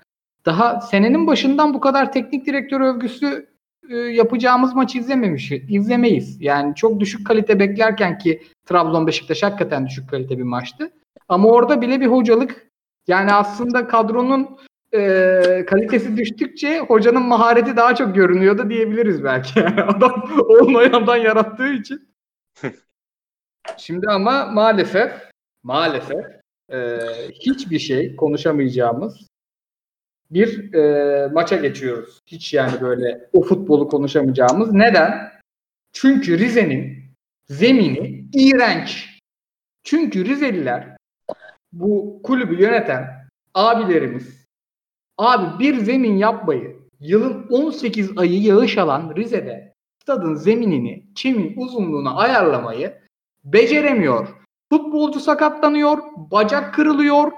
[0.45, 3.49] Daha senenin başından bu kadar teknik direktör övgüsü
[3.89, 6.41] yapacağımız maç izlememiş, izlemeyiz.
[6.41, 10.91] Yani çok düşük kalite beklerken ki Trabzon Beşiktaş hakikaten düşük kalite bir maçtı.
[11.27, 12.67] Ama orada bile bir hocalık
[13.07, 14.57] yani aslında kadronun
[14.93, 19.59] e, kalitesi düştükçe hocanın mahareti daha çok görünüyordu diyebiliriz belki.
[19.59, 22.09] Yani adam olmayandan yarattığı için.
[23.77, 25.11] Şimdi ama maalesef
[25.63, 26.25] maalesef
[26.71, 26.99] e,
[27.33, 29.28] hiçbir şey konuşamayacağımız
[30.31, 32.19] bir e, maça geçiyoruz.
[32.27, 34.73] Hiç yani böyle o futbolu konuşamayacağımız.
[34.73, 35.31] Neden?
[35.93, 37.03] Çünkü Rize'nin
[37.49, 39.19] zemini iğrenç.
[39.83, 40.97] Çünkü Rizeliler
[41.73, 43.07] bu kulübü yöneten
[43.53, 44.39] abilerimiz
[45.19, 52.93] Abi bir zemin yapmayı yılın 18 ayı yağış alan Rize'de stadın zeminini, çimin uzunluğunu ayarlamayı
[53.43, 54.27] beceremiyor.
[54.71, 57.31] Futbolcu sakatlanıyor, bacak kırılıyor,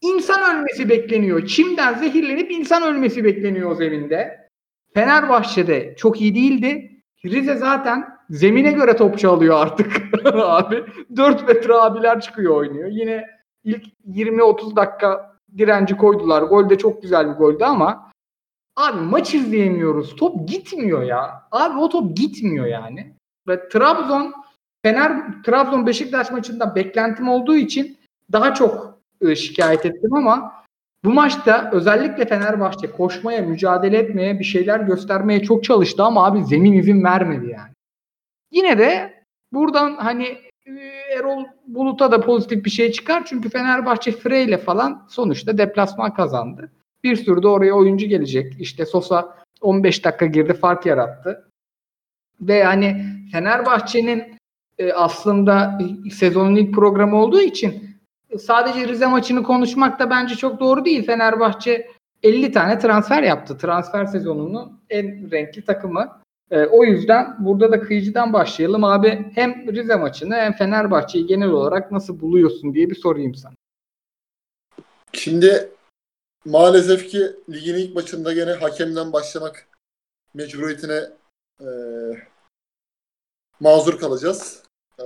[0.00, 1.46] insan ölmesi bekleniyor.
[1.46, 4.48] Çimden zehirlenip insan ölmesi bekleniyor o zeminde.
[4.94, 7.02] Fenerbahçe'de çok iyi değildi.
[7.24, 10.02] Rize zaten zemine göre topçu alıyor artık
[10.34, 10.84] abi.
[11.16, 12.88] 4 metre abiler çıkıyor oynuyor.
[12.90, 13.26] Yine
[13.64, 16.42] ilk 20-30 dakika direnci koydular.
[16.42, 18.12] Gol de çok güzel bir goldü ama
[18.76, 20.16] abi maç izleyemiyoruz.
[20.16, 21.42] Top gitmiyor ya.
[21.52, 23.14] Abi o top gitmiyor yani.
[23.48, 24.34] Ve Trabzon
[24.82, 27.98] Fener Trabzon Beşiktaş maçında beklentim olduğu için
[28.32, 28.97] daha çok
[29.36, 30.52] şikayet ettim ama
[31.04, 36.72] bu maçta özellikle Fenerbahçe koşmaya, mücadele etmeye, bir şeyler göstermeye çok çalıştı ama abi zemin
[36.72, 37.72] izin vermedi yani.
[38.50, 39.14] Yine de
[39.52, 40.24] buradan hani
[40.66, 40.72] e,
[41.18, 43.22] Erol Bulut'a da pozitif bir şey çıkar.
[43.26, 46.72] Çünkü Fenerbahçe Frey ile falan sonuçta deplasman kazandı.
[47.04, 48.54] Bir sürü de oraya oyuncu gelecek.
[48.60, 51.50] İşte Sosa 15 dakika girdi fark yarattı.
[52.40, 54.24] Ve hani Fenerbahçe'nin
[54.78, 55.78] e, aslında
[56.12, 57.87] sezonun ilk programı olduğu için
[58.36, 61.06] sadece Rize maçını konuşmak da bence çok doğru değil.
[61.06, 61.90] Fenerbahçe
[62.22, 63.58] 50 tane transfer yaptı.
[63.58, 66.20] Transfer sezonunun en renkli takımı.
[66.50, 69.30] E, o yüzden burada da kıyıcıdan başlayalım abi.
[69.34, 73.54] Hem Rize maçını hem Fenerbahçe'yi genel olarak nasıl buluyorsun diye bir sorayım sana.
[75.12, 75.70] Şimdi
[76.44, 79.66] maalesef ki ligin ilk maçında gene hakemden başlamak
[80.34, 81.00] mecburiyetine
[81.60, 81.68] e,
[83.60, 84.62] mazur kalacağız.
[84.98, 85.04] E,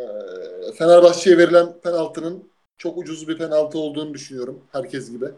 [0.79, 5.31] Fenerbahçe'ye verilen penaltının çok ucuz bir penaltı olduğunu düşünüyorum herkes gibi.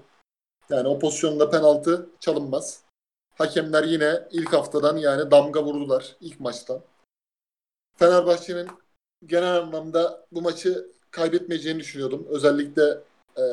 [0.71, 2.83] Yani o pozisyonda penaltı çalınmaz.
[3.35, 6.81] Hakemler yine ilk haftadan yani damga vurdular ilk maçtan.
[7.97, 8.69] Fenerbahçe'nin
[9.27, 12.27] genel anlamda bu maçı kaybetmeyeceğini düşünüyordum.
[12.29, 12.99] Özellikle
[13.39, 13.45] e,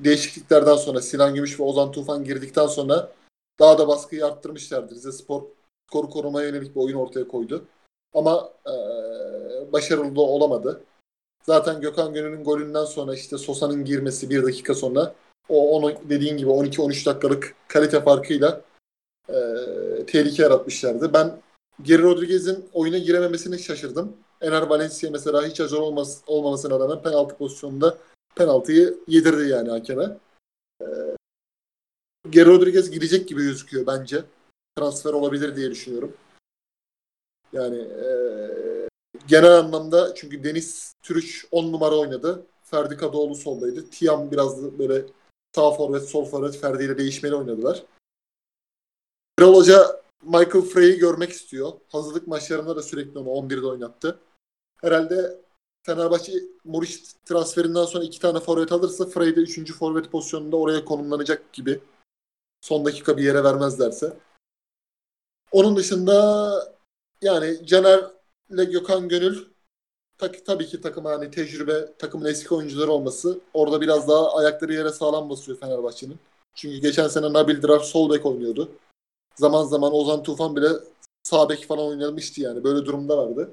[0.00, 3.12] değişikliklerden sonra Sinan Gümüş ve Ozan Tufan girdikten sonra
[3.60, 4.94] daha da baskıyı arttırmışlardı.
[4.94, 5.42] Rize Spor
[5.88, 7.64] skoru korumaya yönelik bir oyun ortaya koydu.
[8.14, 8.72] Ama e,
[9.72, 10.84] başarılı da olamadı.
[11.42, 15.14] Zaten Gökhan Gönül'ün golünden sonra işte Sosa'nın girmesi bir dakika sonra
[15.48, 18.60] o onu dediğin gibi 12-13 dakikalık kalite farkıyla
[19.28, 19.36] e,
[20.06, 21.12] tehlike yaratmışlardı.
[21.12, 21.40] Ben
[21.82, 24.16] Geri Rodriguez'in oyuna girememesini şaşırdım.
[24.40, 27.98] Ener Valencia mesela hiç acele olmaz, olmamasına rağmen penaltı pozisyonunda
[28.34, 30.18] penaltıyı yedirdi yani hakeme.
[30.82, 30.86] Ee,
[32.30, 34.24] Geri Rodriguez girecek gibi gözüküyor bence.
[34.78, 36.12] Transfer olabilir diye düşünüyorum.
[37.52, 38.08] Yani e,
[39.28, 42.46] genel anlamda çünkü Deniz Türüç 10 numara oynadı.
[42.62, 43.90] Ferdi Kadıoğlu soldaydı.
[43.90, 45.04] Tiam biraz böyle
[45.54, 47.82] sağ forvet, sol forvet Ferdi ile değişmeli oynadılar.
[49.38, 51.72] Birol Hoca Michael Frey'i görmek istiyor.
[51.88, 54.18] Hazırlık maçlarında da sürekli onu 11'de oynattı.
[54.80, 55.40] Herhalde
[55.82, 56.32] Fenerbahçe
[56.64, 59.72] Muriç transferinden sonra iki tane forvet alırsa Frey de 3.
[59.72, 61.80] forvet pozisyonunda oraya konumlanacak gibi.
[62.60, 64.16] Son dakika bir yere vermezlerse.
[65.52, 66.74] Onun dışında
[67.22, 68.04] yani Caner
[68.52, 69.44] ile Gökhan Gönül
[70.18, 74.92] tak, tabii ki takım hani tecrübe, takımın eski oyuncuları olması orada biraz daha ayakları yere
[74.92, 76.16] sağlam basıyor Fenerbahçe'nin.
[76.54, 78.68] Çünkü geçen sene Nabil Dirar sol bek oynuyordu.
[79.36, 80.68] Zaman zaman Ozan Tufan bile
[81.22, 82.64] sağ bek falan oynamıştı yani.
[82.64, 83.50] Böyle durumda vardı.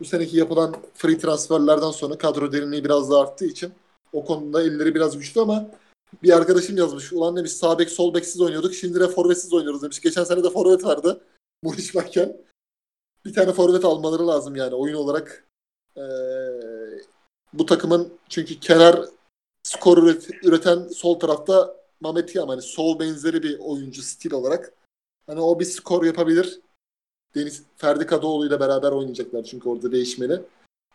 [0.00, 3.72] Bu seneki yapılan free transferlerden sonra kadro derinliği biraz daha arttığı için
[4.12, 5.66] o konuda elleri biraz güçlü ama
[6.22, 7.12] bir arkadaşım yazmış.
[7.12, 8.74] Ulan demiş sağ bek sol beksiz oynuyorduk.
[8.74, 10.00] Şimdi de forvetsiz oynuyoruz demiş.
[10.00, 11.20] Geçen sene de forvet vardı.
[11.62, 12.36] Muriç varken.
[13.24, 15.46] Bir tane forvet almaları lazım yani oyun olarak.
[15.96, 16.00] Ee,
[17.52, 19.04] bu takımın çünkü kenar
[19.62, 24.72] skor üret- üreten sol tarafta Mehmet Yam hani sol benzeri bir oyuncu stil olarak.
[25.26, 26.60] Hani o bir skor yapabilir.
[27.34, 30.42] Deniz Ferdi Kadıoğlu ile beraber oynayacaklar çünkü orada değişmeli.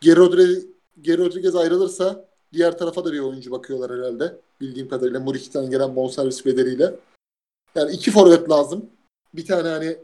[0.00, 0.66] Geri Rodriguez,
[1.00, 4.36] Geri Rodriguez ayrılırsa diğer tarafa da bir oyuncu bakıyorlar herhalde.
[4.60, 6.94] Bildiğim kadarıyla Muriç'ten gelen bonservis bedeliyle.
[7.74, 8.90] Yani iki forvet lazım.
[9.34, 9.98] Bir tane hani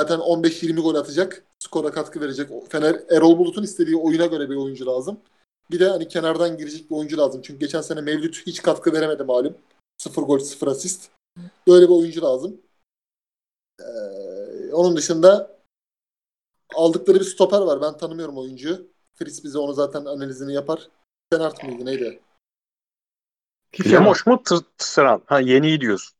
[0.00, 1.44] zaten 15-20 gol atacak.
[1.58, 2.50] Skora katkı verecek.
[2.68, 5.20] Fener Erol Bulut'un istediği oyuna göre bir oyuncu lazım.
[5.70, 7.42] Bir de hani kenardan girecek bir oyuncu lazım.
[7.42, 9.56] Çünkü geçen sene Mevlüt hiç katkı veremedi malum.
[9.98, 11.10] Sıfır gol, sıfır asist.
[11.66, 12.60] Böyle bir oyuncu lazım.
[13.80, 15.58] Ee, onun dışında
[16.74, 17.80] aldıkları bir stoper var.
[17.82, 18.88] Ben tanımıyorum oyuncuyu.
[19.14, 20.88] Fritz bize onu zaten analizini yapar.
[21.32, 22.20] Senart mıydı neydi?
[23.86, 25.22] Lemoş mu Tır- Tısıran?
[25.26, 26.16] Ha yeniyi diyorsun.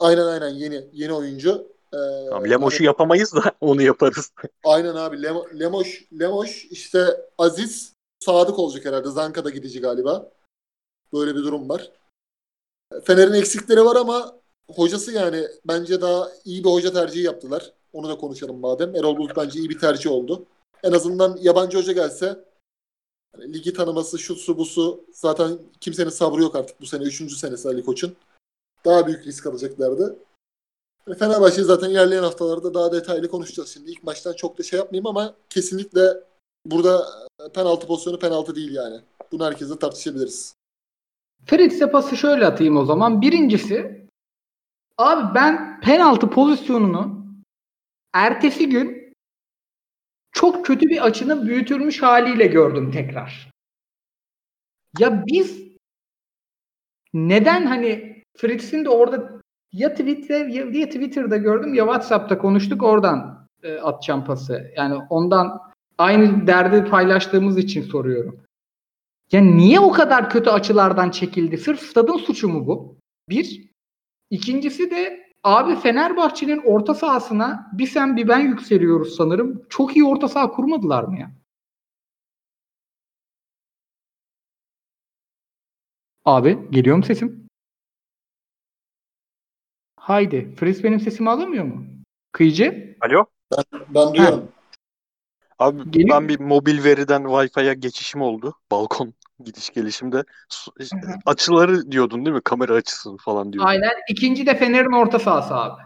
[0.00, 1.72] Aynen aynen yeni yeni oyuncu.
[1.92, 1.96] Ee,
[2.28, 4.32] Tamam, Lemoş'u yapamayız da onu yaparız.
[4.64, 5.16] Aynen abi.
[5.16, 7.92] Lemo- Lemoş, Lemoş işte Aziz
[8.24, 9.10] Sadık olacak herhalde.
[9.10, 10.30] Zanka da gidici galiba.
[11.12, 11.90] Böyle bir durum var.
[13.04, 14.36] Fener'in eksikleri var ama
[14.70, 17.72] hocası yani bence daha iyi bir hoca tercihi yaptılar.
[17.92, 18.96] Onu da konuşalım madem.
[18.96, 20.46] Erol Bulut bence iyi bir tercih oldu.
[20.82, 22.44] En azından yabancı hoca gelse
[23.36, 27.02] hani ligi tanıması, şusu busu zaten kimsenin sabrı yok artık bu sene.
[27.04, 28.16] Üçüncü senesi Ali Koç'un.
[28.84, 30.18] Daha büyük risk alacaklardı.
[31.14, 33.74] Fenerbahçe zaten ilerleyen haftalarda daha detaylı konuşacağız.
[33.74, 36.00] Şimdi ilk maçtan çok da şey yapmayayım ama kesinlikle
[36.66, 37.06] burada
[37.54, 39.00] penaltı pozisyonu penaltı değil yani.
[39.32, 40.54] Bunu herkesle tartışabiliriz.
[41.46, 43.22] Fritz'e pası şöyle atayım o zaman.
[43.22, 44.06] Birincisi
[44.98, 47.24] abi ben penaltı pozisyonunu
[48.12, 49.12] ertesi gün
[50.32, 53.50] çok kötü bir açının büyütülmüş haliyle gördüm tekrar.
[54.98, 55.62] Ya biz
[57.12, 59.37] neden hani Fritz'in de orada
[59.72, 64.72] ya Twitter ya, ya Twitter'da gördüm ya WhatsApp'ta konuştuk oradan e, atacağım pası.
[64.76, 65.60] Yani ondan
[65.98, 68.40] aynı derdi paylaştığımız için soruyorum.
[69.32, 71.58] Ya niye o kadar kötü açılardan çekildi?
[71.58, 72.96] Sırf stadın suçu mu bu?
[73.28, 73.68] Bir.
[74.30, 79.62] İkincisi de abi Fenerbahçe'nin orta sahasına bir sen bir ben yükseliyoruz sanırım.
[79.68, 81.30] Çok iyi orta saha kurmadılar mı ya?
[86.24, 87.47] Abi geliyor mu sesim?
[90.08, 90.54] Haydi.
[90.56, 91.84] Fris benim sesimi alamıyor mu?
[92.32, 92.96] Kıyıcı?
[93.00, 93.24] Alo?
[93.94, 94.48] Ben duyuyorum.
[95.58, 98.54] Abi Geliyor ben bir mobil veriden Wi-Fi'ye geçişim oldu.
[98.70, 100.24] Balkon gidiş gelişimde.
[101.26, 102.42] Açıları diyordun değil mi?
[102.44, 103.68] Kamera açısı falan diyordun.
[103.68, 103.92] Aynen.
[104.08, 105.82] İkinci de Fener'in orta sahası abi.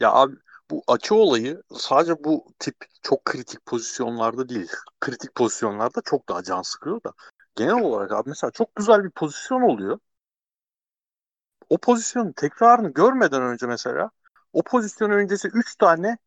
[0.00, 0.34] Ya abi
[0.70, 4.70] bu açı olayı sadece bu tip çok kritik pozisyonlarda değil.
[5.00, 7.12] Kritik pozisyonlarda çok daha can sıkıyor da.
[7.56, 9.98] Genel olarak abi mesela çok güzel bir pozisyon oluyor.
[11.74, 14.10] O pozisyonun tekrarını görmeden önce mesela
[14.52, 16.18] o pozisyon öncesi 3 tane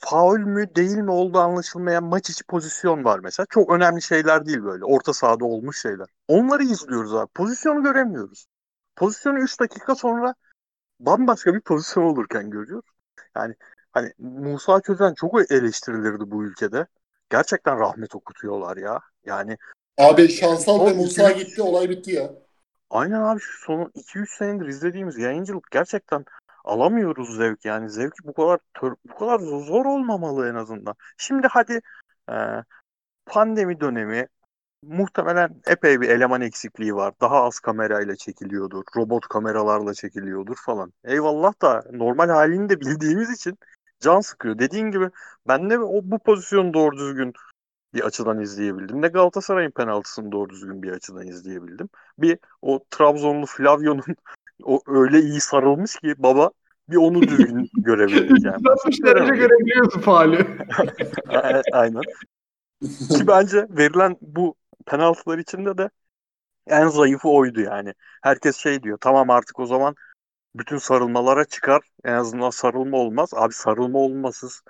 [0.00, 3.46] faul mü değil mi olduğu anlaşılmayan maç içi pozisyon var mesela.
[3.50, 4.84] Çok önemli şeyler değil böyle.
[4.84, 6.06] Orta sahada olmuş şeyler.
[6.28, 7.30] Onları izliyoruz abi.
[7.34, 8.46] Pozisyonu göremiyoruz.
[8.96, 10.34] Pozisyonu 3 dakika sonra
[11.00, 12.90] bambaşka bir pozisyon olurken görüyoruz.
[13.36, 13.54] Yani
[13.92, 16.86] hani Musa Çözen çok eleştirilirdi bu ülkede.
[17.30, 19.00] Gerçekten rahmet okutuyorlar ya.
[19.24, 19.58] Yani
[19.98, 22.43] Abi Şansal ve Musa gitti olay bitti ya.
[22.90, 26.24] Aynen abi şu son 2-3 senedir izlediğimiz yayıncılık gerçekten
[26.64, 27.64] alamıyoruz zevk.
[27.64, 30.94] Yani zevki bu kadar tör- bu kadar zor olmamalı en azından.
[31.18, 31.80] Şimdi hadi
[32.30, 32.34] e,
[33.26, 34.28] pandemi dönemi
[34.82, 37.14] muhtemelen epey bir eleman eksikliği var.
[37.20, 38.84] Daha az kamerayla çekiliyordur.
[38.96, 40.92] Robot kameralarla çekiliyordur falan.
[41.04, 43.58] Eyvallah da normal halini de bildiğimiz için
[44.00, 44.58] can sıkıyor.
[44.58, 45.10] Dediğin gibi
[45.48, 47.32] ben de o bu pozisyonu doğru düzgün
[47.94, 49.02] bir açıdan izleyebildim.
[49.02, 51.88] Ne Galatasaray'ın penaltısını doğru düzgün bir açıdan izleyebildim.
[52.18, 54.04] Bir o Trabzonlu Flavio'nun
[54.62, 56.50] o öyle iyi sarılmış ki baba
[56.88, 58.56] bir onu düzgün görebildik yani.
[58.56, 60.46] 360 derece görebiliyorsun faali.
[61.72, 62.02] Aynen.
[62.82, 64.54] Ki bence verilen bu
[64.86, 65.90] penaltılar içinde de
[66.66, 67.94] en zayıfı oydu yani.
[68.22, 69.94] Herkes şey diyor tamam artık o zaman
[70.54, 71.82] bütün sarılmalara çıkar.
[72.04, 73.30] En azından sarılma olmaz.
[73.34, 74.62] Abi sarılma olmasız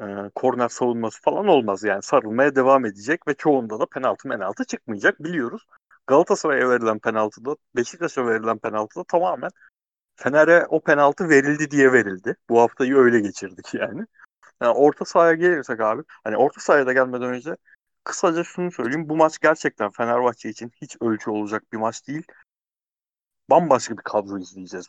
[0.00, 1.84] e, korner savunması falan olmaz.
[1.84, 5.66] Yani sarılmaya devam edecek ve çoğunda da penaltı penaltı çıkmayacak biliyoruz.
[6.06, 9.50] Galatasaray'a verilen penaltıda, Beşiktaş'a verilen penaltıda tamamen
[10.16, 12.36] Fener'e o penaltı verildi diye verildi.
[12.48, 14.06] Bu haftayı öyle geçirdik yani.
[14.62, 17.56] yani orta sahaya gelirsek abi, hani orta sahaya da gelmeden önce
[18.04, 19.08] kısaca şunu söyleyeyim.
[19.08, 22.26] Bu maç gerçekten Fenerbahçe için hiç ölçü olacak bir maç değil.
[23.50, 24.88] Bambaşka bir kadro izleyeceğiz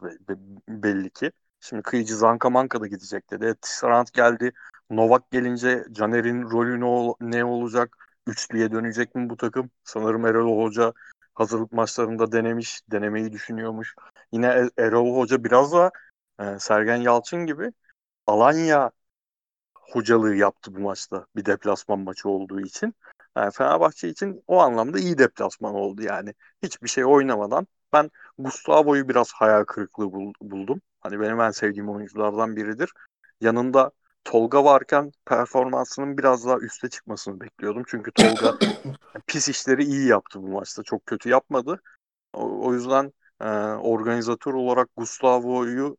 [0.68, 1.32] belli ki.
[1.64, 3.56] Şimdi kıyıcı Zanka Manka da gidecek dedi.
[3.62, 4.52] Tisserand geldi.
[4.90, 7.98] Novak gelince Caner'in rolü ne, ne olacak?
[8.28, 9.72] Üçlüye dönecek mi bu takım?
[9.84, 10.94] Sanırım Erol Hoca
[11.34, 13.96] hazırlık maçlarında denemiş, denemeyi düşünüyormuş.
[14.32, 15.92] Yine e- Erol Hoca biraz da
[16.40, 17.72] e, Sergen Yalçın gibi
[18.28, 18.92] Alanya
[19.74, 22.96] hocalığı yaptı bu maçta bir deplasman maçı olduğu için.
[23.38, 26.34] Yani Fenerbahçe için o anlamda iyi deplasman oldu yani.
[26.64, 30.12] Hiçbir şey oynamadan ben Gustavo'yu biraz hayal kırıklığı
[30.42, 30.82] buldum.
[31.04, 32.94] Hani benim en sevdiğim oyunculardan biridir.
[33.42, 33.92] Yanında
[34.24, 37.84] Tolga varken performansının biraz daha üste çıkmasını bekliyordum.
[37.88, 38.58] Çünkü Tolga
[39.28, 40.84] pis işleri iyi yaptı bu maçta.
[40.84, 41.82] Çok kötü yapmadı.
[42.34, 45.98] O, o yüzden e, organizatör olarak Gustavo'yu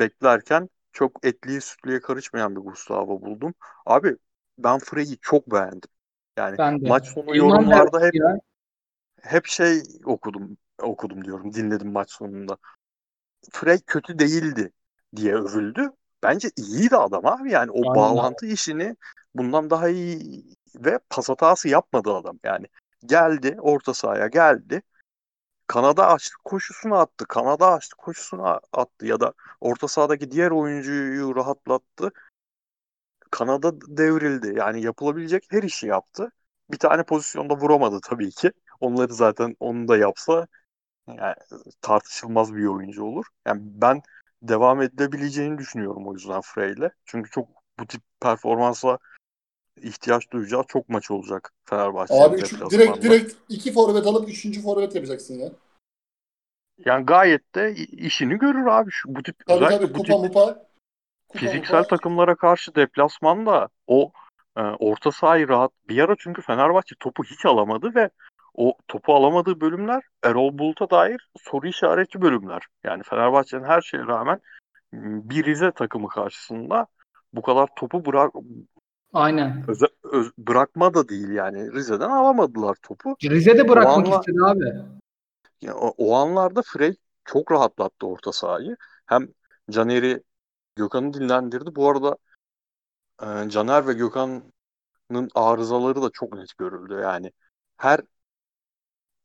[0.00, 3.54] beklerken çok etliye sütlüye karışmayan bir Gustavo buldum.
[3.86, 4.16] Abi
[4.58, 5.90] ben Frey'i çok beğendim.
[6.36, 6.88] Yani ben de.
[6.88, 8.40] maç sonu yorumlarda hep ya.
[9.22, 12.56] hep şey okudum okudum diyorum dinledim maç sonunda.
[13.52, 14.72] Frey kötü değildi
[15.16, 15.90] diye övüldü.
[16.22, 17.94] Bence iyiydi adam abi yani o Aynen.
[17.94, 18.96] bağlantı işini
[19.34, 20.44] bundan daha iyi
[20.76, 22.66] ve pas hatası yapmadı adam yani.
[23.06, 24.82] Geldi orta sahaya geldi.
[25.66, 27.24] Kanada açtı koşusunu attı.
[27.28, 32.10] Kanada açtı koşusunu attı ya da orta sahadaki diğer oyuncuyu rahatlattı.
[33.30, 34.58] Kanada devrildi.
[34.58, 36.32] Yani yapılabilecek her işi yaptı.
[36.70, 38.52] Bir tane pozisyonda vuramadı tabii ki.
[38.80, 40.46] Onları zaten onu da yapsa
[41.18, 41.34] yani
[41.80, 43.24] tartışılmaz bir oyuncu olur.
[43.46, 44.02] Yani ben
[44.42, 46.90] devam edilebileceğini düşünüyorum o yüzden Frey'le.
[47.04, 47.48] Çünkü çok
[47.78, 48.98] bu tip performansa
[49.76, 52.14] ihtiyaç duyacağı çok maç olacak Fenerbahçe.
[52.14, 55.48] Abi üç, direkt direkt iki forvet alıp üçüncü forvet yapacaksın ya.
[56.84, 58.90] Yani gayet de işini görür abi.
[58.90, 60.66] Şu, bu tip tabii, özellikle tabii, bu kupa, tip mupa,
[61.28, 61.88] kupa, fiziksel mupa.
[61.88, 64.12] takımlara karşı deplasmanda o
[64.56, 68.10] e, orta sahayı rahat bir ara çünkü Fenerbahçe topu hiç alamadı ve
[68.54, 72.62] o topu alamadığı bölümler Erol Bulut'a dair soru işareti bölümler.
[72.84, 74.40] Yani Fenerbahçe'nin her şeye rağmen
[74.92, 76.86] bir Rize takımı karşısında
[77.32, 78.32] bu kadar topu bırak
[79.12, 79.64] Aynen.
[79.68, 81.72] Öze, öz, bırakma da değil yani.
[81.72, 83.16] Rize'den alamadılar topu.
[83.22, 84.64] Rize'de bırakmak anlar, istedi abi.
[85.62, 88.76] Ya, o, o anlarda Frey çok rahatlattı orta sahayı.
[89.06, 89.28] Hem
[89.70, 90.22] Caner'i
[90.76, 91.74] Gökhan'ı dinlendirdi.
[91.74, 92.16] Bu arada
[93.22, 96.94] e, Caner ve Gökhan'ın arızaları da çok net görüldü.
[97.02, 97.32] Yani
[97.76, 98.00] her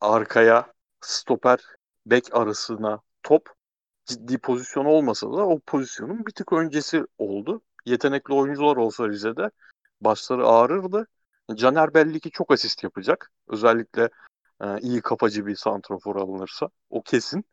[0.01, 1.59] arkaya stoper
[2.05, 3.49] bek arasına top
[4.05, 7.61] ciddi pozisyon olmasa da o pozisyonun bir tık öncesi oldu.
[7.85, 9.51] Yetenekli oyuncular olsa Rize'de
[10.01, 11.07] başları ağrırdı.
[11.55, 13.31] Caner belli ki çok asist yapacak.
[13.47, 14.09] Özellikle
[14.61, 16.69] e, iyi kapacı bir santrofor alınırsa.
[16.89, 17.45] O kesin.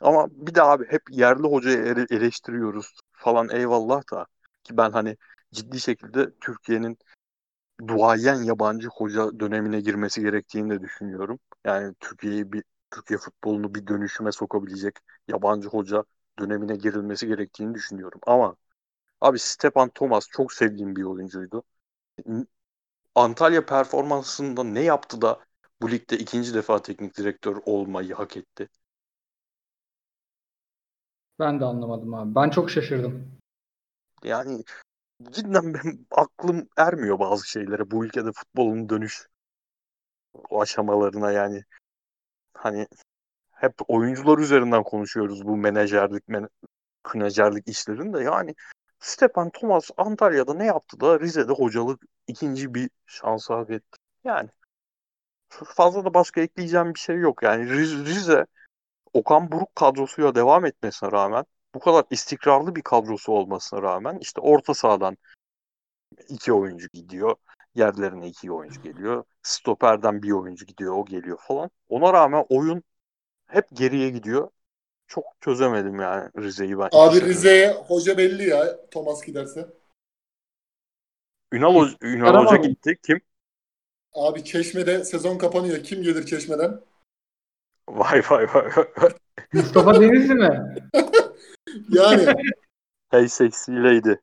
[0.00, 4.26] Ama bir de abi hep yerli hocayı eleştiriyoruz falan eyvallah da
[4.64, 5.16] ki ben hani
[5.52, 6.98] ciddi şekilde Türkiye'nin
[7.88, 11.38] duayen yabancı hoca dönemine girmesi gerektiğini de düşünüyorum.
[11.64, 14.96] Yani Türkiye'yi bir Türkiye futbolunu bir dönüşüme sokabilecek
[15.28, 16.04] yabancı hoca
[16.38, 18.20] dönemine girilmesi gerektiğini düşünüyorum.
[18.26, 18.56] Ama
[19.20, 21.64] abi Stepan Thomas çok sevdiğim bir oyuncuydu.
[23.14, 25.40] Antalya performansında ne yaptı da
[25.82, 28.68] bu ligde ikinci defa teknik direktör olmayı hak etti?
[31.38, 32.34] Ben de anlamadım abi.
[32.34, 33.32] Ben çok şaşırdım.
[34.24, 34.64] Yani
[35.32, 37.90] cidden benim aklım ermiyor bazı şeylere.
[37.90, 39.28] Bu ülkede futbolun dönüş
[40.50, 41.64] aşamalarına yani.
[42.54, 42.86] Hani
[43.52, 46.48] hep oyuncular üzerinden konuşuyoruz bu menajerlik, men
[47.14, 48.22] menajerlik işlerinde.
[48.22, 48.54] Yani
[49.00, 53.98] Stepan Thomas Antalya'da ne yaptı da Rize'de hocalık ikinci bir şans hak etti.
[54.24, 54.48] Yani
[55.48, 57.42] fazla da başka ekleyeceğim bir şey yok.
[57.42, 58.46] Yani Rize
[59.12, 64.74] Okan Buruk kadrosuyla devam etmesine rağmen bu kadar istikrarlı bir kadrosu olmasına rağmen işte orta
[64.74, 65.16] sahadan
[66.28, 67.36] iki oyuncu gidiyor.
[67.74, 69.24] Yerlerine iki oyuncu geliyor.
[69.42, 70.96] Stoperden bir oyuncu gidiyor.
[70.96, 71.70] O geliyor falan.
[71.88, 72.82] Ona rağmen oyun
[73.46, 74.48] hep geriye gidiyor.
[75.06, 76.88] Çok çözemedim yani Rize'yi ben.
[76.92, 79.68] Abi Rize'ye hoca belli ya Thomas giderse.
[81.52, 82.98] Ünal, Hoca, Ünal Hoca gitti.
[83.02, 83.20] Kim?
[84.14, 85.82] Abi Çeşme'de sezon kapanıyor.
[85.82, 86.80] Kim gelir Çeşme'den?
[87.88, 88.64] Vay vay vay.
[88.96, 89.10] vay.
[89.52, 90.74] Mustafa Denizli mi?
[91.88, 92.26] Yani
[93.10, 93.28] hey
[93.68, 94.16] lady.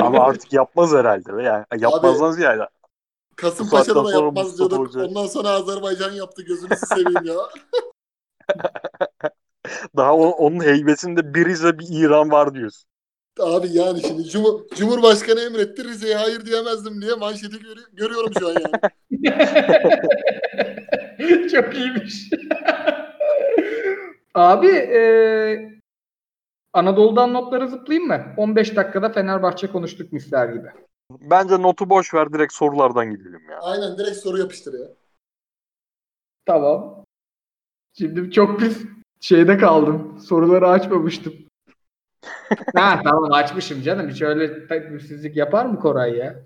[0.00, 1.42] Ama artık yapmaz herhalde.
[1.42, 2.68] Yani yapmazdan ziyade.
[3.36, 4.78] Kasımpaşa'da da yapmaz diyorduk.
[4.78, 5.04] Hoca.
[5.06, 6.42] Ondan sonra Azerbaycan yaptı.
[6.42, 7.34] Gözünüzü seveyim ya.
[9.96, 12.88] Daha o- onun heybesinde bir Rize bir İran var diyorsun.
[13.40, 18.52] Abi yani şimdi Cumhur- Cumhurbaşkanı emretti Rize'ye hayır diyemezdim diye manşeti görü- görüyorum şu an
[18.52, 18.72] yani.
[21.50, 22.14] Çok iyiymiş.
[24.34, 25.02] Abi e,
[26.72, 28.34] Anadolu'dan notları zıplayayım mı?
[28.36, 30.68] 15 dakikada Fenerbahçe konuştuk misler gibi.
[31.10, 33.58] Bence notu boş ver direkt sorulardan gidelim ya.
[33.60, 34.86] Aynen direkt soru yapıştır ya.
[36.46, 37.04] Tamam.
[37.98, 38.84] Şimdi çok pis
[39.20, 40.18] şeyde kaldım.
[40.20, 41.34] Soruları açmamıştım.
[42.74, 44.08] ha tamam açmışım canım.
[44.08, 46.42] Hiç öyle takipsizlik yapar mı Koray ya?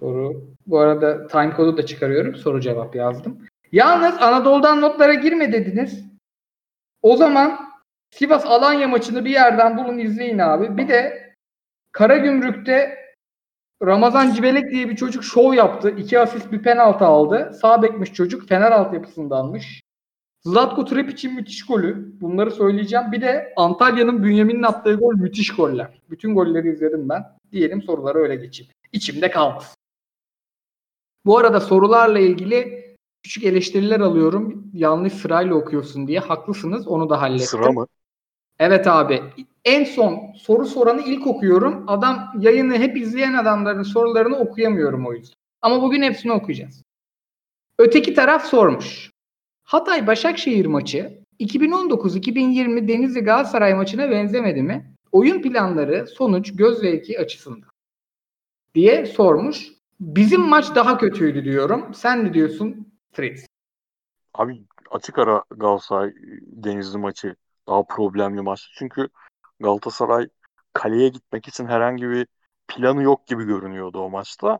[0.00, 0.46] Soru.
[0.66, 2.34] Bu arada time kodu da çıkarıyorum.
[2.34, 3.46] Soru cevap yazdım.
[3.72, 6.04] Yalnız Anadolu'dan notlara girme dediniz.
[7.02, 7.69] O zaman
[8.10, 10.76] Sivas Alanya maçını bir yerden bulun izleyin abi.
[10.76, 11.30] Bir de
[11.92, 13.00] Karagümrük'te
[13.82, 15.94] Ramazan Cibelek diye bir çocuk şov yaptı.
[15.98, 17.52] İki asist bir penaltı aldı.
[17.60, 18.48] Sağ bekmiş çocuk.
[18.48, 19.82] Fener altyapısındanmış.
[20.42, 22.20] Zlatko Trepic'in müthiş golü.
[22.20, 23.12] Bunları söyleyeceğim.
[23.12, 26.00] Bir de Antalya'nın Bünyamin'in attığı gol müthiş goller.
[26.10, 27.24] Bütün golleri izledim ben.
[27.52, 28.72] Diyelim sorulara öyle geçeyim.
[28.92, 29.76] İçimde kalmasın.
[31.26, 32.84] Bu arada sorularla ilgili
[33.22, 34.70] küçük eleştiriler alıyorum.
[34.74, 36.18] Yanlış sırayla okuyorsun diye.
[36.18, 36.88] Haklısınız.
[36.88, 37.46] Onu da hallettim.
[37.46, 37.86] Sıra mı?
[38.60, 39.22] Evet abi.
[39.64, 41.84] En son soru soranı ilk okuyorum.
[41.86, 45.36] Adam yayını hep izleyen adamların sorularını okuyamıyorum o yüzden.
[45.62, 46.82] Ama bugün hepsini okuyacağız.
[47.78, 49.10] Öteki taraf sormuş.
[49.62, 54.94] Hatay Başakşehir maçı 2019-2020 Denizli Galatasaray maçına benzemedi mi?
[55.12, 57.70] Oyun planları, sonuç, göz zevki açısından
[58.74, 59.68] diye sormuş.
[60.00, 61.94] Bizim maç daha kötüydü diyorum.
[61.94, 63.46] Sen ne diyorsun Fritz?
[64.34, 66.12] Abi açık ara Galatasaray
[66.46, 67.36] Denizli maçı
[67.70, 68.70] daha problemli maç.
[68.74, 69.08] Çünkü
[69.60, 70.28] Galatasaray
[70.72, 72.26] kaleye gitmek için herhangi bir
[72.68, 74.58] planı yok gibi görünüyordu o maçta.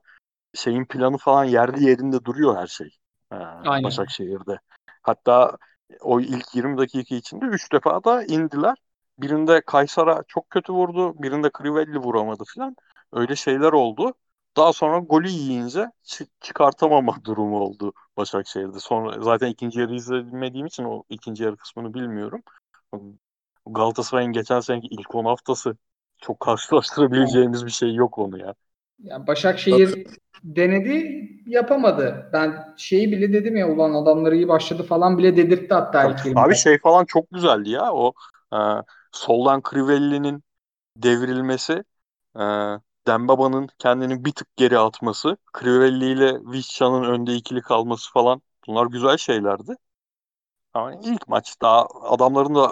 [0.54, 2.88] Şeyin planı falan yerli yerinde duruyor her şey.
[3.32, 3.84] Ee, Aynen.
[3.84, 4.58] Başakşehir'de.
[5.02, 5.56] Hatta
[6.00, 8.76] o ilk 20 dakika içinde 3 defa da indiler.
[9.18, 11.22] Birinde Kaysara çok kötü vurdu.
[11.22, 12.76] Birinde Crivelli vuramadı falan.
[13.12, 14.14] Öyle şeyler oldu.
[14.56, 18.80] Daha sonra golü yiyince çı- çıkartamama durumu oldu Başakşehir'de.
[18.80, 22.42] Sonra zaten ikinci yarı izlemediğim için o ikinci yarı kısmını bilmiyorum.
[23.66, 25.76] Galatasaray'ın geçen seneki ilk 10 haftası
[26.18, 28.55] çok karşılaştırabileceğimiz bir şey yok onu ya.
[28.99, 30.07] Ya Başakşehir
[30.45, 32.30] denedi yapamadı.
[32.32, 36.55] Ben şeyi bile dedim ya ulan adamları iyi başladı falan bile dedirtti hatta ilk Abi
[36.55, 36.57] yarıda.
[36.57, 37.93] şey falan çok güzeldi ya.
[37.93, 38.12] O
[38.53, 38.57] e,
[39.12, 40.45] soldan Crivelli'nin
[40.97, 41.84] devrilmesi,
[42.36, 42.41] e,
[43.07, 49.16] Dembaba'nın kendini bir tık geri atması, Crivelli ile Vişça'nın önde ikili kalması falan bunlar güzel
[49.16, 49.76] şeylerdi.
[50.74, 52.70] Ama ilk maç daha adamların da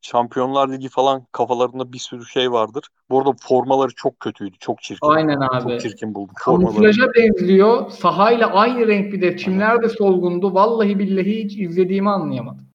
[0.00, 2.88] Şampiyonlar Ligi falan kafalarında bir sürü şey vardır.
[3.10, 4.56] Bu arada formaları çok kötüydü.
[4.60, 5.06] Çok çirkin.
[5.08, 5.62] Aynen abi.
[5.62, 6.74] Çok çirkin buldum formaları.
[6.74, 7.90] Kamuflaja benziyor.
[7.90, 9.36] Sahayla aynı renk bir de.
[9.36, 10.54] Çimler de solgundu.
[10.54, 12.66] Vallahi billahi hiç izlediğimi anlayamadım.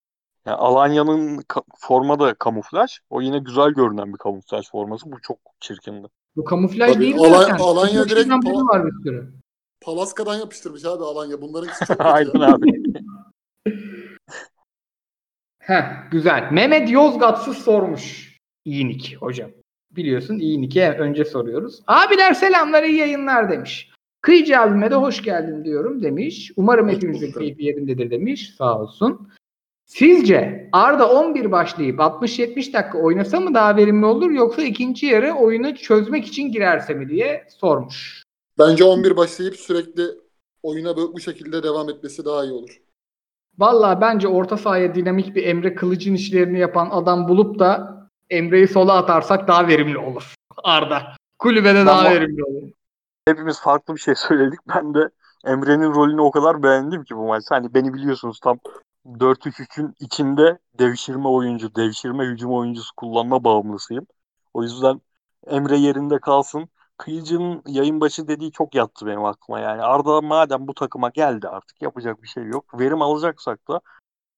[0.45, 2.91] Yani Alanya'nın ka- forma da kamuflaj.
[3.09, 5.11] O yine güzel görünen bir kamuflaj forması.
[5.11, 6.07] Bu çok çirkindi.
[6.35, 7.57] Bu kamuflaj Tabii, değil Alanya- zaten.
[7.63, 9.33] Alanya direkt lambası pa- var bir sürü.
[9.81, 11.41] Palaska'dan yapıştırmış abi Alanya.
[11.41, 12.01] Bunların çok.
[12.05, 12.65] Aynen abi.
[15.61, 16.51] Heh, güzel.
[16.51, 18.37] Mehmet Yozgatsız sormuş.
[18.65, 19.51] İyinik hocam.
[19.91, 21.79] Biliyorsun İyinik'e önce soruyoruz.
[21.87, 23.91] Abiler selamlar iyi yayınlar demiş.
[24.21, 26.51] Kıyıcı abime de hoş geldin diyorum demiş.
[26.55, 27.39] Umarım bulduk.
[27.39, 28.53] keyfi yerindedir demiş.
[28.57, 29.29] Sağ olsun.
[29.85, 35.75] Sizce Arda 11 başlayıp 60-70 dakika oynasa mı daha verimli olur yoksa ikinci yarı oyunu
[35.75, 38.23] çözmek için girerse mi diye sormuş.
[38.59, 40.03] Bence 11 başlayıp sürekli
[40.63, 42.81] oyuna bu şekilde devam etmesi daha iyi olur.
[43.59, 47.97] Vallahi bence orta sahaya dinamik bir Emre Kılıç'ın işlerini yapan adam bulup da
[48.29, 50.35] Emre'yi sola atarsak daha verimli olur.
[50.63, 51.03] Arda.
[51.39, 52.69] Kulübede daha verimli olur.
[53.27, 54.59] Hepimiz farklı bir şey söyledik.
[54.75, 55.09] Ben de
[55.45, 57.43] Emre'nin rolünü o kadar beğendim ki bu maç.
[57.49, 58.59] Hani beni biliyorsunuz tam
[59.05, 64.07] 4-3-3'ün içinde devşirme oyuncu, devşirme hücum oyuncusu kullanma bağımlısıyım.
[64.53, 65.01] O yüzden
[65.47, 66.69] Emre yerinde kalsın.
[67.01, 69.59] Kıyıcı'nın yayın başı dediği çok yattı benim aklıma.
[69.59, 72.79] Yani Arda madem bu takıma geldi artık yapacak bir şey yok.
[72.79, 73.81] Verim alacaksak da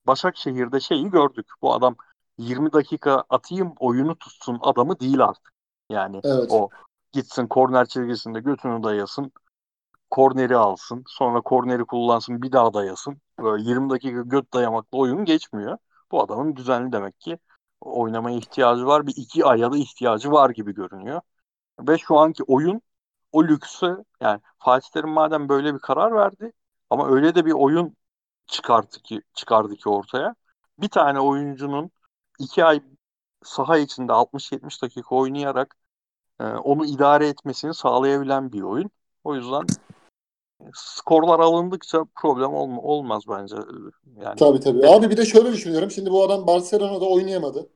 [0.06, 1.46] Başakşehir'de şeyi gördük.
[1.62, 1.96] Bu adam
[2.38, 5.52] 20 dakika atayım oyunu tutsun adamı değil artık.
[5.90, 6.50] Yani Evet.
[6.52, 6.68] o
[7.12, 9.32] gitsin korner çizgisinde götünü dayasın.
[10.10, 11.04] Korneri alsın.
[11.06, 13.16] Sonra korneri kullansın bir daha dayasın.
[13.42, 15.78] Böyle 20 dakika göt dayamakla oyun geçmiyor.
[16.12, 17.38] Bu adamın düzenli demek ki
[17.80, 19.06] oynamaya ihtiyacı var.
[19.06, 21.20] Bir iki aya da ihtiyacı var gibi görünüyor.
[21.80, 22.82] Ve şu anki oyun
[23.32, 26.52] o lüksü yani Fatih Terim madem böyle bir karar verdi
[26.90, 27.96] ama öyle de bir oyun
[28.46, 30.34] çıkarttı ki çıkardı ki ortaya.
[30.78, 31.90] Bir tane oyuncunun
[32.38, 32.82] iki ay
[33.44, 35.76] saha içinde 60-70 dakika oynayarak
[36.40, 38.90] e, onu idare etmesini sağlayabilen bir oyun.
[39.24, 39.66] O yüzden
[40.74, 43.56] skorlar alındıkça problem olma, olmaz bence.
[44.20, 44.88] Yani Tabii tabii.
[44.88, 45.90] Abi bir de şöyle düşünüyorum.
[45.90, 47.68] Şimdi bu adam Barcelona'da oynayamadı.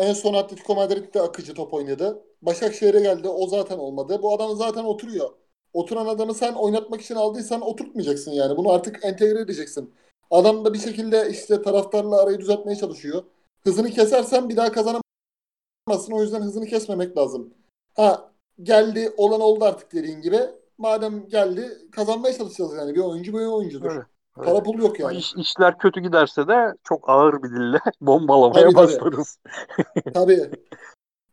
[0.00, 2.22] En son Atletico Madrid'de akıcı top oynadı.
[2.42, 3.28] Başakşehir'e geldi.
[3.28, 4.18] O zaten olmadı.
[4.22, 5.30] Bu adam zaten oturuyor.
[5.72, 8.56] Oturan adamı sen oynatmak için aldıysan oturtmayacaksın yani.
[8.56, 9.94] Bunu artık entegre edeceksin.
[10.30, 13.22] Adam da bir şekilde işte taraftarla arayı düzeltmeye çalışıyor.
[13.64, 16.12] Hızını kesersen bir daha kazanamazsın.
[16.12, 17.54] O yüzden hızını kesmemek lazım.
[17.96, 18.32] Ha
[18.62, 20.40] geldi olan oldu artık dediğin gibi.
[20.78, 22.94] Madem geldi kazanmaya çalışacağız yani.
[22.94, 23.90] Bir oyuncu bir oyuncudur.
[23.90, 24.06] öyle.
[24.36, 24.50] Öyle.
[24.50, 25.16] Para pul yok yani.
[25.16, 28.86] iş- işler kötü giderse de çok ağır bir dille bombalamaya Tabii, tabii.
[28.86, 29.38] başlarız.
[30.14, 30.50] Tabii.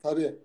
[0.04, 0.36] Tabii.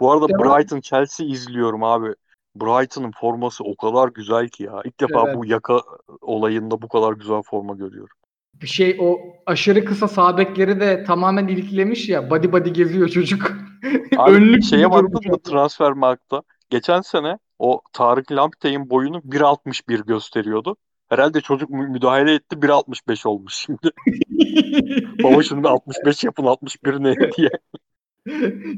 [0.00, 0.40] Bu arada Devam.
[0.58, 2.14] Brighton Chelsea izliyorum abi.
[2.56, 4.80] Brighton'ın forması o kadar güzel ki ya.
[4.84, 5.36] İlk defa Evet.
[5.36, 5.80] bu yaka
[6.20, 8.16] olayında bu kadar güzel forma görüyorum.
[8.54, 12.30] Bir şey o aşırı kısa sağ bekleri de tamamen iliklemiş ya.
[12.30, 13.52] Body body geziyor çocuk.
[14.16, 16.42] Abi Önlük şeye baktın mı Transfermarkt'ta?
[16.70, 20.76] Geçen sene o Tarık Lamptey'in boyunu 1.61 gösteriyordu.
[21.08, 23.90] Herhalde çocuk mü- müdahale etti 1.65 olmuş şimdi.
[25.22, 27.50] Baba şimdi 65 yapın 61 ne diye.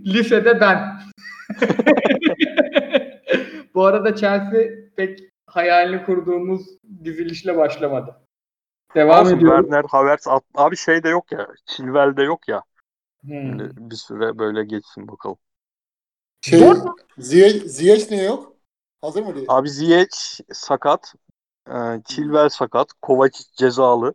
[0.06, 1.00] Lisede ben.
[3.74, 4.62] Bu arada Chelsea
[4.96, 6.66] pek hayalini kurduğumuz
[7.04, 8.16] dizilişle başlamadı.
[8.94, 9.64] Devam Olsun, ediyorum.
[9.64, 11.48] Werner, Havertz at- abi şey de yok ya.
[11.66, 12.62] Chilwell de yok ya.
[13.20, 13.30] Hmm.
[13.30, 15.36] Şimdi bir süre böyle geçsin bakalım.
[16.40, 16.60] Şey,
[17.18, 18.52] Ziyech, Ziyech niye yok?
[19.00, 19.44] Hazır mı diye?
[19.48, 21.14] Abi Ziyech sakat.
[21.68, 22.88] E, Chilwell sakat.
[23.02, 24.14] Kovacic cezalı.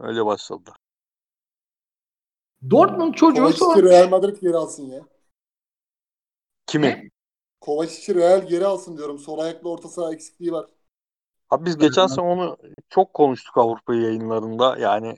[0.00, 0.76] Öyle başladılar.
[2.70, 3.82] Dortmund çocuğu Kovacic'i.
[3.82, 5.00] Real Madrid geri alsın ya.
[6.66, 7.10] Kimi?
[7.60, 9.18] Kovacic'i Real geri alsın diyorum.
[9.18, 10.66] Sol ayaklı orta saha eksikliği var.
[11.50, 12.56] Abi biz geçen sene onu
[12.88, 14.76] çok konuştuk Avrupa yayınlarında.
[14.78, 15.16] Yani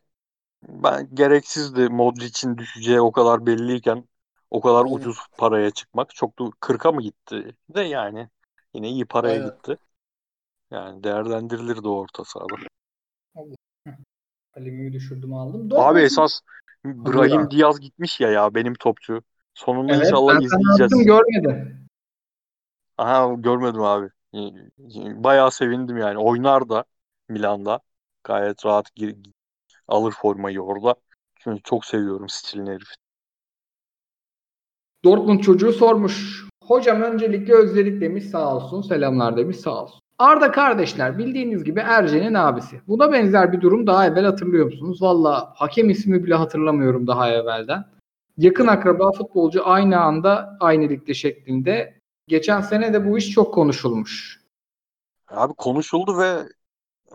[0.69, 4.09] ben gereksizdi Modric'in düşeceği o kadar belliyken
[4.51, 4.97] o kadar Aynen.
[4.97, 6.15] ucuz paraya çıkmak.
[6.15, 7.57] Çok da 40'a mı gitti?
[7.69, 8.29] De yani
[8.75, 9.51] yine iyi paraya Aynen.
[9.51, 9.79] gitti.
[10.71, 12.55] Yani değerlendirilirdi o orta sahada.
[14.55, 15.61] Kalemimi düşürdüm aldım.
[15.61, 16.41] Abi Dortmund- esas
[16.85, 17.51] Brahim abi.
[17.51, 19.23] Diaz gitmiş ya ya benim topçu.
[19.55, 20.93] Sonunda Evet inşallah ben izleyeceğiz.
[20.93, 21.75] attım görmedin.
[22.99, 24.09] Aha görmedim abi.
[25.25, 26.19] Bayağı sevindim yani.
[26.19, 26.85] Oynar da
[27.29, 27.81] Milan'da.
[28.25, 29.17] Gayet rahat gir,
[29.89, 30.95] alır formayı orada.
[31.35, 32.89] Çünkü çok seviyorum stilini herif.
[35.05, 36.45] Dortmund çocuğu sormuş.
[36.65, 38.83] Hocam öncelikle özledik demiş sağ olsun.
[38.83, 40.01] Selamlar demiş sağ olsun.
[40.25, 42.81] Arda kardeşler bildiğiniz gibi Erce'nin abisi.
[42.89, 45.03] Buna benzer bir durum daha evvel hatırlıyor musunuz?
[45.03, 47.85] Valla hakem ismi bile hatırlamıyorum daha evvelden.
[48.39, 52.01] Yakın akraba futbolcu aynı anda aynı ligde şeklinde.
[52.29, 54.41] Geçen sene de bu iş çok konuşulmuş.
[55.29, 56.49] Abi konuşuldu ve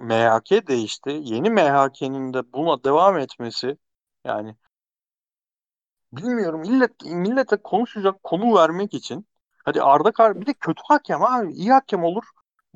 [0.02, 1.20] MHK değişti.
[1.24, 3.78] Yeni MHK'nin de buna devam etmesi
[4.26, 4.56] yani
[6.14, 9.28] bilmiyorum millet millete konuşacak konu vermek için
[9.64, 12.24] hadi Arda Kar bir de kötü hakem abi iyi hakem olur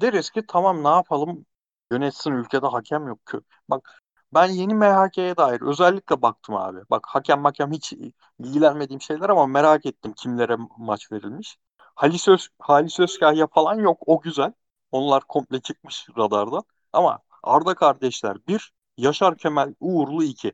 [0.02, 1.46] deriz ki tamam ne yapalım
[1.92, 3.38] yönetsin ülkede hakem yok ki.
[3.70, 4.02] Bak
[4.34, 6.80] ben yeni MHK'ye dair özellikle baktım abi.
[6.90, 7.94] Bak hakem hakem hiç
[8.40, 11.58] ilgilenmediğim şeyler ama merak ettim kimlere maç verilmiş.
[11.78, 14.54] Halis, Öz, Halis Özkahya falan yok o güzel.
[14.92, 16.64] Onlar komple çıkmış radardan.
[16.94, 20.54] Ama Arda kardeşler bir, Yaşar Kemal Uğurlu iki.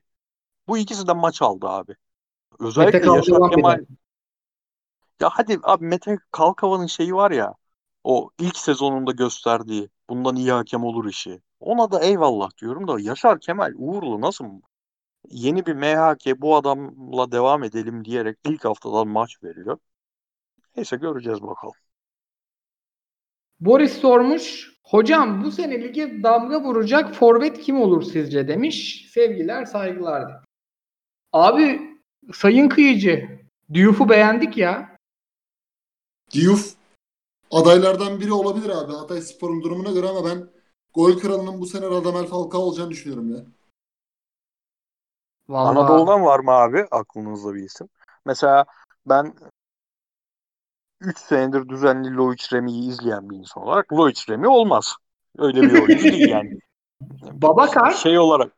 [0.68, 1.95] Bu ikisi de maç aldı abi.
[2.60, 3.86] Özellikle Yaşar Kemal.
[5.20, 7.56] Ya hadi abi Mete Kalkavan'ın şeyi var ya.
[8.10, 11.41] O ilk sezonunda gösterdiği bundan iyi hakem olur işi.
[11.60, 14.45] Ona da eyvallah diyorum da Yaşar Kemal Uğurlu nasıl
[15.30, 19.77] yeni bir MHK bu adamla devam edelim diyerek ilk haftadan maç veriyor.
[20.76, 21.73] Neyse göreceğiz bakalım.
[23.60, 24.73] Boris sormuş.
[24.84, 29.07] Hocam bu sene lige damga vuracak forvet kim olur sizce demiş.
[29.14, 30.45] Sevgiler saygılar demiş.
[31.34, 31.81] Abi
[32.34, 33.40] sayın kıyıcı
[33.73, 34.98] Diouf'u beğendik ya.
[36.31, 36.79] Diouf
[37.52, 38.94] adaylardan biri olabilir abi.
[38.94, 40.50] Hatay Spor'un durumuna göre ama ben
[40.94, 43.46] gol kralının bu sene Radamel Falcao olacağını düşünüyorum ya.
[45.50, 45.78] Vallahi.
[45.78, 47.90] Anadolu'dan var mı abi aklınızda bir isim?
[48.26, 48.66] Mesela
[49.06, 49.34] ben
[51.02, 54.96] 3 senedir düzenli Loic Remy'yi izleyen bir insan olarak Loic Remy olmaz.
[55.38, 56.60] Öyle bir oyuncu değil yani.
[57.22, 58.52] Babakar Şey olarak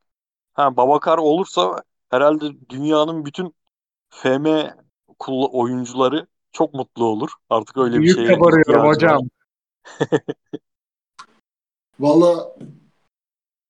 [0.53, 3.55] ha Babakar olursa herhalde dünyanın bütün
[4.09, 4.47] FM
[5.19, 7.29] kul- oyuncuları çok mutlu olur.
[7.49, 9.29] Artık öyle bir büyük şeye kabarıyorum hocam.
[11.99, 12.55] Valla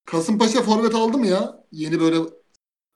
[0.06, 1.64] Kasımpaşa forvet aldı mı ya?
[1.72, 2.18] Yeni böyle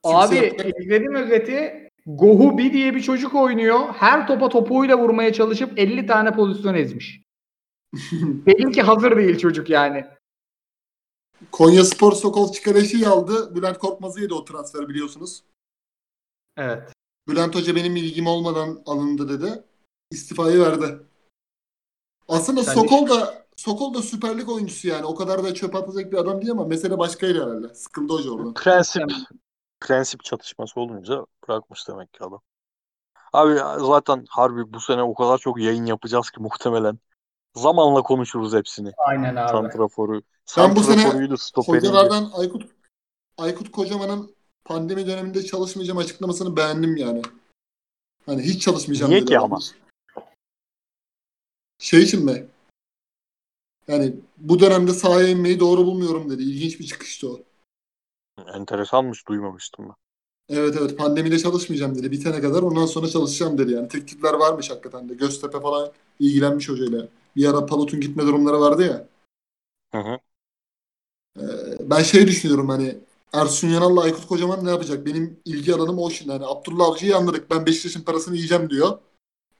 [0.04, 0.36] Abi
[0.82, 1.90] izledim özeti.
[2.06, 3.80] Gohubi diye bir çocuk oynuyor.
[3.94, 7.22] Her topa topuğuyla vurmaya çalışıp 50 tane pozisyon ezmiş.
[8.22, 10.06] Benimki hazır değil çocuk yani.
[11.52, 13.56] Konya Spor Sokol Çıkarışı aldı.
[13.56, 15.44] Bülent Korkmaz'ı yedi o transfer biliyorsunuz.
[16.58, 16.94] Evet.
[17.28, 19.64] Bülent Hoca benim ilgim olmadan alındı dedi.
[20.12, 21.00] İstifayı verdi.
[22.28, 25.06] Aslında Sen Sokol da Sokol da Süper Lig oyuncusu yani.
[25.06, 27.74] O kadar da çöp atacak bir adam değil ama mesele başkaydı herhalde.
[27.74, 28.54] Sıkıldı hoca oradan.
[28.54, 29.04] Prensip
[29.80, 32.42] prensip çatışması olunca bırakmış demek ki adam.
[33.34, 33.56] Abi
[33.86, 37.00] zaten harbi bu sene o kadar çok yayın yapacağız ki muhtemelen.
[37.56, 38.92] Zamanla konuşuruz hepsini.
[38.98, 39.50] Aynen abi.
[39.52, 40.22] Santraforu.
[40.58, 41.30] Ben bu sene.
[41.56, 42.64] Hocalardan Aykut
[43.38, 47.22] Aykut Kocaman'ın pandemi döneminde çalışmayacağım açıklamasını beğendim yani.
[48.26, 49.60] Hani hiç çalışmayacağım Niye dedi ki ama?
[51.80, 52.48] Şey için mi?
[53.88, 56.44] Yani bu dönemde sahaya inmeyi doğru bulmuyorum dedi.
[56.44, 57.40] İlginç bir çıkıştı o.
[58.54, 59.96] Enteresanmış duymamıştım ben.
[60.50, 62.12] Evet evet pandemide çalışmayacağım dedi.
[62.12, 63.88] Bitene kadar ondan sonra çalışacağım dedi yani.
[63.88, 65.14] Teklifler varmış hakikaten de.
[65.14, 67.08] Göztepe falan ilgilenmiş hocayla.
[67.36, 69.08] Bir ara Palut'un gitme durumları vardı ya.
[69.92, 70.18] Hı hı.
[71.40, 71.44] Ee,
[71.80, 72.98] ben şey düşünüyorum hani
[73.34, 75.06] Ersun Yanal'la Aykut Kocaman ne yapacak?
[75.06, 76.32] Benim ilgi alanım o şimdi.
[76.32, 77.52] Hani Abdullah Avcı'yı anladık.
[77.52, 79.00] Ben Beşiktaş'ın parasını yiyeceğim diyor.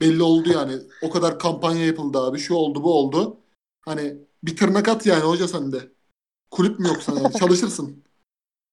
[0.00, 0.78] Belli oldu yani.
[1.02, 2.38] O kadar kampanya yapıldı abi.
[2.38, 3.40] Şu oldu bu oldu.
[3.80, 5.92] Hani bir tırnak at yani hoca sende.
[6.50, 7.32] Kulüp mü yok sana yani?
[7.38, 8.04] Çalışırsın.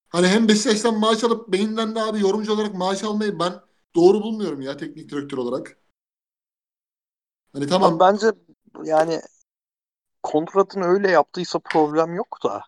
[0.09, 3.53] Hani hem Beşiktaş'tan maaş alıp beyinden de abi yorumcu olarak maaş almayı ben
[3.95, 5.77] doğru bulmuyorum ya teknik direktör olarak.
[7.53, 8.27] Hani tamam Ama bence
[8.83, 9.21] yani
[10.23, 12.63] kontratını öyle yaptıysa problem yok da.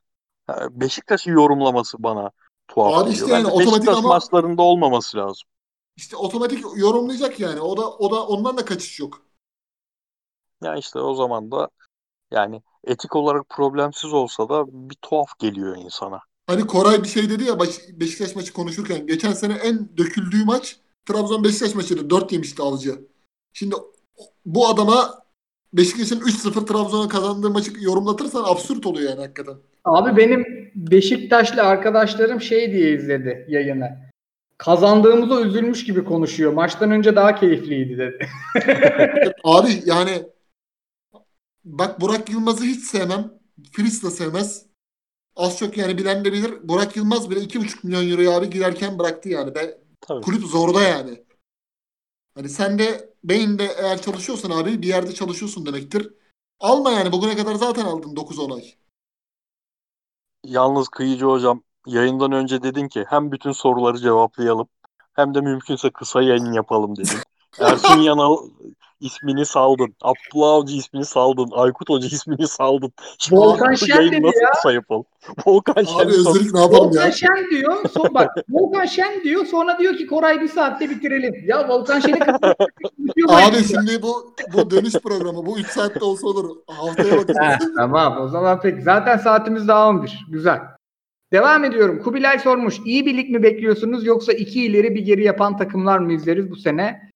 [0.71, 2.31] Beşiktaş'ı yorumlaması bana
[2.67, 3.13] tuhaf Abi geliyor.
[3.13, 5.47] işte yani Bence otomatik Beşiktaş ama- maçlarında olmaması lazım.
[5.97, 7.61] İşte otomatik yorumlayacak yani.
[7.61, 9.25] O da o da ondan da kaçış yok.
[10.63, 11.69] Ya işte o zaman da
[12.31, 16.19] yani etik olarak problemsiz olsa da bir tuhaf geliyor insana.
[16.47, 20.79] Hani Koray bir şey dedi ya Baş- Beşiktaş maçı konuşurken geçen sene en döküldüğü maç
[21.05, 22.09] Trabzon Beşiktaş maçıydı.
[22.09, 23.07] 4 yemişti Avcı.
[23.53, 23.75] Şimdi
[24.45, 25.23] bu adama
[25.73, 29.55] Beşiktaş'ın 3-0 Trabzon'a kazandığı maçı yorumlatırsan absürt oluyor yani hakikaten.
[29.85, 34.09] Abi benim Beşiktaşlı arkadaşlarım şey diye izledi yayını.
[34.57, 36.53] Kazandığımıza üzülmüş gibi konuşuyor.
[36.53, 38.29] Maçtan önce daha keyifliydi dedi.
[39.43, 40.23] Abi yani
[41.63, 43.39] bak Burak Yılmaz'ı hiç sevmem.
[43.71, 44.65] Filiz de sevmez.
[45.35, 46.69] Az çok yani bilen de bilir.
[46.69, 49.55] Burak Yılmaz bile 2,5 milyon euroyu abi girerken bıraktı yani.
[49.55, 50.21] Ben, Tabii.
[50.21, 51.23] kulüp zorda yani.
[52.35, 56.13] Hani sen de beyinde eğer çalışıyorsan abi bir yerde çalışıyorsun demektir.
[56.59, 58.73] Alma yani bugüne kadar zaten aldın 9-10 ay.
[60.43, 64.67] Yalnız Kıyıcı hocam yayından önce dedin ki hem bütün soruları cevaplayalım
[65.13, 67.17] hem de mümkünse kısa yayın yapalım dedin.
[67.59, 68.37] Ersun Yanal
[68.99, 69.95] ismini saldın.
[70.01, 71.49] Abdullah Avcı ismini saldın.
[71.51, 72.91] Aykut Hoca ismini saldın.
[73.19, 74.49] Şimdi Volkan Şen dedi nasıl ya.
[74.51, 75.05] kısa yapalım?
[75.45, 77.11] Volkan Şen Abi sor- özürlük ne yapalım Volkan ya?
[77.11, 77.89] Şen diyor.
[77.93, 79.45] Son, bak Volkan Şen diyor.
[79.45, 81.33] Sonra diyor ki Koray bir saatte bitirelim.
[81.47, 82.19] Ya Volkan Şen'i
[83.29, 86.55] Abi şimdi bu bu dönüş programı bu 3 saatte olsa olur.
[86.67, 87.69] Haftaya He, bakarız.
[87.77, 88.81] tamam o zaman peki.
[88.81, 90.25] Zaten saatimiz daha 11.
[90.29, 90.59] Güzel.
[91.33, 91.99] Devam ediyorum.
[92.03, 92.79] Kubilay sormuş.
[92.85, 96.55] İyi bir lig mi bekliyorsunuz yoksa iki ileri bir geri yapan takımlar mı izleriz bu
[96.55, 97.09] sene?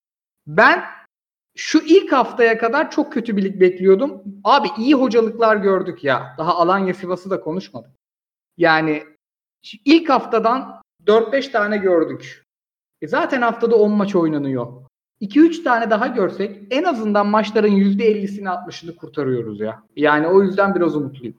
[0.46, 0.84] Ben
[1.56, 4.22] şu ilk haftaya kadar çok kötü bir lig bekliyordum.
[4.44, 6.34] Abi iyi hocalıklar gördük ya.
[6.38, 7.90] Daha Alanya Sivas'ı da konuşmadık.
[8.56, 9.02] Yani
[9.84, 12.44] ilk haftadan 4-5 tane gördük.
[13.02, 14.66] E zaten haftada 10 maç oynanıyor.
[15.20, 19.82] 2-3 tane daha görsek en azından maçların %50'sini 60'ını kurtarıyoruz ya.
[19.96, 21.36] Yani o yüzden biraz umutluyum.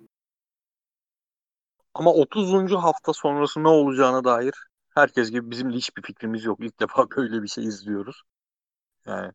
[1.94, 2.76] Ama 30.
[2.78, 4.54] hafta sonrası ne olacağına dair
[4.96, 6.60] herkes gibi bizim de hiçbir fikrimiz yok.
[6.62, 8.24] İlk defa böyle bir şey izliyoruz.
[9.06, 9.32] Yani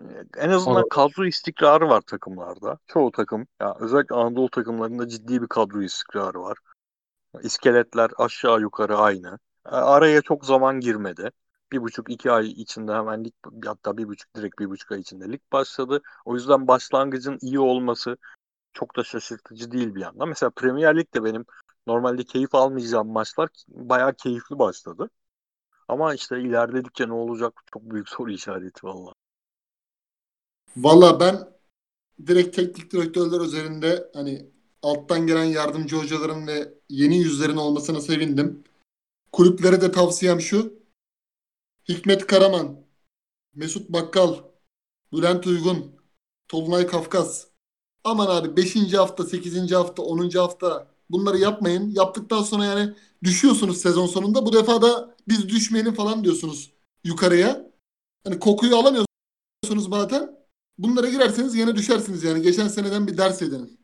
[0.00, 0.04] e,
[0.36, 0.88] en azından Olabilir.
[0.88, 2.78] kadro istikrarı var takımlarda.
[2.86, 6.58] Çoğu takım, ya özellikle Anadolu takımlarında ciddi bir kadro istikrarı var.
[7.42, 9.38] İskeletler aşağı yukarı aynı.
[9.66, 11.30] E, Araya çok zaman girmedi.
[11.72, 13.34] Bir buçuk iki ay içinde hemen lig
[13.66, 16.02] hatta bir buçuk direkt bir buçuk ay içinde lig başladı.
[16.24, 18.16] O yüzden başlangıcın iyi olması
[18.76, 20.28] çok da şaşırtıcı değil bir yandan.
[20.28, 21.44] Mesela Premier Lig'de benim
[21.86, 25.10] normalde keyif almayacağım maçlar bayağı keyifli başladı.
[25.88, 29.12] Ama işte ilerledikçe ne olacak çok büyük soru işareti valla.
[30.76, 31.48] Valla ben
[32.26, 34.50] direkt teknik direktörler üzerinde hani
[34.82, 38.64] alttan gelen yardımcı hocaların ve yeni yüzlerin olmasına sevindim.
[39.32, 40.74] Kulüplere de tavsiyem şu.
[41.88, 42.76] Hikmet Karaman,
[43.54, 44.34] Mesut Bakkal,
[45.12, 46.00] Bülent Uygun,
[46.48, 47.55] Tolunay Kafkas.
[48.06, 48.92] Aman abi 5.
[48.94, 49.72] hafta, 8.
[49.72, 50.30] hafta, 10.
[50.30, 51.90] hafta bunları yapmayın.
[51.90, 54.46] Yaptıktan sonra yani düşüyorsunuz sezon sonunda.
[54.46, 56.72] Bu defa da biz düşmeyelim falan diyorsunuz
[57.04, 57.70] yukarıya.
[58.24, 60.36] Hani kokuyu alamıyorsunuz zaten.
[60.78, 62.42] Bunlara girerseniz yine düşersiniz yani.
[62.42, 63.80] Geçen seneden bir ders edinin.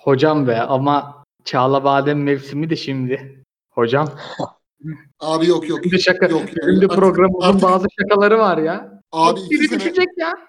[0.00, 3.44] Hocam be ama Çağla Badem mevsimi de şimdi.
[3.70, 4.08] Hocam
[5.20, 5.80] Abi yok yok.
[5.82, 6.26] Şimdi şaka.
[6.26, 9.02] Yok, yani artık- programımızın artık- bazı şakaları var ya.
[9.12, 10.48] Abi Biri düşecek ya.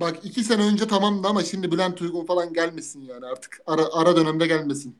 [0.00, 3.60] Bak iki sene önce tamamdı ama şimdi Bülent Uygun falan gelmesin yani artık.
[3.66, 4.98] Ara, ara dönemde gelmesin.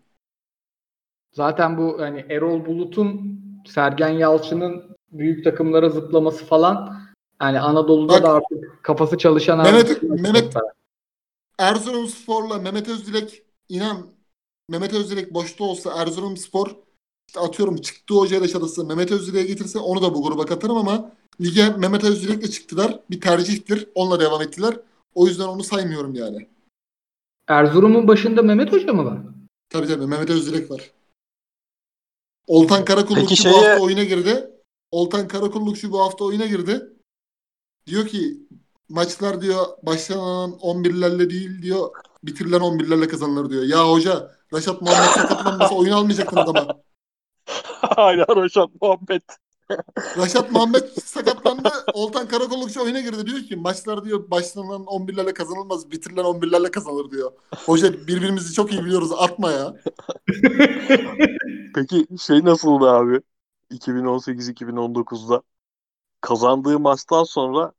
[1.32, 7.00] Zaten bu hani Erol Bulut'un Sergen Yalçın'ın büyük takımlara zıplaması falan
[7.42, 10.54] yani Anadolu'da Bak- da artık kafası çalışan Mehmet- Mehmet-
[11.58, 14.06] Erzurumspor'la Mehmet Özdilek inan
[14.68, 16.76] Mehmet Özdilek boşta olsa Erzurumspor
[17.28, 21.70] işte atıyorum çıktığı hoca yaşadısı Mehmet Özdilek'e getirse onu da bu gruba katarım ama lige
[21.70, 23.00] Mehmet Özdilek'le çıktılar.
[23.10, 23.88] Bir tercihtir.
[23.94, 24.80] Onunla devam ettiler.
[25.14, 26.48] O yüzden onu saymıyorum yani.
[27.48, 29.18] Erzurum'un başında Mehmet Hoca mı var?
[29.68, 30.90] Tabii tabii Mehmet Özdilek var.
[32.46, 34.50] Oltan Karakullukçu Peki bu şeye- hafta oyuna girdi.
[34.90, 36.82] Oltan Karakullukçu bu hafta oyuna girdi.
[37.86, 38.36] Diyor ki
[38.88, 41.90] maçlar diyor başlanan 11'lerle değil diyor
[42.22, 43.62] bitirilen 11'lerle kazanılır diyor.
[43.64, 46.66] Ya hoca Raşat Muhammed sakatlanmasa oyun almayacaktınız ama.
[47.80, 49.22] Hala Raşat Muhammed.
[50.16, 51.68] Raşat Muhammed sakatlandı.
[51.94, 53.26] Oltan Karakullukçu oyuna girdi.
[53.26, 57.32] Diyor ki maçlar diyor başlanan 11'lerle kazanılmaz bitirilen 11'lerle kazanılır diyor.
[57.66, 59.76] Hoca birbirimizi çok iyi biliyoruz atma ya.
[61.74, 63.20] Peki şey nasıldı abi?
[63.70, 65.42] 2018-2019'da
[66.20, 67.72] kazandığı maçtan sonra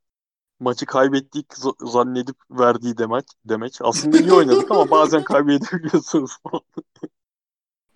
[0.60, 1.48] maçı kaybettik
[1.82, 3.80] zannedip verdiği demek demek.
[3.82, 6.32] Aslında iyi oynadık ama bazen kaybedebiliyorsunuz.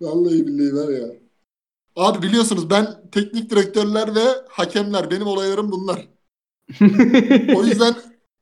[0.00, 1.08] Vallahi billahi var ya.
[1.96, 6.08] Abi biliyorsunuz ben teknik direktörler ve hakemler benim olaylarım bunlar.
[7.56, 7.94] O yüzden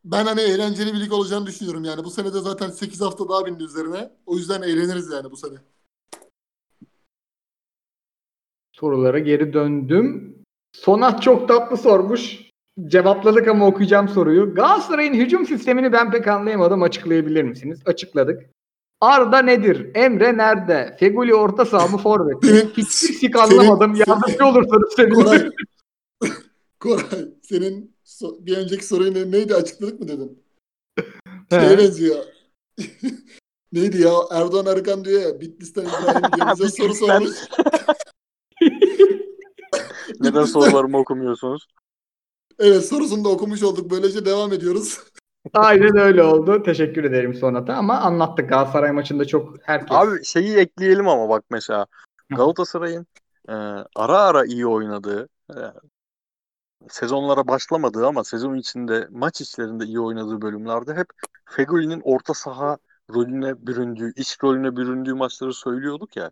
[0.04, 2.04] ben hani eğlenceli bir lig olacağını düşünüyorum yani.
[2.04, 4.10] Bu sene de zaten 8 hafta daha bindi üzerine.
[4.26, 5.58] O yüzden eğleniriz yani bu sene.
[8.72, 10.36] Sorulara geri döndüm.
[10.72, 12.50] Sonat çok tatlı sormuş.
[12.86, 14.54] Cevapladık ama okuyacağım soruyu.
[14.54, 16.82] Galatasaray'ın hücum sistemini ben pek anlayamadım.
[16.82, 17.80] Açıklayabilir misiniz?
[17.86, 18.50] Açıkladık.
[19.00, 19.90] Arda nedir?
[19.94, 20.96] Emre nerede?
[21.00, 22.44] Feguli orta saha mı forvet?
[22.76, 23.96] Hiç sik anlamadım.
[23.96, 25.52] senin- Yardımcı olursanız Koray, sevinirim.
[26.80, 30.42] Koray senin so- bir önceki soruyu ne- neydi açıkladık mı dedin?
[31.50, 32.24] Şeye benziyor.
[33.72, 34.12] Neydi ya?
[34.30, 37.36] Erdoğan Arıkan diyor ya Bitlis'ten İbrahim diye bize soru sormuş.
[40.20, 41.66] Neden sorularımı okumuyorsunuz?
[42.58, 43.90] Evet sorusunu da okumuş olduk.
[43.90, 44.98] Böylece devam ediyoruz.
[45.54, 46.62] Aynen öyle oldu.
[46.62, 49.96] Teşekkür ederim Sonat'a ama anlattık Galatasaray maçında çok herkes.
[49.96, 51.86] Abi şeyi ekleyelim ama bak mesela.
[52.30, 53.06] Galatasaray'ın
[53.48, 53.52] e,
[53.96, 55.58] ara ara iyi oynadığı e,
[56.88, 61.06] sezonlara başlamadığı ama sezon içinde maç içlerinde iyi oynadığı bölümlerde hep
[61.44, 62.78] Fegüli'nin orta saha
[63.14, 66.30] rolüne büründüğü, iç rolüne büründüğü maçları söylüyorduk ya.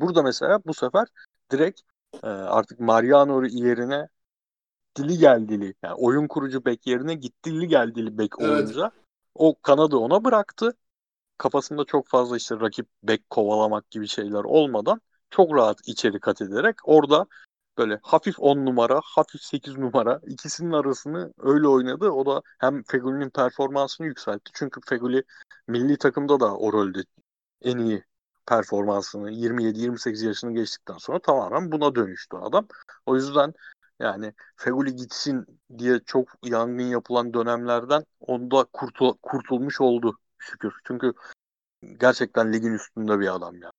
[0.00, 1.08] Burada mesela bu sefer
[1.52, 1.80] direkt
[2.22, 4.08] e, artık Mariano yerine
[4.96, 8.50] dili geldili yani oyun kurucu bek yerine gittili geldili bek Evet.
[8.50, 8.92] olunca
[9.34, 10.76] o kanadı ona bıraktı.
[11.38, 15.00] Kafasında çok fazla işte rakip bek kovalamak gibi şeyler olmadan
[15.30, 17.26] çok rahat içeri kat ederek orada
[17.78, 22.10] böyle hafif 10 numara, hafif 8 numara ikisinin arasını öyle oynadı.
[22.10, 24.50] O da hem Fegüli'nin performansını yükseltti.
[24.54, 25.22] Çünkü Fegüli
[25.68, 27.04] milli takımda da o rolde
[27.62, 28.04] en iyi
[28.46, 32.66] performansını 27-28 yaşını geçtikten sonra tamamen buna dönüştü adam.
[33.06, 33.54] O yüzden
[34.00, 35.46] yani Feguli gitsin
[35.78, 40.72] diye çok yangın yapılan dönemlerden onda kurtul- kurtulmuş oldu şükür.
[40.86, 41.12] Çünkü
[42.00, 43.70] gerçekten ligin üstünde bir adam ya.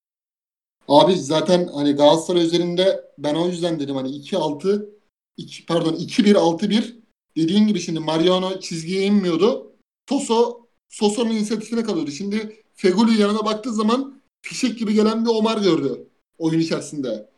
[0.87, 4.89] Abi zaten hani Galatasaray üzerinde ben o yüzden dedim hani 2-6
[5.37, 6.99] 2 pardon 2-1-6-1
[7.37, 9.75] dediğin gibi şimdi Mariano çizgiye inmiyordu.
[10.05, 12.11] Toso Soso'nun inisiyatifine kalıyordu.
[12.11, 17.29] Şimdi Feguli yanına baktığı zaman fişek gibi gelen bir Omar gördü oyun içerisinde.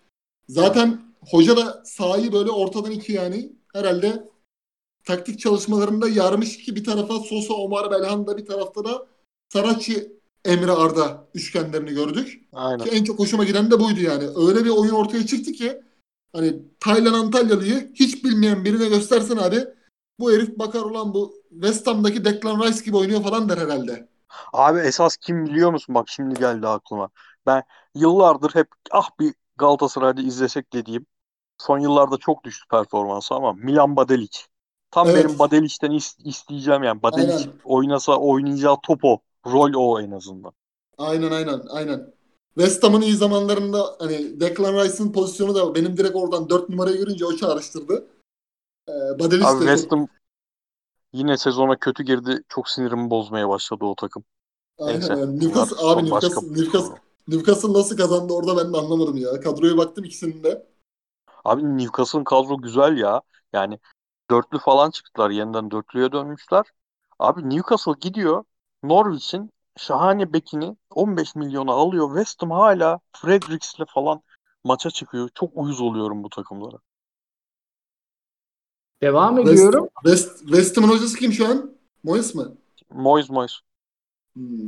[0.49, 4.29] Zaten hoca da sahayı böyle ortadan iki yani herhalde
[5.05, 9.07] taktik çalışmalarında yarmış ki bir tarafa Sosa, Omar, Belhanda bir tarafta da
[9.53, 12.41] Saraçi, Emre Arda üçgenlerini gördük.
[12.53, 12.85] Aynen.
[12.85, 14.23] Ki en çok hoşuma giden de buydu yani.
[14.47, 15.81] Öyle bir oyun ortaya çıktı ki
[16.33, 19.63] hani Taylan Antalyalı'yı hiç bilmeyen birine göstersen abi
[20.19, 24.07] bu herif bakar ulan bu West Ham'daki Declan Rice gibi oynuyor falan der herhalde.
[24.53, 25.95] Abi esas kim biliyor musun?
[25.95, 27.09] Bak şimdi geldi aklıma.
[27.45, 27.63] Ben
[27.95, 31.05] yıllardır hep ah bir Galatasaray'da izlesek dediğim
[31.57, 34.39] son yıllarda çok düştü performansı ama Milan Badelic.
[34.91, 35.25] Tam Evet.
[35.25, 37.03] benim Badelic'ten is- isteyeceğim yani.
[37.03, 37.53] Badelic Aynen.
[37.63, 39.19] oynasa oynayacağı top o.
[39.45, 40.51] Rol o en azından.
[40.97, 42.13] Aynen aynen aynen.
[42.55, 47.25] West Ham'ın iyi zamanlarında hani Declan Rice'ın pozisyonu da benim direkt oradan 4 numarayı görünce
[47.25, 48.07] o çağrıştırdı.
[48.89, 50.07] Ee, Badelic Abi de West Ham
[51.13, 52.43] yine sezona kötü girdi.
[52.49, 54.23] Çok sinirimi bozmaya başladı o takım.
[54.79, 54.99] Aynen.
[54.99, 55.13] Neyse.
[55.13, 55.39] yani.
[55.39, 56.95] Newcastle, abi Newcastle, Newcastle,
[57.27, 59.39] Newcastle nasıl kazandı orada ben de anlamadım ya.
[59.39, 60.67] Kadroya baktım ikisinin de.
[61.45, 63.21] Abi Newcastle'ın kadro güzel ya.
[63.53, 63.79] Yani
[64.31, 65.29] dörtlü falan çıktılar.
[65.29, 66.65] Yeniden dörtlüye dönmüşler.
[67.19, 68.43] Abi Newcastle gidiyor.
[68.83, 72.07] Norwich'in şahane bekini 15 milyona alıyor.
[72.07, 74.21] West Ham hala Fredericks'le falan
[74.63, 75.29] maça çıkıyor.
[75.35, 76.77] Çok uyuz oluyorum bu takımlara.
[79.01, 79.89] Devam West, ediyorum.
[80.03, 81.77] West, West Ham'ın hocası kim şu an?
[82.03, 82.43] Moyes mi?
[82.89, 83.59] Moyes Moyes.
[84.33, 84.67] Hmm.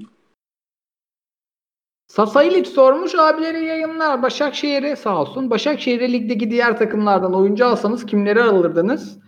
[2.10, 4.24] Sasailik sormuş abileri yayınlar.
[4.24, 5.50] Başakşehir'e sağ olsun.
[5.50, 9.20] Başakşehir'e ligdeki diğer takımlardan oyuncu alsanız kimleri alırdınız?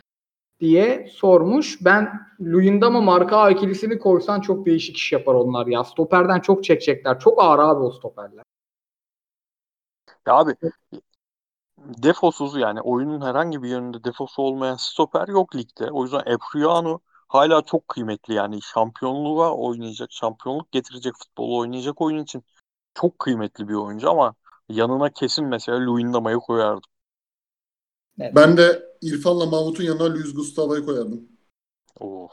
[0.62, 1.86] diye sormuş.
[1.86, 5.84] Ben Luyendama marka ikilisini koysan çok değişik iş yapar onlar ya.
[5.84, 7.20] Stoperden çok çekecekler.
[7.20, 8.44] Çok ağır abi o stoperler.
[10.28, 10.56] Ya abi
[11.78, 15.92] defosuz yani oyunun herhangi bir yönünde defosu olmayan stoper yok ligde.
[15.92, 22.44] O yüzden Epriano hala çok kıymetli yani şampiyonluğa oynayacak, şampiyonluk getirecek futbolu oynayacak oyun için
[22.94, 24.36] çok kıymetli bir oyuncu ama
[24.70, 26.90] yanına kesin mesela Luyendama'yı koyardım.
[28.20, 28.36] Evet.
[28.36, 31.28] Ben de İrfan'la Mahmut'un yanına Luis Gustavo'yu koyardım.
[32.00, 32.30] Oo.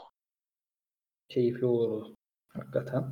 [1.29, 2.15] Keyifli olur o.
[2.49, 3.03] Hakikaten.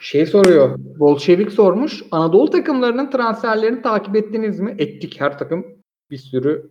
[0.00, 0.78] Şey soruyor.
[0.78, 2.02] Bolşevik sormuş.
[2.10, 4.74] Anadolu takımlarının transferlerini takip ettiniz mi?
[4.78, 5.66] Ettik her takım.
[6.10, 6.70] Bir sürü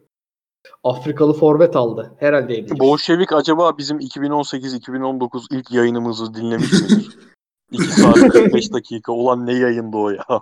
[0.84, 2.16] Afrikalı forvet aldı.
[2.20, 2.80] Herhalde edeceğiz.
[2.80, 7.18] Bolşevik acaba bizim 2018-2019 ilk yayınımızı dinlemiş midir?
[7.72, 9.12] 2 saat 45 dakika.
[9.12, 10.26] Ulan ne yayındı o ya?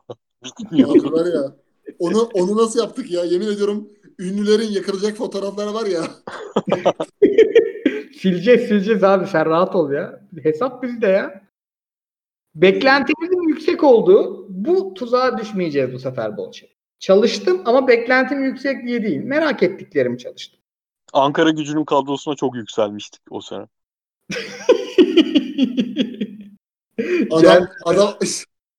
[0.72, 1.56] Abi var ya.
[2.00, 3.24] Onu onu nasıl yaptık ya?
[3.24, 3.88] Yemin ediyorum
[4.20, 6.02] ünlülerin yakılacak fotoğrafları var ya.
[8.20, 10.22] sileceğiz sileceğiz abi sen rahat ol ya.
[10.44, 11.42] Hesap bizde ya.
[12.56, 16.80] Beklentimizin yüksek olduğu bu tuzağa düşmeyeceğiz bu sefer Bolşevik.
[17.00, 19.24] Çalıştım ama beklentim yüksek diye değil.
[19.24, 20.60] Merak ettiklerimi çalıştım.
[21.14, 23.66] Ankara gücünün kadrosuna çok yükselmiştik o sene.
[27.32, 28.14] Adam adam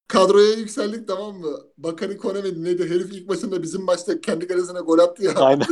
[0.08, 1.58] kadroya yükseldik tamam mı?
[1.78, 2.84] Bakari Kone'nin neydi?
[2.90, 5.32] Herif ilk başında bizim maçta kendi kalesine gol attı ya.
[5.36, 5.66] Aynen.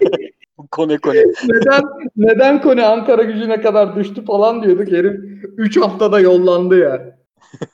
[0.70, 1.24] kone kone.
[1.44, 1.82] neden
[2.16, 4.92] neden konu Ankara gücüne kadar düştü falan diyorduk.
[4.92, 5.20] Herif
[5.56, 7.18] 3 haftada yollandı ya.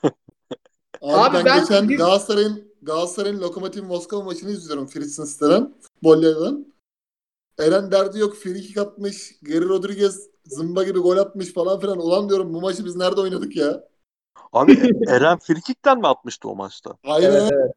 [1.01, 5.73] Abi, Abi ben, ben- geçen biz- Galatasaray'ın Galatasaray'ın Lokomotiv Moskova maçını izliyorum Fritzens'ten.
[5.81, 6.65] Futbollardan.
[7.59, 8.35] Eren derdi yok.
[8.35, 9.35] Free kick atmış.
[9.43, 11.97] Geri Rodriguez zımba gibi gol atmış falan filan.
[11.99, 13.83] Ulan diyorum bu maçı biz nerede oynadık ya?
[14.53, 14.73] Abi
[15.07, 16.97] Eren Frikik'ten mi atmıştı o maçta?
[17.03, 17.31] Aynen.
[17.31, 17.71] Evet,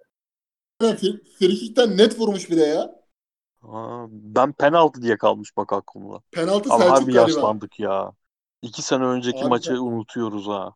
[0.81, 1.01] evet.
[1.41, 3.05] Kick'ten net vurmuş bir de ya.
[3.63, 6.23] Aa, ben penaltı diye kalmış bak aklımda.
[6.31, 7.53] Penaltı Ama Selçuk harbi galiba.
[7.53, 8.13] yaşlandık ya.
[8.63, 10.75] İki sene önceki Abi maçı ben- unutuyoruz ha.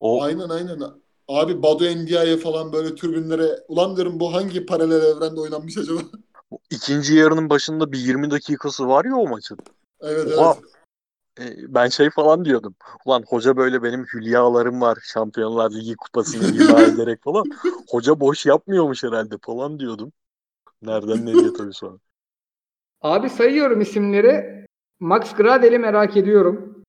[0.00, 0.80] O Aynen aynen.
[1.28, 6.00] Abi Badu Endia'ya falan böyle tribünlere ulan diyorum bu hangi paralel evrende oynanmış acaba?
[6.70, 9.58] ikinci yarının başında bir 20 dakikası var ya o maçın.
[10.00, 10.56] evet Oha.
[10.56, 10.77] evet.
[11.68, 12.74] Ben şey falan diyordum.
[13.04, 14.98] Ulan hoca böyle benim hülyalarım var.
[15.02, 17.44] Şampiyonlar Ligi kupasını ima ederek falan.
[17.90, 20.12] Hoca boş yapmıyormuş herhalde falan diyordum.
[20.82, 21.98] Nereden nereye tabii sonra.
[23.02, 24.66] Abi sayıyorum isimleri.
[25.00, 26.84] Max Gradel'i merak ediyorum.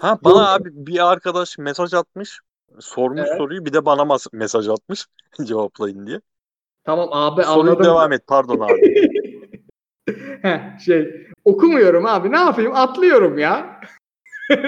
[0.00, 2.40] Ha bana abi bir arkadaş mesaj atmış.
[2.80, 3.38] Sormuş Evet.
[3.38, 5.06] soruyu bir de bana mesaj atmış
[5.44, 6.20] cevaplayın diye.
[6.84, 7.84] Tamam abi Soruyu anladım.
[7.84, 8.94] devam et pardon abi.
[10.42, 13.80] Heh, şey okumuyorum abi ne yapayım atlıyorum ya.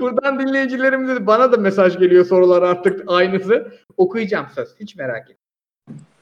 [0.00, 3.72] Buradan dinleyicilerimize de bana da mesaj geliyor sorular artık aynısı.
[3.96, 5.36] Okuyacağım söz hiç merak etme.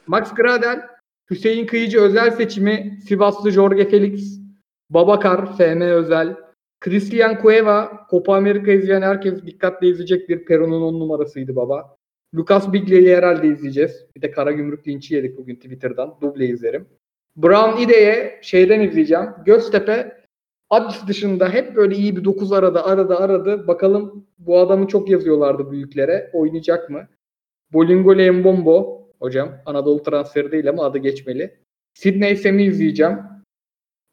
[0.07, 0.87] Max Gradel,
[1.31, 4.41] Hüseyin Kıyıcı özel seçimi, Sivaslı Jorge Felix,
[4.91, 6.37] Babakar, FM özel,
[6.81, 10.45] Christian Cueva, Copa Amerika izleyen herkes dikkatle izleyecektir.
[10.45, 11.97] Peru'nun 10 numarasıydı baba.
[12.35, 14.07] Lucas Biglia'yı herhalde izleyeceğiz.
[14.17, 16.19] Bir de Kara Gümrük linçi yedik bugün Twitter'dan.
[16.21, 16.89] Duble izlerim.
[17.37, 19.27] Brown İde'ye şeyden izleyeceğim.
[19.47, 20.25] Göztepe
[20.71, 23.67] Adis dışında hep böyle iyi bir 9 arada arada aradı.
[23.67, 26.31] Bakalım bu adamı çok yazıyorlardı büyüklere.
[26.33, 27.09] Oynayacak mı?
[27.73, 29.53] Bolingole Mbombo hocam.
[29.67, 31.55] Anadolu transferi değil ama adı geçmeli.
[31.95, 33.19] Sidney Sem'i izleyeceğim.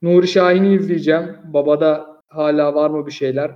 [0.02, 1.38] Nuri Şahin'i izleyeceğim.
[1.44, 3.52] Babada hala var mı bir şeyler?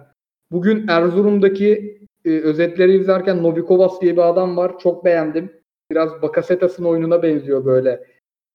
[0.51, 4.79] Bugün Erzurum'daki e, özetleri izlerken Novikovas diye bir adam var.
[4.79, 5.51] Çok beğendim.
[5.91, 8.03] Biraz Bakasetas'ın oyununa benziyor böyle.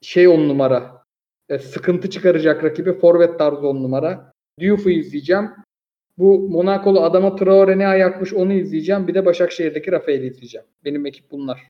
[0.03, 1.00] Şey on numara.
[1.51, 2.93] E, sıkıntı çıkaracak rakibi.
[2.93, 4.33] Forvet tarzı on numara.
[4.61, 5.51] Diouf'u izleyeceğim.
[6.19, 9.09] Bu Monakolu adama Traore ne ayakmış onu izleyeceğim.
[9.09, 10.67] Bir de Başakşehir'deki Rafael'i izleyeceğim.
[10.85, 11.69] Benim ekip bunlar.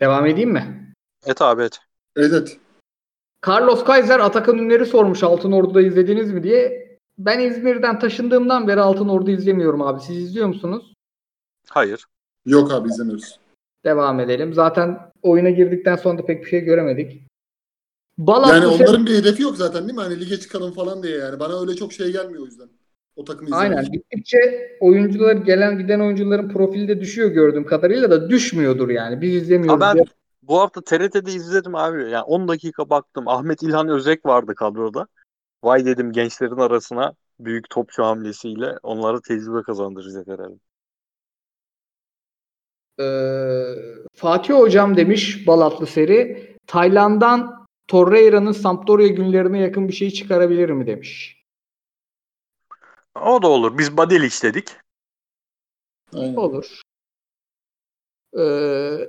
[0.00, 0.94] Devam edeyim mi?
[1.26, 1.78] Et abi et.
[2.16, 2.58] Evet.
[3.46, 6.86] Carlos Kaiser Atakan Ünler'i sormuş Altın Ordu'da izlediniz mi diye.
[7.18, 10.00] Ben İzmir'den taşındığımdan beri Altın Ordu izlemiyorum abi.
[10.00, 10.92] Siz izliyor musunuz?
[11.68, 12.04] Hayır.
[12.46, 13.40] Yok abi izlemiyoruz.
[13.84, 14.54] Devam edelim.
[14.54, 17.26] Zaten oyuna girdikten sonra da pek bir şey göremedik.
[18.18, 20.02] Balatlı Yani onların bir hedefi yok zaten değil mi?
[20.02, 21.40] Hani lige çıkalım falan diye yani.
[21.40, 22.68] Bana öyle çok şey gelmiyor o yüzden.
[23.16, 23.78] O takımı izlemek.
[23.78, 23.92] Aynen.
[23.92, 24.38] Gittikçe
[24.80, 29.20] oyuncular gelen giden oyuncuların profili de düşüyor gördüğüm kadarıyla da düşmüyordur yani.
[29.20, 29.80] Biz izlemiyoruz.
[29.82, 30.04] Ha ben diye.
[30.42, 32.10] bu hafta TRT'de izledim abi.
[32.10, 33.28] Yani 10 dakika baktım.
[33.28, 35.06] Ahmet İlhan Özek vardı kadroda.
[35.64, 40.58] Vay dedim gençlerin arasına büyük topçu hamlesiyle onlara tecrübe kazandıracak herhalde.
[43.00, 43.74] Ee,
[44.14, 46.56] Fatih Hocam demiş Balatlı seri.
[46.66, 51.42] Tayland'dan Torreira'nın Sampdoria günlerine yakın bir şey çıkarabilir mi demiş.
[53.22, 53.78] O da olur.
[53.78, 54.68] Biz Badelic dedik.
[56.14, 56.36] Aynen.
[56.36, 56.80] Olur.
[58.38, 58.42] Ee,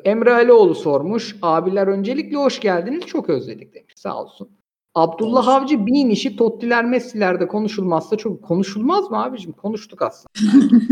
[0.05, 1.35] Emre Alioğlu sormuş.
[1.41, 3.05] Abiler öncelikle hoş geldiniz.
[3.05, 3.93] Çok özledik demiş.
[3.95, 4.49] Sağ olsun.
[4.95, 5.51] Abdullah Olsun.
[5.51, 9.51] Avcı bin işi Tottiler Messi'lerde konuşulmazsa çok konuşulmaz mı abicim?
[9.51, 10.27] Konuştuk aslında.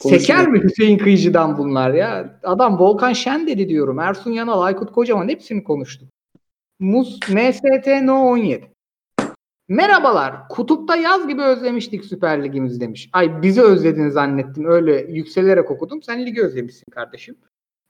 [0.00, 2.40] Seker mi Hüseyin Kıyıcı'dan bunlar ya?
[2.42, 3.98] Adam Volkan Şen dedi diyorum.
[3.98, 6.13] Ersun Yanal, Aykut Kocaman hepsini konuştuk.
[6.80, 8.70] Mus MST No 17.
[9.68, 10.48] Merhabalar.
[10.48, 13.10] Kutupta yaz gibi özlemiştik Süper Ligimizi demiş.
[13.12, 14.64] Ay bizi özledin zannettim.
[14.64, 16.02] Öyle yükselerek okudum.
[16.02, 17.36] Sen ligi özlemişsin kardeşim.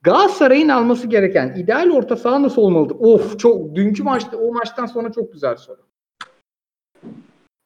[0.03, 2.97] Galatasaray'ın alması gereken ideal orta saha nasıl olmalıdır?
[2.99, 5.81] Of çok dünkü maçta o maçtan sonra çok güzel soru.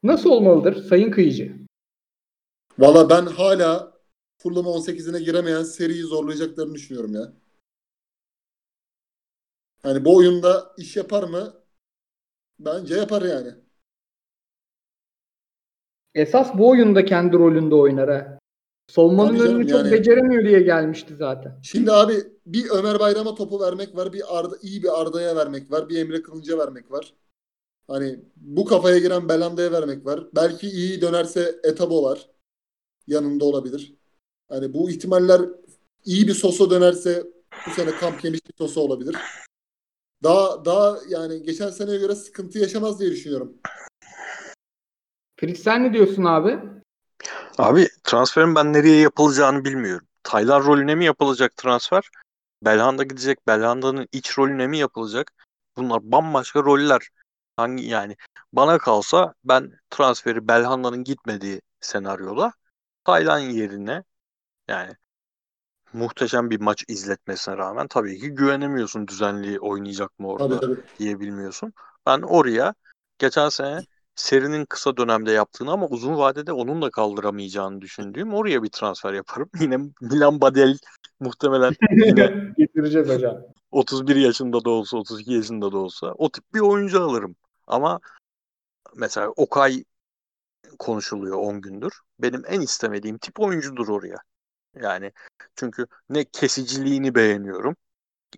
[0.03, 1.55] Nasıl olmalıdır Sayın Kıyıcı?
[2.79, 3.91] Valla ben hala
[4.37, 7.33] Fulham 18'ine giremeyen seriyi zorlayacaklarını düşünüyorum ya.
[9.83, 11.53] Hani bu oyunda iş yapar mı?
[12.59, 13.51] Bence yapar yani.
[16.15, 18.39] Esas bu oyunda kendi rolünde oynar ha.
[18.91, 21.59] Savunmanın Tabii önünü çok yani- beceremiyor diye gelmişti zaten.
[21.63, 22.13] Şimdi abi
[22.45, 26.21] bir Ömer Bayram'a topu vermek var, bir Arda, iyi bir Arda'ya vermek var, bir Emre
[26.21, 27.13] Kılınç'a vermek var.
[27.87, 30.27] Hani bu kafaya giren Belanda'ya vermek var.
[30.35, 32.29] Belki iyi dönerse Etabo var.
[33.07, 33.93] Yanında olabilir.
[34.49, 35.41] Hani bu ihtimaller
[36.05, 37.23] iyi bir Sosa dönerse
[37.67, 39.15] bu sene kamp yemiş bir Sosa olabilir.
[40.23, 43.57] Daha daha yani geçen seneye göre sıkıntı yaşamaz diye düşünüyorum.
[45.39, 46.59] Fritz sen ne diyorsun abi?
[47.57, 50.07] Abi transferin ben nereye yapılacağını bilmiyorum.
[50.23, 52.09] Taylan rolüne mi yapılacak transfer?
[52.65, 53.47] Belhanda gidecek.
[53.47, 55.31] Belhanda'nın iç rolüne mi yapılacak?
[55.77, 57.09] Bunlar bambaşka roller.
[57.57, 58.17] Hangi yani
[58.53, 62.53] bana kalsa ben transferi Belhanda'nın gitmediği senaryoda
[63.03, 64.03] Taylan yerine
[64.67, 64.93] yani
[65.93, 70.83] muhteşem bir maç izletmesine rağmen tabii ki güvenemiyorsun düzenli oynayacak mı orada Tabii tabii.
[70.99, 71.73] diyebilmiyorsun.
[72.05, 72.73] Ben oraya
[73.19, 73.81] geçen sene
[74.15, 79.49] serinin kısa dönemde yaptığını ama uzun vadede onun da kaldıramayacağını düşündüğüm oraya bir transfer yaparım.
[79.59, 80.77] Yine Milan Badel
[81.19, 81.73] muhtemelen
[82.05, 83.37] yine Getireceğiz hocam.
[83.71, 87.35] 31 yaşında da olsa 32 yaşında da olsa o tip bir oyuncu alırım.
[87.67, 87.99] Ama
[88.95, 89.83] mesela Okay
[90.79, 91.93] konuşuluyor 10 gündür.
[92.19, 94.17] Benim en istemediğim tip oyuncudur oraya.
[94.75, 95.11] Yani
[95.55, 97.75] çünkü ne kesiciliğini beğeniyorum.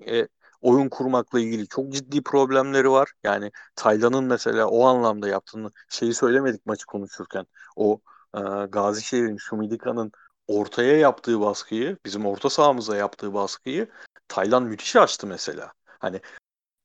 [0.07, 0.27] E,
[0.61, 3.13] oyun kurmakla ilgili çok ciddi problemleri var.
[3.23, 7.45] Yani Taylan'ın mesela o anlamda yaptığını şeyi söylemedik maçı konuşurken.
[7.75, 8.01] O
[8.35, 8.39] e,
[8.69, 10.11] Gazişehir'in Şumidika'nın
[10.47, 13.89] ortaya yaptığı baskıyı, bizim orta sahamıza yaptığı baskıyı
[14.27, 15.73] Taylan müthiş açtı mesela.
[15.85, 16.21] Hani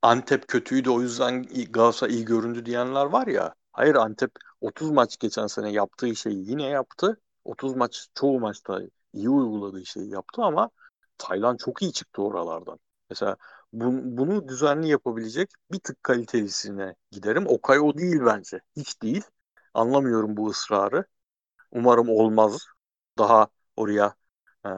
[0.03, 3.55] Antep kötüydü o yüzden Galatasaray iyi göründü diyenler var ya.
[3.73, 7.21] Hayır Antep 30 maç geçen sene yaptığı şeyi yine yaptı.
[7.45, 8.81] 30 maç çoğu maçta
[9.17, 10.71] iyi uyguladığı şeyi yaptı ama
[11.19, 12.79] Taylan çok iyi çıktı oralardan.
[13.11, 13.37] Mesela
[13.73, 17.47] bu- bunu düzenli yapabilecek bir tık kalitelisine giderim.
[17.47, 18.61] Okay o değil bence.
[18.77, 19.23] Hiç değil.
[19.75, 21.05] Anlamıyorum bu ısrarı.
[21.73, 22.67] Umarım olmaz.
[23.19, 24.15] Daha oraya
[24.65, 24.69] e,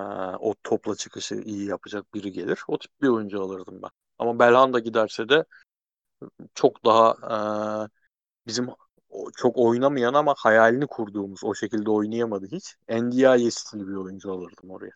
[0.41, 2.61] o topla çıkışı iyi yapacak biri gelir.
[2.69, 3.91] O tip bir oyuncu alırdım ben.
[4.19, 5.45] Ama Belhanda giderse de
[6.55, 7.15] çok daha
[7.87, 8.69] e, bizim
[9.37, 12.77] çok oynamayan ama hayalini kurduğumuz o şekilde oynayamadı hiç.
[12.91, 14.93] Ndiaye stili bir oyuncu alırdım oraya.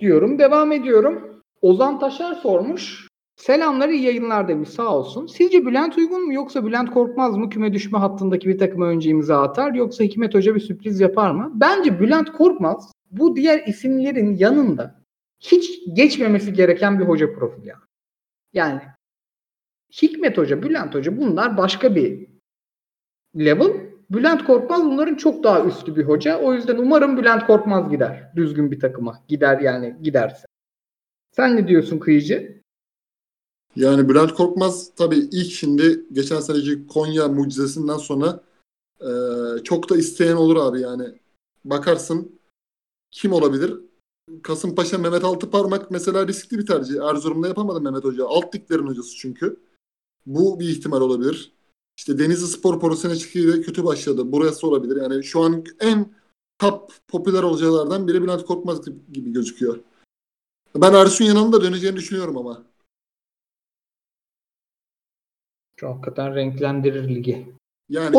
[0.00, 0.38] diyorum.
[0.38, 1.42] Devam ediyorum.
[1.62, 3.08] Ozan Taşar sormuş.
[3.36, 5.26] Selamlar iyi yayınlar demiş sağ olsun.
[5.26, 9.42] Sizce Bülent uygun mu yoksa Bülent Korkmaz mı küme düşme hattındaki bir takıma önce imza
[9.42, 11.52] atar yoksa Hikmet Hoca bir sürpriz yapar mı?
[11.54, 15.00] Bence Bülent Korkmaz bu diğer isimlerin yanında
[15.40, 17.68] hiç geçmemesi gereken bir hoca profili.
[17.68, 17.80] yani.
[18.52, 18.82] Yani
[19.92, 22.26] Hikmet Hoca, Bülent Hoca bunlar başka bir
[23.36, 23.88] level.
[24.10, 26.38] Bülent Korkmaz bunların çok daha üstü bir hoca.
[26.38, 28.32] O yüzden umarım Bülent Korkmaz gider.
[28.36, 29.24] Düzgün bir takıma.
[29.28, 30.46] Gider yani giderse.
[31.36, 32.62] Sen ne diyorsun Kıyıcı?
[33.76, 38.40] Yani Bülent Korkmaz tabii ilk şimdi geçen seneki Konya mucizesinden sonra
[39.00, 39.10] e,
[39.64, 41.04] çok da isteyen olur abi yani.
[41.64, 42.38] Bakarsın
[43.10, 43.74] kim olabilir?
[44.42, 47.02] Kasımpaşa Mehmet Altıparmak mesela riskli bir tercih.
[47.02, 48.26] Erzurum'da yapamadı Mehmet Hoca.
[48.26, 49.56] Alt liglerin hocası çünkü.
[50.28, 51.52] Bu bir ihtimal olabilir.
[51.96, 54.32] İşte Denizli Spor profesyonel çıkıyla kötü başladı.
[54.32, 55.02] Burası olabilir.
[55.02, 56.12] Yani şu an en
[56.58, 59.78] top popüler hocalardan biri Bülent Korkmaz gibi gözüküyor.
[60.76, 62.62] Ben Ersun Yanal'ın da döneceğini düşünüyorum ama.
[65.76, 67.54] Şu hakikaten renklendirir ligi.
[67.88, 68.16] Yani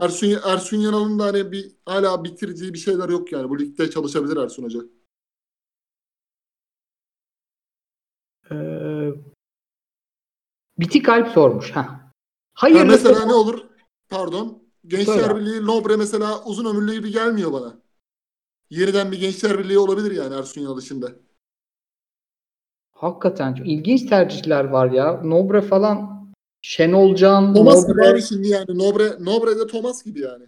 [0.00, 3.50] Ersun, Ersun Yanal'ın da hani bir hala bitireceği bir şeyler yok yani.
[3.50, 4.80] Bu ligde çalışabilir Ersun Hoca.
[8.50, 9.12] Ee,
[10.78, 11.70] Bitik Alp sormuş.
[11.70, 11.82] Ha.
[11.82, 12.12] Ha,
[12.54, 13.64] Hayır mesela ne olur?
[14.08, 14.62] Pardon.
[14.86, 15.36] Gençler Söyle.
[15.36, 17.82] Birliği Nobre mesela uzun ömürlü gibi gelmiyor bana.
[18.70, 21.12] yeniden bir Gençler Birliği olabilir yani Ersun Yanal dışında.
[22.92, 25.12] Hakikaten çok ilginç tercihler var ya.
[25.22, 26.12] Nobre falan
[26.62, 28.08] Şenol Can, Thomas gibi Nobre.
[28.08, 28.78] abi şimdi yani.
[28.78, 30.44] Nobre, Nobre de Thomas gibi yani.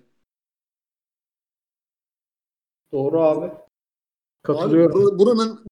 [2.93, 3.53] Doğru abi.
[4.43, 4.97] Katılıyorum.
[4.97, 5.67] Abi, bur- buranın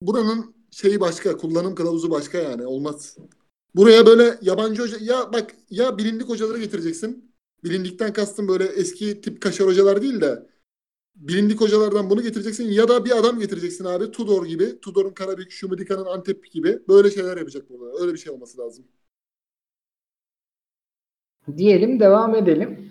[0.00, 2.66] buranın şeyi başka, kullanım kılavuzu başka yani.
[2.66, 3.16] Olmaz.
[3.74, 7.34] Buraya böyle yabancı hoca ya bak ya bilindik hocaları getireceksin.
[7.64, 10.46] Bilindikten kastım böyle eski tip kaşar hocalar değil de
[11.16, 14.80] bilindik hocalardan bunu getireceksin ya da bir adam getireceksin abi Tudor gibi.
[14.80, 16.78] Tudor'un Karabük, Şumidika'nın Antep gibi.
[16.88, 18.02] Böyle şeyler yapacak burada.
[18.02, 18.84] Öyle bir şey olması lazım.
[21.56, 22.90] Diyelim devam edelim.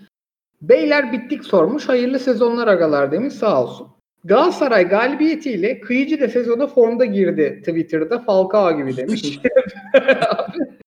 [0.62, 1.88] Beyler bittik sormuş.
[1.88, 3.93] Hayırlı sezonlar agalar demiş sağ olsun.
[4.24, 9.38] Galatasaray galibiyetiyle Kıyıcı da sezona formda girdi Twitter'da Falcao gibi demiş.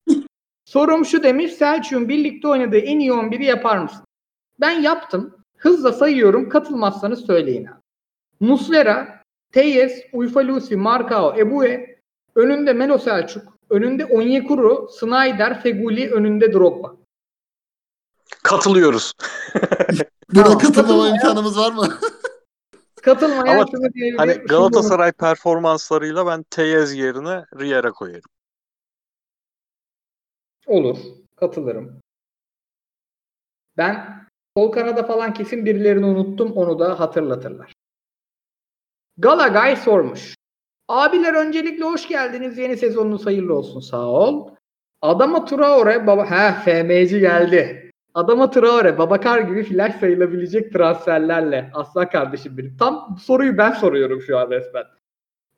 [0.65, 4.01] Sorum şu demiş Selçuk'un birlikte oynadığı en iyi 11'i yapar mısın?
[4.59, 5.35] Ben yaptım.
[5.57, 6.49] Hızla sayıyorum.
[6.49, 7.75] Katılmazsanız söyleyin abi.
[8.39, 9.21] Muslera,
[9.53, 11.97] Teyes, Uyfalusi, Marcao, Ebue,
[12.35, 16.95] önünde Melo Selçuk, önünde Onyekuru, Snyder, Feguli, önünde Drogba.
[18.43, 19.11] Katılıyoruz.
[20.33, 21.87] Buna Tamam, katılmama katılmayan- imkanımız var mı?
[23.07, 24.17] Katılmayan Ama şunu diyebilir.
[24.17, 28.29] Hani şunu- Galatasaray performanslarıyla ben Teyez yerine Rier'e koyarım.
[30.67, 30.97] Olur.
[31.35, 32.01] Katılırım.
[33.77, 34.25] Ben
[34.57, 36.51] sol kanada falan kesin birilerini unuttum.
[36.51, 37.73] Onu da hatırlatırlar.
[39.17, 40.35] Galagay sormuş.
[40.87, 42.57] Abiler öncelikle hoş geldiniz.
[42.57, 43.79] Yeni sezonunuz hayırlı olsun.
[43.79, 44.49] Sağ ol.
[45.01, 47.86] Adama Traore baba he FM'ci geldi.
[48.17, 51.71] Adama Traore Babakar gibi flash sayılabilecek transferlerle.
[51.73, 52.77] Aslan kardeşim benim.
[52.77, 54.83] Tam soruyu ben soruyorum şu an resmen.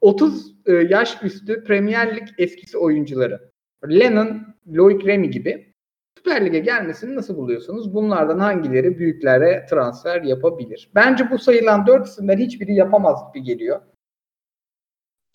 [0.01, 3.51] 30 e, yaş üstü Premier Lig eskisi oyuncuları.
[3.89, 5.73] Lennon, Loic Remy gibi
[6.17, 7.93] Süper Lig'e gelmesini nasıl buluyorsunuz?
[7.93, 10.91] Bunlardan hangileri büyüklere transfer yapabilir?
[10.95, 13.81] Bence bu sayılan 4 isimden hiçbiri yapamaz gibi geliyor.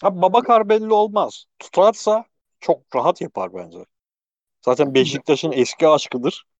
[0.02, 1.44] Abi Babakar belli olmaz.
[1.58, 2.24] Tutarsa
[2.60, 3.78] çok rahat yapar bence.
[4.64, 6.53] Zaten Beşiktaş'ın eski aşkıdır.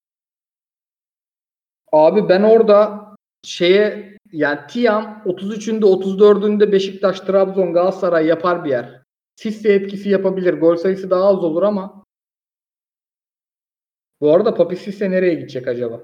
[1.95, 3.09] Abi ben orada
[3.43, 9.03] şeye yani Tiam 33'ünde 34'ünde Beşiktaş, Trabzon, Galatasaray yapar bir yer.
[9.37, 10.55] Sisse etkisi yapabilir.
[10.55, 12.05] Gol sayısı daha az olur ama
[14.21, 16.01] bu arada Papi Sisse nereye gidecek acaba?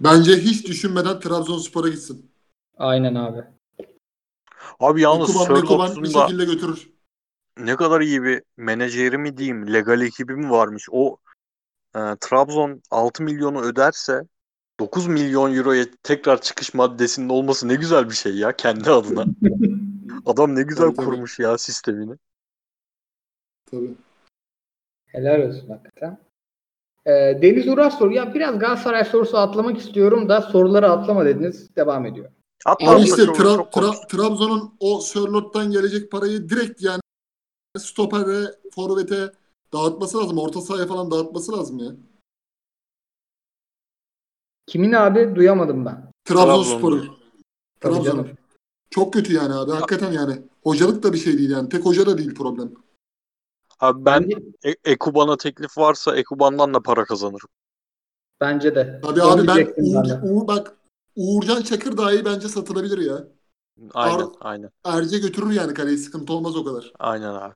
[0.00, 2.30] Bence hiç düşünmeden Trabzonspor'a gitsin.
[2.76, 3.44] Aynen abi.
[4.80, 6.90] Abi yalnız Sörlot'un da şekilde götürür.
[7.58, 10.88] ne kadar iyi bir menajeri mi diyeyim, legal ekibi mi varmış.
[10.90, 11.18] O
[11.96, 14.22] e, Trabzon 6 milyonu öderse
[14.80, 19.24] 9 milyon euroya tekrar çıkış maddesinin olması ne güzel bir şey ya kendi adına.
[20.26, 21.06] Adam ne güzel Tabii, tabii.
[21.06, 22.16] kurmuş ya sistemini.
[23.70, 23.94] Tabii.
[25.06, 26.18] Helal olsun hakikaten.
[27.06, 27.10] Ee,
[27.42, 28.26] Deniz Uras soruyor.
[28.26, 31.76] Ya biraz Galatasaray sorusu atlamak istiyorum da soruları atlama dediniz.
[31.76, 32.30] Devam ediyor.
[32.64, 34.06] Hatta Abi işte çok- Tra- Tra-.
[34.08, 37.00] Trabzon'un o Sörlot'tan gelecek parayı direkt yani
[37.78, 38.40] stoper ve
[38.74, 39.32] forvete
[39.72, 40.38] dağıtması lazım.
[40.38, 41.92] Orta sahaya falan dağıtması lazım ya.
[44.66, 45.34] Kimin abi?
[45.36, 46.10] Duyamadım ben.
[46.24, 46.98] Trabzonspor'un.
[47.80, 48.04] Tabii Trabzon'un.
[48.04, 48.28] canım.
[48.90, 49.70] Çok kötü yani abi.
[49.70, 50.42] Hakikaten yani.
[50.62, 51.68] Hocalık da bir şey değil yani.
[51.68, 52.72] Tek hoca da değil problem.
[53.80, 54.28] Abi ben
[54.64, 57.48] E- Ekuban'a teklif varsa Ekuban'dan da para kazanırım.
[58.40, 59.00] bence de.
[59.04, 60.12] Abi Onu abi ben diyecektim Uğur, de.
[60.12, 60.76] Uğur- bak
[61.16, 63.28] Uğurcan Çakır dahi bence satılabilir ya.
[63.94, 65.98] Aynen, Ar- aynen, Erce götürür yani kaleyi.
[65.98, 66.92] Sıkıntı olmaz o kadar.
[66.98, 67.54] aynen abi.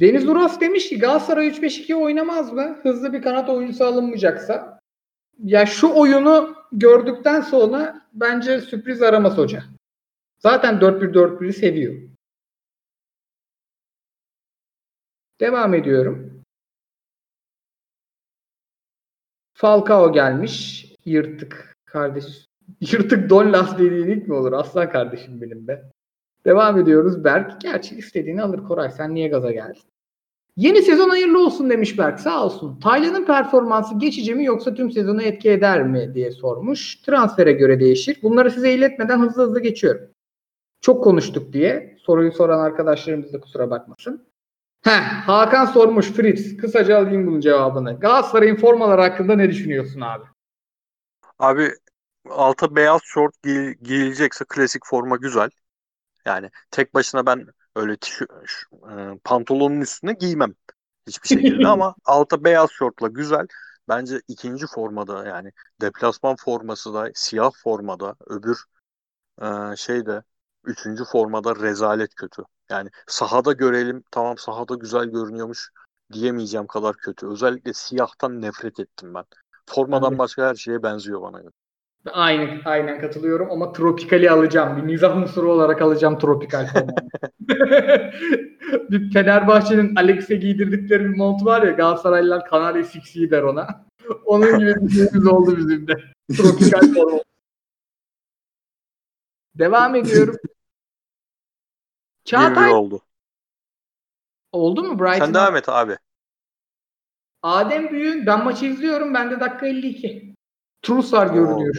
[0.00, 2.78] Deniz Uras demiş ki Galatasaray 3-5-2 oynamaz mı?
[2.82, 4.80] Hızlı bir kanat oyuncusu alınmayacaksa.
[5.38, 9.64] Ya şu oyunu gördükten sonra bence sürpriz aramaz hoca.
[10.38, 11.94] Zaten 4-1-4-1'i seviyor.
[15.40, 16.42] Devam ediyorum.
[19.54, 20.86] Falcao gelmiş.
[21.04, 22.24] Yırtık kardeş.
[22.80, 24.52] Yırtık don lastiği ilk mi olur?
[24.52, 25.90] Aslan kardeşim benim be.
[26.46, 27.60] Devam ediyoruz Berk.
[27.60, 28.90] Gerçi istediğini alır Koray.
[28.90, 29.82] Sen niye gaza geldin?
[30.56, 32.20] Yeni sezon hayırlı olsun demiş Berk.
[32.20, 32.80] Sağ olsun.
[32.80, 36.96] Taylan'ın performansı geçici mi yoksa tüm sezonu etki eder mi diye sormuş.
[36.96, 38.18] Transfere göre değişir.
[38.22, 40.08] Bunları size iletmeden hızlı hızlı geçiyorum.
[40.80, 41.96] Çok konuştuk diye.
[42.02, 44.26] Soruyu soran arkadaşlarımız da kusura bakmasın.
[44.84, 46.56] Heh, Hakan sormuş Fritz.
[46.56, 48.00] Kısaca alayım bunun cevabını.
[48.00, 50.24] Galatasaray'ın formalar hakkında ne düşünüyorsun abi?
[51.38, 51.68] Abi
[52.30, 55.50] alta beyaz şort giy- giyilecekse klasik forma güzel.
[56.24, 57.46] Yani tek başına ben
[57.76, 58.66] öyle tişö- ş-
[59.16, 60.54] e, pantolonun üstüne giymem
[61.06, 63.46] hiçbir şekilde ama alta beyaz şortla güzel.
[63.88, 68.64] Bence ikinci formada yani deplasman forması da siyah formada öbür
[69.42, 70.22] e, şeyde
[70.64, 72.42] üçüncü formada rezalet kötü.
[72.70, 75.70] Yani sahada görelim tamam sahada güzel görünüyormuş
[76.12, 77.26] diyemeyeceğim kadar kötü.
[77.28, 79.24] Özellikle siyahtan nefret ettim ben.
[79.70, 81.52] Formadan başka her şeye benziyor bana göre.
[82.10, 84.76] Aynen, aynen katılıyorum ama tropikali alacağım.
[84.76, 86.66] Bir mizah unsuru olarak alacağım tropikal
[88.90, 93.84] bir Fenerbahçe'nin Alex'e giydirdikleri bir mont var ya Galatasaraylılar Kanarya Six'i der ona.
[94.24, 95.94] Onun gibi bir şeyimiz oldu bizim de.
[96.36, 96.80] Tropikal.
[99.54, 100.36] Devam ediyorum.
[102.26, 103.00] Bir Çağatay oldu.
[104.52, 105.24] oldu mu Brighton?
[105.24, 105.96] Sen devam et abi.
[107.42, 109.14] Adem Büyük'ün ben maçı izliyorum.
[109.14, 110.31] Bende dakika 52.
[110.82, 111.74] Trusar görünüyor.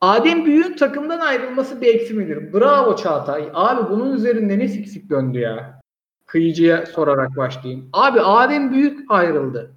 [0.00, 2.52] Adem Büyük'ün takımdan ayrılması bir eksi midir?
[2.52, 3.50] Bravo Çağatay.
[3.54, 5.80] Abi bunun üzerinde ne siksik döndü ya?
[6.26, 7.88] Kıyıcıya sorarak başlayayım.
[7.92, 9.74] Abi Adem Büyük ayrıldı.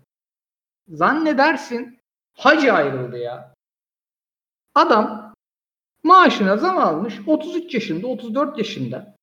[0.88, 2.02] Zannedersin
[2.34, 3.54] Hacı ayrıldı ya.
[4.76, 5.34] Adam
[6.04, 7.20] maaşına zam almış.
[7.28, 9.16] 33 yaşında, 34 yaşında.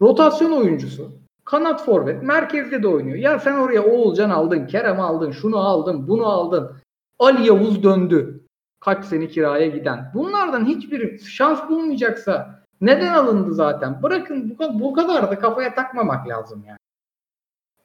[0.00, 1.12] Rotasyon oyuncusu.
[1.44, 2.22] Kanat forvet.
[2.22, 3.16] Merkezde de oynuyor.
[3.16, 6.79] Ya sen oraya Oğulcan aldın, Kerem aldın, şunu aldın, bunu aldın.
[7.20, 8.46] Ali Yavuz döndü.
[8.80, 10.10] Kaç sene kiraya giden.
[10.14, 14.02] Bunlardan hiçbiri şans bulmayacaksa neden alındı zaten?
[14.02, 16.78] Bırakın bu, bu kadar da kafaya takmamak lazım yani.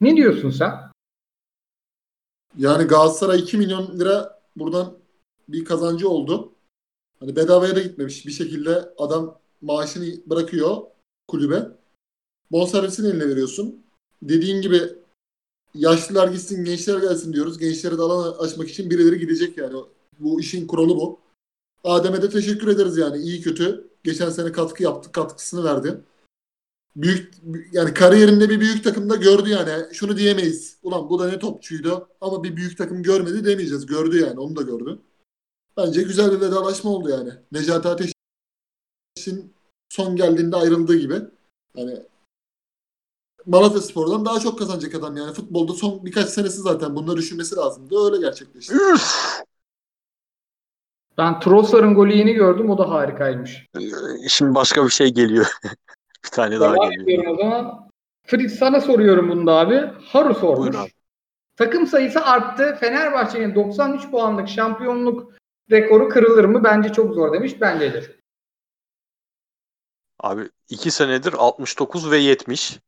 [0.02, 0.74] Ne diyorsun sen?
[2.58, 4.98] Yani Galatasaray 2 milyon lira buradan
[5.50, 6.56] bir kazancı oldu.
[7.20, 8.26] Hani bedavaya da gitmemiş.
[8.26, 10.78] Bir şekilde adam maaşını bırakıyor
[11.28, 11.60] kulübe.
[12.52, 13.86] Bonservisini eline veriyorsun.
[14.22, 14.80] Dediğin gibi
[15.76, 17.58] yaşlılar gitsin, gençler gelsin diyoruz.
[17.58, 19.76] Gençlere de alan açmak için birileri gidecek yani.
[20.20, 21.20] Bu işin kuralı bu.
[21.84, 23.18] Adem'e de teşekkür ederiz yani.
[23.18, 23.88] iyi kötü.
[24.04, 26.02] Geçen sene katkı yaptı, katkısını verdi.
[26.96, 27.34] Büyük
[27.72, 29.94] yani kariyerinde bir büyük takımda gördü yani.
[29.94, 30.78] Şunu diyemeyiz.
[30.84, 33.86] Ulan bu da ne topçuydu ama bir büyük takım görmedi demeyeceğiz.
[33.86, 34.40] Gördü yani.
[34.40, 35.00] Onu da gördü.
[35.78, 37.32] Bence güzel bir vedalaşma oldu yani.
[37.52, 39.54] Necati Ateş'in
[39.90, 41.22] son geldiğinde ayrıldığı gibi.
[41.76, 42.00] Yani
[43.46, 45.34] Malatya Spor'dan daha çok kazanacak adam yani.
[45.34, 48.06] Futbolda son birkaç senesi zaten bunları düşünmesi lazımdı.
[48.06, 48.74] Öyle gerçekleşti.
[48.76, 49.16] Üf!
[51.18, 52.70] Ben Trossard'ın golü yeni gördüm.
[52.70, 53.68] O da harikaymış.
[54.30, 55.46] Şimdi başka bir şey geliyor.
[56.26, 57.04] bir tane daha Devam geliyor.
[57.08, 57.90] ediyorum o zaman.
[58.28, 59.76] Fritz sana soruyorum bunu da abi.
[60.06, 60.60] Haru sormuş.
[60.60, 60.92] Buyur abi.
[61.58, 62.78] Takım sayısı arttı.
[62.80, 65.34] Fenerbahçe'nin 93 puanlık şampiyonluk
[65.72, 66.64] rekoru kırılır mı?
[66.64, 67.62] Bence çok zor demiş.
[67.62, 68.12] Bencedir.
[70.20, 72.80] Abi 2 senedir 69 ve 70.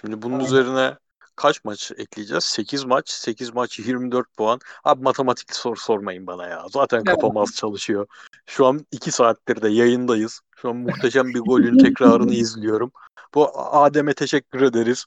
[0.00, 0.46] Şimdi bunun Aynen.
[0.46, 0.96] üzerine
[1.36, 2.44] kaç maç ekleyeceğiz?
[2.44, 3.10] 8 maç.
[3.10, 4.60] 8 maç 24 puan.
[4.84, 6.66] Abi matematik soru sormayın bana ya.
[6.70, 8.06] Zaten kafam az çalışıyor.
[8.46, 10.40] Şu an 2 saattir de yayındayız.
[10.56, 12.92] Şu an muhteşem bir golün tekrarını izliyorum.
[13.34, 15.04] Bu Adem'e teşekkür ederiz.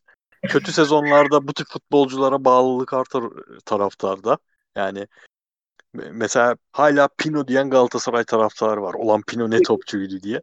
[0.47, 3.23] Kötü sezonlarda bu tip futbolculara bağlılık artar
[3.65, 4.37] taraftarda.
[4.75, 5.07] Yani
[5.95, 8.93] me- mesela hala Pino diyen Galatasaray taraftarı var.
[8.93, 10.41] Olan Pino ne topçuydu diye.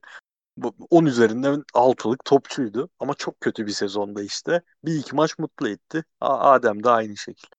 [0.57, 2.89] Bu 10 üzerinden 6'lık topçuydu.
[3.01, 4.63] Ama çok kötü bir sezonda işte.
[4.85, 6.05] Bir iki maç mutlu etti.
[6.21, 7.55] Adem de aynı şekilde.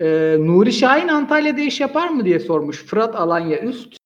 [0.00, 2.84] Ee, Nuri Şahin Antalya'da iş yapar mı diye sormuş.
[2.84, 3.96] Fırat Alanya Üst.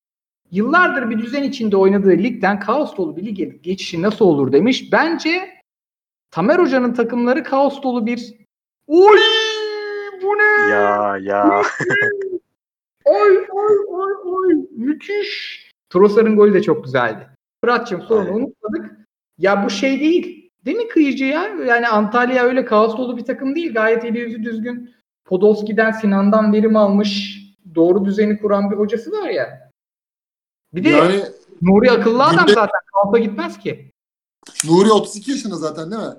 [0.50, 4.92] Yıllardır bir düzen içinde oynadığı ligden kaos dolu bir lige geçişi nasıl olur demiş.
[4.92, 5.62] Bence
[6.30, 8.34] Tamer Hoca'nın takımları kaos dolu bir
[8.86, 9.18] Oy!
[10.22, 10.70] Bu ne?
[10.70, 11.62] Ya ya.
[13.04, 15.67] Oy oy oy oy müthiş.
[15.90, 17.28] Trossard'ın golü de çok güzeldi.
[17.64, 18.34] Fırat'cığım sorunu Aynen.
[18.44, 18.98] unutmadık.
[19.38, 20.50] Ya bu şey değil.
[20.64, 21.48] Değil mi kıyıcı ya?
[21.48, 23.74] Yani Antalya öyle kaos dolu bir takım değil.
[23.74, 24.94] Gayet eli yüzü düzgün.
[25.24, 27.38] Podolski'den Sinan'dan verim almış.
[27.74, 29.70] Doğru düzeni kuran bir hocası var ya.
[30.74, 31.22] Bir de Yani
[31.62, 32.80] Nuri akıllı adam Günde- zaten.
[32.94, 33.90] Kaosa gitmez ki.
[34.64, 36.14] Nuri 32 yaşında zaten değil mi?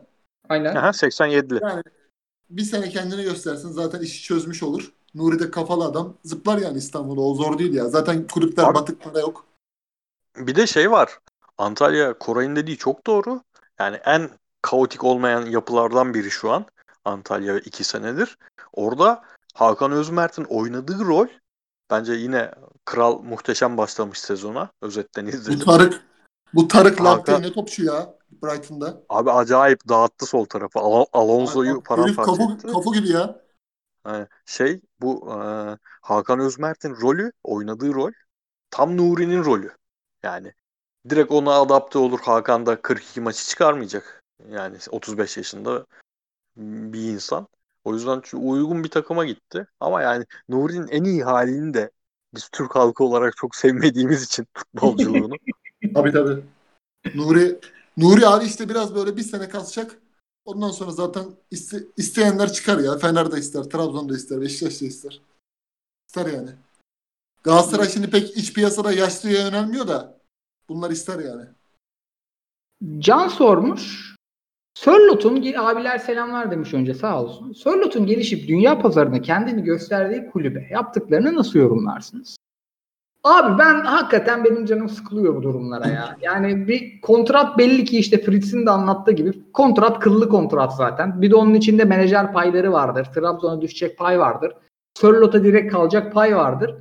[0.50, 0.76] Aynen.
[0.76, 1.60] Aha, 87'li.
[1.62, 1.84] Yani
[2.50, 4.92] bir sene kendini göstersin zaten işi çözmüş olur.
[5.16, 6.14] Nuri de kafalı adam.
[6.24, 7.22] Zıplar yani İstanbul'a.
[7.22, 7.86] O zor değil ya.
[7.90, 9.46] Zaten kulüpler Abi- batık para yok.
[10.40, 11.20] Bir de şey var.
[11.58, 13.44] Antalya Koray'ın dediği çok doğru.
[13.80, 14.30] Yani en
[14.62, 16.66] kaotik olmayan yapılardan biri şu an.
[17.06, 18.38] Antalya 2 senedir.
[18.74, 21.28] Orada Hakan Özmert'in oynadığı rol
[21.90, 22.52] bence yine
[22.86, 24.70] kral muhteşem başlamış sezona.
[24.82, 25.60] Özetten Bu izledim.
[25.60, 26.02] Tarık
[26.54, 28.14] bu Tarık Hakan- ne topçu ya
[28.44, 29.04] Brighton'da.
[29.10, 30.80] Abi acayip dağıttı sol tarafı.
[30.80, 32.68] Al- Alonso'yu paramparça kafu, etti.
[32.68, 33.42] kafu gibi ya.
[34.06, 35.38] Yani şey bu e,
[36.02, 38.12] Hakan Özmert'in rolü, oynadığı rol
[38.72, 39.72] tam Nuri'nin rolü.
[40.24, 40.54] Yani
[41.10, 42.20] direkt ona adapte olur.
[42.20, 44.24] Hakan da 42 maçı çıkarmayacak.
[44.50, 45.86] Yani 35 yaşında
[46.58, 47.48] bir insan.
[47.84, 49.68] O yüzden uygun bir takıma gitti.
[49.80, 51.92] Ama yani Nuri'nin en iyi halini de
[52.34, 55.36] biz Türk halkı olarak çok sevmediğimiz için futbolculuğunu.
[55.94, 56.44] Tabii tabii.
[57.16, 57.60] Nuri
[57.98, 60.00] Nuri abi işte biraz böyle bir sene kasacak.
[60.46, 62.98] Ondan sonra zaten iste- isteyenler çıkar ya.
[62.98, 65.22] Fener de ister, Trabzon da ister, Beşiktaş da ister.
[66.08, 66.50] İster yani.
[67.44, 70.18] Galatasaray şimdi pek iç piyasada yaşlıya yönelmiyor da
[70.70, 71.46] bunlar ister yani.
[73.00, 74.16] Can sormuş.
[74.74, 77.54] Sörlot'un abiler selamlar demiş önce sağ olsun.
[77.54, 82.38] Sörlot'un gelişip dünya pazarına kendini gösterdiği kulübe yaptıklarını nasıl yorumlarsınız?
[83.24, 86.18] Abi ben hakikaten benim canım sıkılıyor bu durumlara ya.
[86.22, 91.22] Yani bir kontrat belli ki işte Fritz'in de anlattığı gibi kontrat kıllı kontrat zaten.
[91.22, 93.08] Bir de onun içinde menajer payları vardır.
[93.16, 94.54] Trabzon'a düşecek pay vardır.
[94.98, 96.76] Sörlot'a direkt kalacak pay vardır.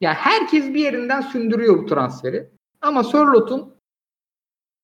[0.00, 2.50] Yani herkes bir yerinden sündürüyor bu transferi.
[2.80, 3.74] Ama Sörlot'un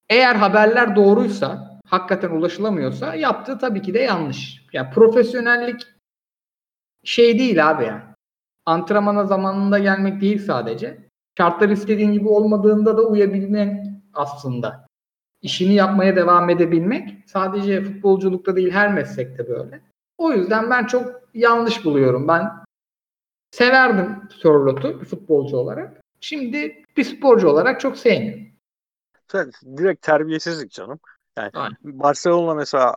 [0.08, 4.66] eğer haberler doğruysa, hakikaten ulaşılamıyorsa yaptığı tabii ki de yanlış.
[4.72, 5.86] Yani profesyonellik
[7.04, 8.02] şey değil abi yani.
[8.66, 11.08] Antrenmana zamanında gelmek değil sadece.
[11.38, 14.86] Şartlar istediğin gibi olmadığında da uyabilmek aslında.
[15.42, 19.80] İşini yapmaya devam edebilmek sadece futbolculukta değil her meslekte böyle.
[20.18, 22.28] O yüzden ben çok yanlış buluyorum.
[22.28, 22.50] Ben
[23.50, 26.00] severdim Sörlot'u futbolcu olarak.
[26.20, 28.46] Şimdi bir sporcu olarak çok sevmiyorum.
[29.32, 31.00] Sen direkt terbiyesizlik canım.
[31.38, 31.76] Yani Aynen.
[31.82, 32.96] Barcelona mesela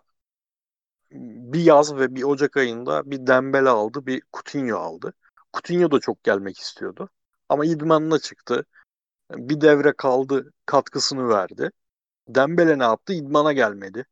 [1.12, 5.14] bir yaz ve bir Ocak ayında bir Dembele aldı, bir Coutinho aldı.
[5.54, 7.10] Coutinho da çok gelmek istiyordu.
[7.50, 8.66] Ama idmanına çıktı.
[9.32, 11.72] Bir devre kaldı, katkısını verdi.
[12.28, 13.14] Dembele ne yaptı?
[13.14, 14.06] İdmana gelmedi.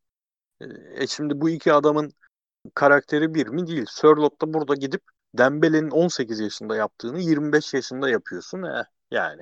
[0.96, 2.14] E şimdi bu iki adamın
[2.76, 3.68] karakteri bir mi?
[3.68, 3.86] Değil.
[3.90, 5.02] Sörloth da burada gidip
[5.38, 8.64] Dembele'nin 18 yaşında yaptığını 25 yaşında yapıyorsun.
[8.64, 9.41] Eh, yani.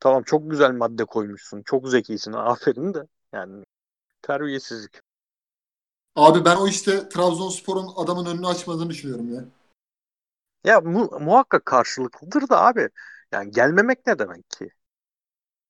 [0.00, 1.62] Tamam çok güzel madde koymuşsun.
[1.62, 2.32] Çok zekisin.
[2.36, 3.02] Aferin de.
[3.32, 3.64] Yani
[4.22, 5.00] terbiyesizlik.
[6.16, 9.44] Abi ben o işte Trabzonspor'un adamın önünü açmadığını düşünüyorum ya.
[10.64, 12.88] Ya mu- muhakkak karşılıklıdır da abi.
[13.32, 14.70] Yani gelmemek ne demek ki?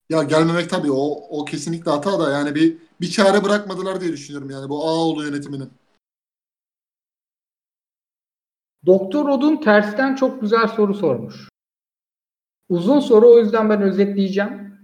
[0.09, 0.97] Ya gelmemek tabii o
[1.31, 5.70] o kesinlikle hata da yani bir bir çare bırakmadılar diye düşünüyorum yani bu Ağoğlu yönetiminin.
[8.89, 11.48] Doktor Odun tersten çok güzel soru sormuş.
[12.69, 14.78] Uzun soru o yüzden ben özetleyeceğim.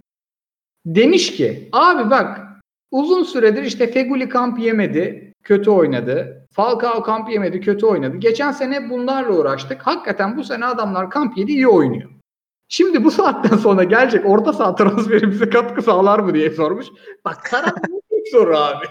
[0.86, 2.40] Demiş ki abi bak
[2.90, 6.46] uzun süredir işte Feguli kamp yemedi, kötü oynadı.
[6.52, 8.16] Falcao kamp yemedi, kötü oynadı.
[8.16, 9.82] Geçen sene bunlarla uğraştık.
[9.82, 12.10] Hakikaten bu sene adamlar kamp yedi, iyi oynuyor.
[12.68, 16.86] Şimdi bu saatten sonra gelecek orta saha transferi bize katkı sağlar mı diye sormuş.
[17.24, 17.74] Bak Karan
[18.10, 18.86] büyük soru abi.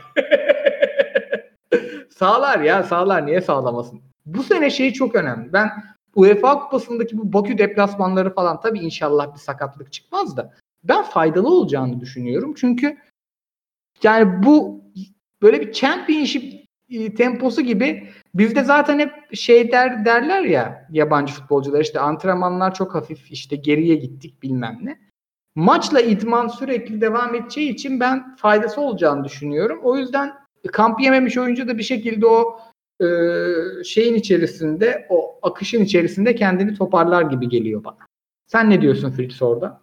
[2.10, 4.13] sağlar ya sağlar niye sağlamasın?
[4.26, 5.54] Bu sene şey çok önemli.
[5.54, 5.70] Ben
[6.16, 12.00] UEFA kupasındaki bu Bakü deplasmanları falan tabii inşallah bir sakatlık çıkmaz da ben faydalı olacağını
[12.00, 12.54] düşünüyorum.
[12.58, 12.98] Çünkü
[14.04, 14.84] yani bu
[15.42, 21.82] böyle bir championship e, temposu gibi bizde zaten hep şey der derler ya yabancı futbolcular
[21.82, 25.00] işte antrenmanlar çok hafif işte geriye gittik bilmem ne.
[25.56, 29.80] Maçla idman sürekli devam edeceği için ben faydası olacağını düşünüyorum.
[29.84, 30.34] O yüzden
[30.72, 32.60] kamp yememiş oyuncu da bir şekilde o
[33.02, 33.08] e,
[33.84, 37.98] şeyin içerisinde o akışın içerisinde kendini toparlar gibi geliyor bana.
[38.48, 39.82] Sen ne diyorsun Fritz orada?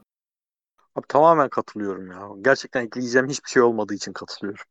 [0.95, 2.29] Abi tamamen katılıyorum ya.
[2.43, 4.65] Gerçekten ekleyeceğim hiçbir şey olmadığı için katılıyorum.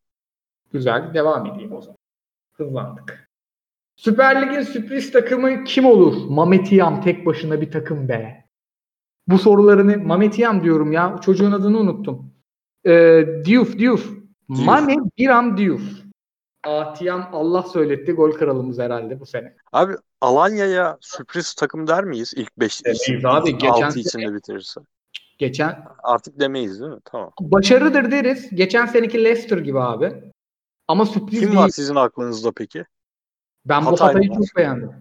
[0.72, 1.14] Güzel.
[1.14, 1.98] Devam edeyim o zaman.
[2.53, 3.30] Hızlandık.
[3.95, 6.30] Süper Lig'in sürpriz takımı kim olur?
[6.30, 8.45] Mametiyam tek başına bir takım be.
[9.28, 11.20] Bu sorularını Mametiyam diyorum ya.
[11.22, 12.34] Çocuğun adını unuttum.
[12.86, 14.11] Ee, Diouf, Diouf.
[14.48, 16.09] Mame Biram Diouf.
[16.64, 18.11] Atiyam Allah söyletti.
[18.11, 19.56] Gol kralımız herhalde bu sene.
[19.73, 23.23] Abi Alanya'ya sürpriz takım der miyiz ilk 5 Demeyiz için?
[23.23, 24.81] abi, geçen altı sene- içinde bitirirse.
[25.38, 26.99] Geçen Artık demeyiz değil mi?
[27.06, 27.31] Tamam.
[27.41, 28.49] başarıdır deriz.
[28.56, 30.31] Geçen seneki Leicester gibi abi.
[30.88, 31.60] Ama sürpriz Kim değil.
[31.60, 32.86] var sizin aklınızda peki?
[33.65, 34.36] Ben bu Hatay Hatay'ı var.
[34.36, 34.91] çok beğendim.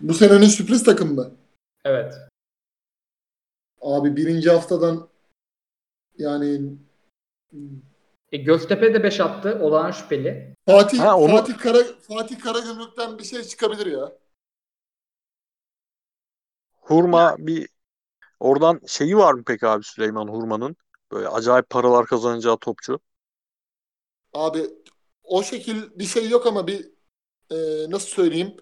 [0.00, 1.30] Bu senenin sürpriz takım mı?
[1.84, 2.14] Evet.
[3.80, 5.08] Abi birinci haftadan
[6.18, 6.72] yani
[8.32, 9.58] E, Göztepe de 5 attı.
[9.62, 10.56] Olağan şüpheli.
[10.66, 11.78] Fatih Ha, onu- Fatih Kara
[12.08, 14.12] Fatih Karagümrük'ten bir şey çıkabilir ya.
[16.80, 17.68] Hurma bir
[18.40, 20.76] oradan şeyi var mı peki abi Süleyman Hurma'nın?
[21.12, 23.00] Böyle acayip paralar kazanacağı topçu.
[24.34, 24.66] Abi
[25.22, 26.90] o şekil bir şey yok ama bir
[27.50, 27.56] e,
[27.90, 28.56] nasıl söyleyeyim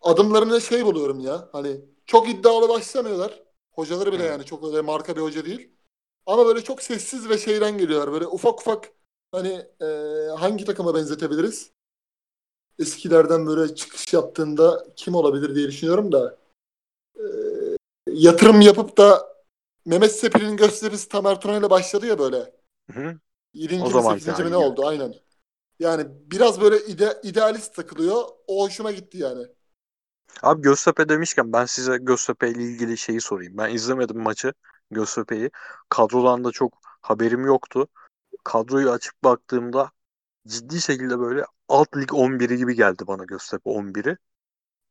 [0.00, 3.42] adımlarını şey buluyorum ya hani çok iddialı başlamıyorlar.
[3.72, 5.72] Hocaları bile yani çok öyle marka bir hoca değil.
[6.30, 8.12] Ama böyle çok sessiz ve şeyden geliyorlar.
[8.12, 8.92] Böyle ufak ufak
[9.32, 9.86] hani e,
[10.38, 11.70] hangi takıma benzetebiliriz?
[12.78, 16.38] Eskilerden böyle çıkış yaptığında kim olabilir diye düşünüyorum da
[17.16, 17.24] e,
[18.06, 19.36] yatırım yapıp da
[19.86, 22.52] Mehmet Sepil'in gösterisi Tamer Tuna ile başladı ya böyle.
[22.92, 23.18] Hı-hı.
[23.54, 23.82] 7.
[23.82, 24.44] O mi zamanki 8.
[24.44, 25.14] mi ne oldu aynen.
[25.78, 28.22] Yani biraz böyle ide, idealist takılıyor.
[28.46, 29.46] O hoşuma gitti yani.
[30.42, 33.58] Abi Göztepe demişken ben size Göztepe ile ilgili şeyi sorayım.
[33.58, 34.52] Ben izlemedim maçı
[34.90, 35.50] Göztepe'yi.
[35.88, 37.88] Kadrodan da çok haberim yoktu.
[38.44, 39.90] Kadroyu açıp baktığımda
[40.48, 44.18] ciddi şekilde böyle alt lig 11'i gibi geldi bana Göztepe 11'i.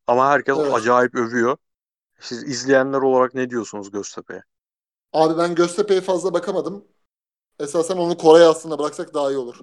[0.08, 0.74] Ama herkes Evet.
[0.74, 1.58] acayip övüyor.
[2.22, 4.44] Siz izleyenler olarak ne diyorsunuz Göztepe'ye?
[5.14, 6.88] Abi ben Göztepe'ye fazla bakamadım.
[7.60, 9.58] esasen onu Kore'ye aslında bıraksak daha iyi olur.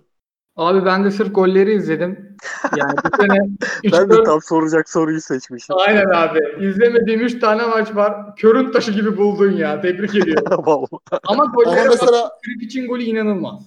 [0.56, 2.36] Abi ben de sırf golleri izledim.
[2.76, 3.38] Yani bu sene
[3.92, 5.76] Ben de 3-4 tam soracak soruyu seçmişim.
[5.78, 6.40] Aynen abi.
[6.60, 8.36] İzlemediğim 3 tane maç var.
[8.36, 9.80] Körün taşı gibi buldun ya.
[9.80, 10.64] Tebrik ediyorum.
[11.26, 11.98] Ama gollere Ama bak.
[12.00, 12.30] mesela
[12.60, 13.62] için golü inanılmaz.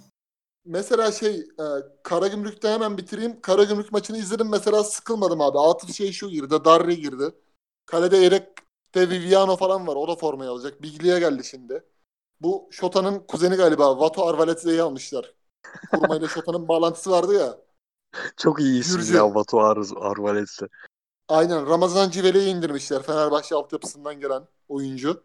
[0.65, 1.65] mesela şey e,
[2.03, 3.41] Karagümrük'te hemen bitireyim.
[3.41, 5.59] Karagümrük maçını izledim mesela sıkılmadım abi.
[5.59, 6.55] Atıf şey şu girdi.
[6.65, 7.23] Darri girdi.
[7.85, 8.43] Kalede Erek
[8.95, 9.95] ve Viviano falan var.
[9.95, 10.81] O da formayı alacak.
[10.81, 11.83] Biglia geldi şimdi.
[12.41, 13.99] Bu Şota'nın kuzeni galiba.
[13.99, 15.33] Vato Arvaletze'yi almışlar.
[15.91, 17.57] Kurma ile Şota'nın bağlantısı vardı ya.
[18.37, 19.15] Çok iyi isim Gürcü.
[19.15, 20.67] ya Batu Arız Arvalets'e.
[21.27, 21.67] Aynen.
[21.67, 23.01] Ramazan Civeli'yi indirmişler.
[23.03, 25.23] Fenerbahçe altyapısından gelen oyuncu.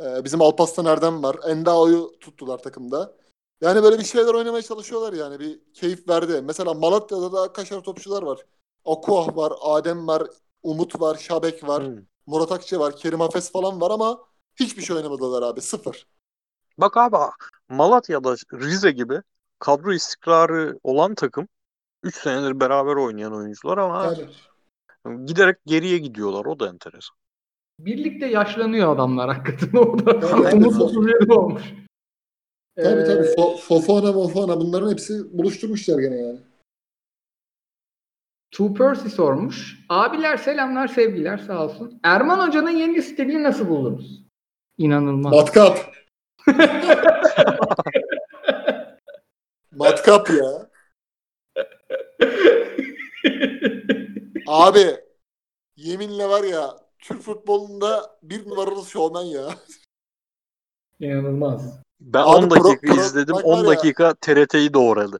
[0.00, 1.36] Ee, bizim Alparslan Erdem var.
[1.46, 3.16] Endao'yu tuttular takımda.
[3.60, 5.40] Yani böyle bir şeyler oynamaya çalışıyorlar yani.
[5.40, 6.42] Bir keyif verdi.
[6.42, 8.40] Mesela Malatya'da da kaşar topçular var.
[8.84, 10.22] Akuah var, Adem var,
[10.62, 11.96] Umut var, Şabek var, Hmm.
[12.26, 14.18] Murat Akçe var, Kerim Hafes falan var ama
[14.56, 15.60] hiçbir şey oynamadılar abi.
[15.60, 16.06] Sıfır.
[16.78, 17.16] Bak abi
[17.68, 19.22] Malatya'da Rize gibi
[19.58, 21.48] kadro istikrarı olan takım
[22.02, 25.26] 3 senedir beraber oynayan oyuncular ama Tabii.
[25.26, 26.44] giderek geriye gidiyorlar.
[26.44, 27.16] O da enteresan.
[27.80, 30.10] Birlikte yaşlanıyor adamlar hakikaten orada.
[30.12, 30.82] Evet, Umut evet.
[30.82, 31.62] 37 olmuş.
[32.76, 33.26] Tabii Ee, tabii.
[33.26, 36.40] Fo- Fofana, Mofana bunların hepsi buluşturmuşlar gene yani.
[38.50, 39.78] Two Percy sormuş.
[39.88, 42.00] Abiler selamlar sevgiler sağ olsun.
[42.02, 44.22] Erman Hoca'nın yeni stilini nasıl buldunuz?
[44.78, 45.32] İnanılmaz.
[45.32, 45.78] Matkap.
[49.76, 50.70] Matkap ya.
[54.46, 54.96] Abi
[55.76, 59.54] yeminle var ya Türk futbolunda bir numaralı şovmen ya.
[61.00, 61.78] İnanılmaz.
[62.00, 63.34] Ben Abi 10 dakika pro- pro- izledim.
[63.34, 65.18] bak 10 var ya- dakika TRT'yi doğradı.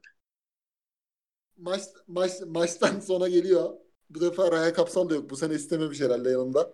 [1.57, 3.69] Maç, maç, maçtan sonra geliyor.
[4.09, 5.29] Bu defa Raya Kapsal da yok.
[5.29, 6.73] Bu sene istememiş herhalde yanında.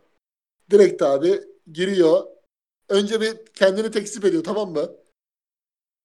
[0.72, 1.42] Direkt abi
[1.72, 2.24] giriyor.
[2.90, 4.92] Önce bir kendini tekzip ediyor tamam mı?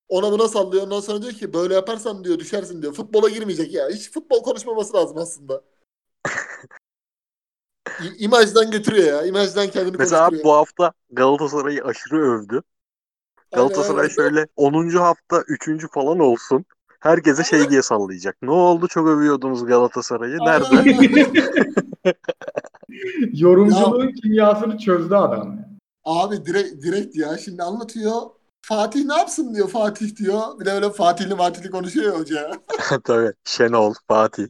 [0.08, 0.82] Ona buna sallıyor.
[0.82, 2.92] Ondan sonra diyor ki böyle yaparsan diyor düşersin diyor.
[2.92, 3.88] Futbola girmeyecek ya.
[3.88, 5.62] Hiç futbol konuşmaması lazım aslında.
[8.02, 9.26] İ- İmajdan götürüyor ya.
[9.26, 10.44] İmajdan kendini Mesela konuşturuyor.
[10.44, 12.62] bu hafta Galatasaray'ı aşırı övdü.
[13.52, 14.14] Galatasaray aynen.
[14.14, 14.98] şöyle 10.
[14.98, 15.88] hafta 3.
[15.92, 16.64] falan olsun.
[17.00, 18.36] Herkese şey diye sallayacak.
[18.42, 20.38] Ne oldu çok övüyordunuz Galatasaray'ı.
[20.38, 20.78] Nerede?
[20.78, 21.32] Aynen.
[23.32, 25.58] Yorumculuğun kimyasını çözdü adam.
[26.04, 27.38] Abi direkt, direkt ya.
[27.38, 28.22] Şimdi anlatıyor.
[28.68, 30.60] Fatih ne yapsın diyor Fatih diyor.
[30.60, 32.52] Bir de öyle Fatihli Fatihli konuşuyor ya hoca.
[33.04, 33.32] Tabii.
[33.44, 34.46] Şenol, Fatih.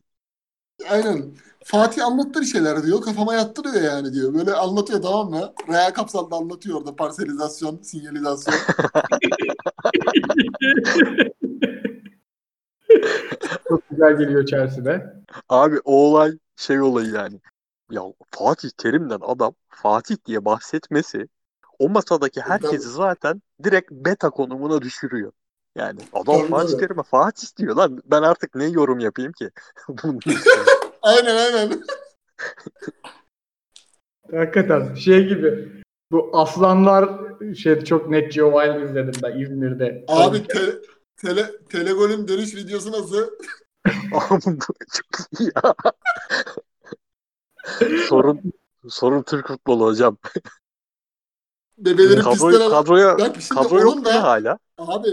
[0.90, 1.24] Aynen.
[1.64, 3.00] Fatih anlattı bir şeyler diyor.
[3.00, 4.34] Kafama yattırıyor yani diyor.
[4.34, 5.52] Böyle anlatıyor tamam mı?
[5.68, 8.56] Rea Kapsal da anlatıyor orada parselizasyon, sinyalizasyon.
[13.68, 15.14] Çok güzel geliyor Chelsea'de.
[15.48, 17.40] Abi o olay şey olayı yani.
[17.90, 21.28] Ya Fatih Terim'den adam Fatih diye bahsetmesi
[21.78, 25.32] o masadaki herkesi zaten direkt beta konumuna düşürüyor.
[25.76, 26.78] Yani adam Fatih.
[26.78, 29.50] Terim'e Fatih diyor lan ben artık ne yorum yapayım ki?
[31.02, 31.82] Aynen aynen.
[34.32, 35.82] Hakikaten şey gibi.
[36.12, 37.10] Bu aslanlar
[37.54, 40.04] şey çok net Wild izledim ben İzmir'de.
[40.08, 40.60] Abi te,
[41.16, 43.30] tele, Telegol'ün dönüş videosu nasıl?
[44.12, 44.20] Bu
[44.92, 45.74] çok iyi ya.
[48.08, 48.52] sorun
[48.88, 50.16] sorun Türk futbolu hocam.
[51.78, 54.58] Bebeleri pistten Kadroyu, al- kadroya şimdi kadro yok da- hala?
[54.78, 55.08] Abi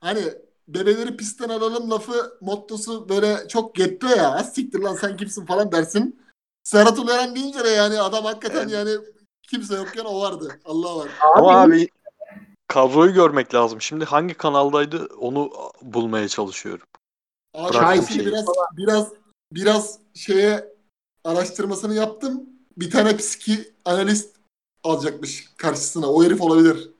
[0.00, 0.22] hani
[0.68, 4.30] bebeleri pistten alalım lafı mottosu böyle çok getto ya.
[4.34, 6.20] Az siktir lan sen kimsin falan dersin.
[6.64, 8.90] Serhat Ulueren deyince de yani adam hakikaten yani
[9.42, 10.58] kimse yokken o vardı.
[10.64, 11.08] Allah var.
[11.36, 11.88] Ama abi
[12.68, 13.80] kadroyu görmek lazım.
[13.80, 15.50] Şimdi hangi kanaldaydı onu
[15.82, 16.86] bulmaya çalışıyorum.
[17.54, 18.26] Abi Bırak ben bu şimdi şeyi.
[18.26, 18.46] biraz
[18.76, 19.08] biraz
[19.52, 20.72] biraz şeye
[21.24, 22.42] araştırmasını yaptım.
[22.76, 24.36] Bir tane psiki analist
[24.84, 26.12] alacakmış karşısına.
[26.12, 26.90] O herif olabilir.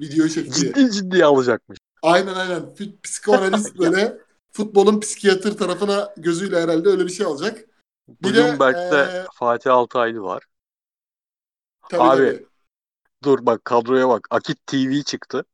[0.00, 0.60] Videoyu çektiği.
[0.60, 1.78] Ciddi ciddi alacakmış.
[2.02, 2.74] Aynen aynen.
[3.02, 4.18] Psikoanalist böyle
[4.52, 7.64] futbolun psikiyatr tarafına gözüyle herhalde öyle bir şey alacak.
[8.08, 10.42] Bir de, Bloomberg'de eee, Fatih Altaylı var.
[11.90, 12.46] Tabii Abi, tabii.
[13.24, 14.26] Dur bak kadroya bak.
[14.30, 15.44] Akit TV çıktı.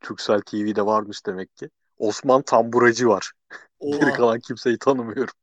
[0.00, 1.70] Türksel TV'de varmış demek ki.
[1.98, 3.32] Osman Tamburacı var.
[3.80, 5.34] Geri kalan kimseyi tanımıyorum.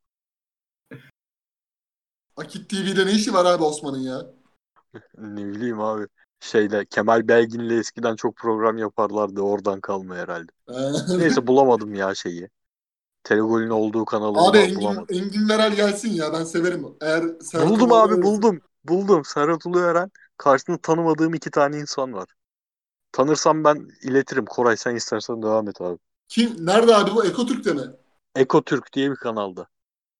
[2.38, 4.26] Akit TV'de ne işi var abi Osman'ın ya?
[5.18, 6.08] Ne bileyim abi.
[6.40, 9.42] Şeyle Kemal Belgin'le eskiden çok program yaparlardı.
[9.42, 10.52] Oradan kalma herhalde.
[11.18, 12.50] Neyse bulamadım ya şeyi.
[13.24, 15.06] Telegol'ün olduğu kanalı abi Engin, bulamadım.
[15.10, 16.86] Engin Meral gelsin ya ben severim.
[17.02, 18.62] Eğer Serhat Buldum Ulueren abi olursa- buldum.
[18.84, 19.26] Buldum.
[19.26, 20.12] Serhat Ulueren.
[20.38, 22.30] Karşısında tanımadığım iki tane insan var.
[23.12, 24.46] Tanırsam ben iletirim.
[24.46, 25.98] Koray sen istersen devam et abi.
[26.28, 26.66] Kim?
[26.66, 27.26] Nerede abi bu?
[27.26, 27.82] Ekotürk'te mi?
[28.36, 29.68] Eko Türk diye bir kanalda.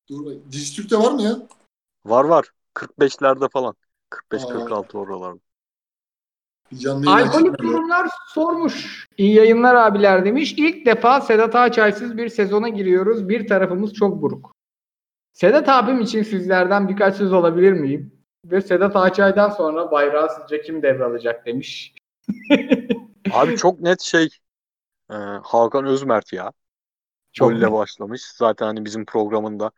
[0.10, 0.52] Dur bak.
[0.52, 1.48] Dijitürk'te var mı ya?
[2.06, 2.52] Var var.
[2.74, 3.76] 45'lerde falan.
[4.12, 4.36] Aa.
[4.36, 5.40] 45-46 oralarda.
[6.72, 9.08] Bir canlı yayın Alkolik durumlar sormuş.
[9.18, 10.54] İyi yayınlar abiler demiş.
[10.58, 13.30] İlk defa Sedat Ağaçaysız bir sezona giriyoruz.
[13.30, 14.56] Bir tarafımız çok buruk.
[15.34, 18.12] Sedat abim için sizlerden birkaç söz alabilir miyim?
[18.46, 21.96] Ve Sedat Ağaçay'dan sonra bayrağı sizce kim devralacak demiş.
[23.32, 24.30] Abi çok net şey
[25.12, 26.52] e, Hakan Özmert ya.
[27.34, 28.22] Çok Golle başlamış.
[28.26, 29.72] Zaten hani bizim programında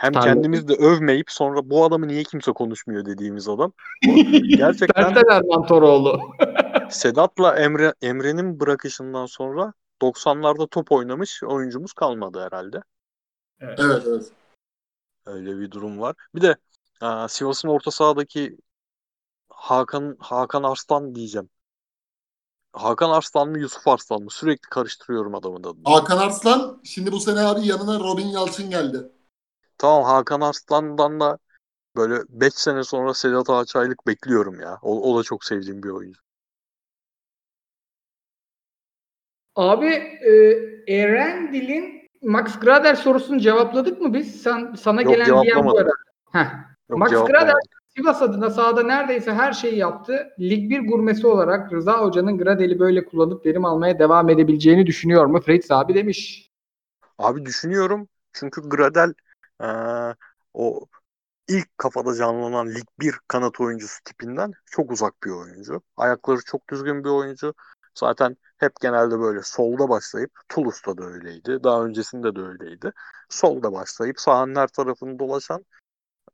[0.00, 0.24] hem Tabii.
[0.24, 3.72] kendimiz de övmeyip sonra bu adamı niye kimse konuşmuyor dediğimiz adam.
[4.08, 4.14] O
[4.56, 6.20] Gerçekten Erman Toroğlu.
[6.90, 9.72] Sedat'la Emre Emre'nin bırakışından sonra
[10.02, 12.82] 90'larda top oynamış oyuncumuz kalmadı herhalde.
[13.60, 14.32] Evet evet.
[15.26, 16.16] Öyle bir durum var.
[16.34, 16.56] Bir de
[17.02, 18.58] e, Sivas'ın orta sahadaki
[19.48, 21.48] Hakan Hakan Arslan diyeceğim.
[22.72, 24.30] Hakan Arslan mı Yusuf Arslan mı?
[24.30, 25.82] Sürekli karıştırıyorum adamın adını.
[25.84, 29.10] Hakan Arslan şimdi bu sene abi yanına Robin Yalçın geldi.
[29.80, 31.38] Tamam Hakan Arslan'dan da
[31.96, 34.78] böyle 5 sene sonra Sedat Ağaçaylık bekliyorum ya.
[34.82, 36.20] O, o da çok sevdiğim bir oyuncu.
[39.56, 40.32] Abi e,
[40.86, 44.42] Erendil'in Max Grader sorusunu cevapladık mı biz?
[44.42, 45.80] Sen sana Yok, gelen diyen bu cevaplamadık.
[46.32, 46.44] ara.
[46.44, 46.50] Heh.
[46.90, 47.10] Yok, Max.
[47.10, 47.54] Grader
[47.96, 50.30] Sivas adına sahada neredeyse her şeyi yaptı.
[50.40, 55.40] Lig 1 gurmesi olarak Rıza Hoca'nın Gradel'i böyle kullanıp verim almaya devam edebileceğini düşünüyor mu?
[55.40, 56.50] Fritz abi demiş.
[57.18, 58.08] Abi düşünüyorum.
[58.32, 59.14] Çünkü Gradel
[59.60, 60.14] eee,
[60.54, 60.86] o
[61.48, 65.82] ilk kafada canlanan Lig 1 kanat oyuncusu tipinden çok uzak bir oyuncu.
[65.96, 67.54] Ayakları çok düzgün bir oyuncu.
[67.94, 71.64] Zaten hep genelde böyle solda başlayıp Toulouse'da da öyleydi.
[71.64, 72.92] Daha öncesinde de öyleydi.
[73.28, 75.64] Solda başlayıp sahanın her tarafını dolaşan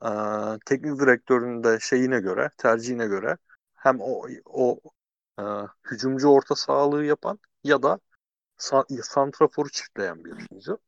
[0.05, 3.37] eee, teknik direktörün de şeyine göre, tercihine göre
[3.75, 4.81] hem o o
[5.39, 5.45] eee,
[5.91, 8.01] hücumcu orta sahalığı yapan ya da
[8.59, 10.79] sa- santraforu çiftleyen bir oyuncu.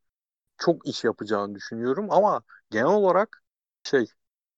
[0.59, 3.43] Çok iş yapacağını düşünüyorum ama genel olarak
[3.85, 4.07] şey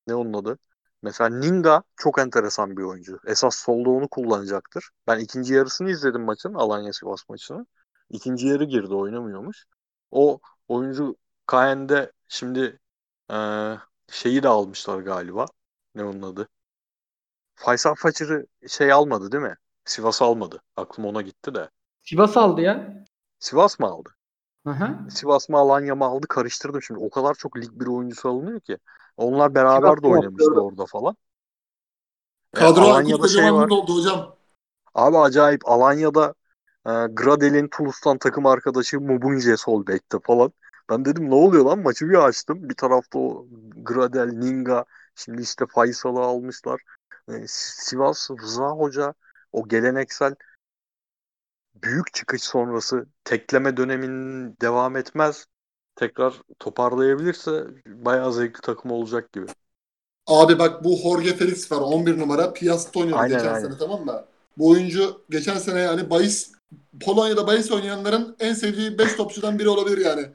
[0.07, 0.59] ne onun adı?
[1.03, 3.21] Mesela Ninga çok enteresan bir oyuncu.
[3.27, 4.91] Esas solda onu kullanacaktır.
[5.07, 6.55] Ben ikinci yarısını izledim maçın.
[6.55, 7.67] Alanya Sivas maçını.
[8.11, 9.65] İkinci yarı girdi oynamıyormuş.
[10.11, 11.17] O oyuncu
[11.53, 12.79] Caen'de şimdi
[13.31, 13.79] eee,
[14.11, 15.47] şeyi de almışlar galiba.
[15.95, 16.49] Ne onun adı?
[17.55, 19.57] Faysal Façır'ı şey almadı değil mi?
[19.85, 20.63] Sivas almadı.
[20.77, 21.71] Aklım ona gitti de.
[22.03, 23.05] Sivas aldı ya.
[23.39, 24.17] Sivas mı aldı?
[24.65, 25.07] Aha.
[25.11, 27.01] Sivas mı Alanya mı aldı karıştırdım şimdi.
[27.01, 28.79] O kadar çok lig bir oyuncusu alınıyor ki.
[29.17, 30.61] Onlar beraber Sivas de mı oynamıştı aldı?
[30.61, 31.17] orada falan.
[32.55, 33.69] E, Kadro Alanya'da Aykut şey var.
[33.69, 34.37] Oldu hocam.
[34.95, 36.35] Abi acayip Alanya'da
[36.87, 40.53] e, Gradel'in Toulouse'dan takım arkadaşı Mubunje sol bekte falan.
[40.91, 42.69] Ben dedim ne oluyor lan maçı bir açtım.
[42.69, 43.47] Bir tarafta o
[43.77, 44.85] Gradel, Ninga
[45.15, 46.83] şimdi işte Faysal'ı almışlar.
[47.29, 49.15] E, Sivas Rıza Hoca
[49.53, 50.35] o geleneksel
[51.83, 55.47] büyük çıkış sonrası tekleme döneminin devam etmez.
[55.97, 59.47] Tekrar toparlayabilirse bayağı zevkli takım olacak gibi.
[60.27, 62.53] Abi bak bu Jorge Felix var 11 numara.
[62.53, 63.61] Piast'ta oynuyordu geçen aynen.
[63.61, 64.25] sene tamam mı?
[64.59, 66.53] Bu oyuncu geçen sene yani bahis
[67.01, 70.27] Polonya'da bahis oynayanların en sevdiği 5 topçudan biri olabilir yani.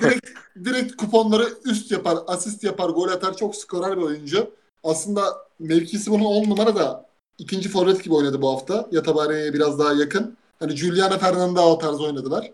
[0.00, 0.28] Direkt
[0.64, 3.36] direkt kuponları üst yapar, asist yapar, gol atar.
[3.36, 4.50] Çok skorer bir oyuncu.
[4.84, 5.22] Aslında
[5.58, 7.06] mevkisi bunun 10 numara da
[7.38, 8.88] ikinci forvet gibi oynadı bu hafta.
[8.92, 10.36] Yatabare'ye biraz daha yakın.
[10.60, 12.52] Hani Juliana Fernandao tarzı oynadılar.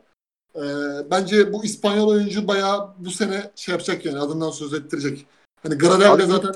[0.54, 0.60] Ee,
[1.10, 5.26] bence bu İspanyol oyuncu bayağı bu sene şey yapacak yani adından söz ettirecek.
[5.62, 6.52] Hani ilk- zaten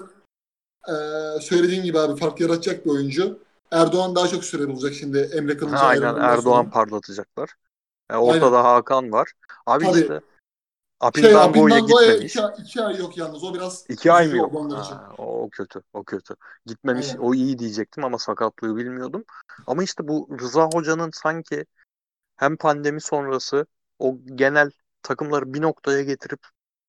[0.88, 3.38] ee, söylediğin gibi abi fark yaratacak bir oyuncu.
[3.70, 6.70] Erdoğan daha çok süre bulacak şimdi Emre Kılıç'a aynen Erdoğan sonra.
[6.70, 7.50] parlatacaklar.
[8.10, 9.32] E, ortada Hakan var.
[9.66, 10.00] Abi Tabii.
[10.00, 10.20] işte
[11.00, 12.36] Şey Apindango'ya Apindango'ya gitmemiş.
[12.36, 13.44] iki, iki ay yok yalnız.
[13.44, 14.72] O biraz İki ay mı yok?
[14.72, 15.82] Ha, o kötü.
[15.92, 16.34] O kötü.
[16.66, 17.08] Gitmemiş.
[17.08, 17.20] Aynen.
[17.20, 19.24] O iyi diyecektim ama sakatlığı bilmiyordum.
[19.66, 21.64] Ama işte bu Rıza Hoca'nın sanki
[22.36, 23.66] hem pandemi sonrası
[23.98, 24.70] o genel
[25.02, 26.40] takımları bir noktaya getirip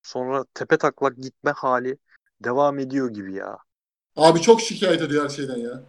[0.03, 1.97] sonra tepe taklak gitme hali
[2.43, 3.57] devam ediyor gibi ya.
[4.15, 5.83] Abi çok şikayet ediyor her şeyden ya.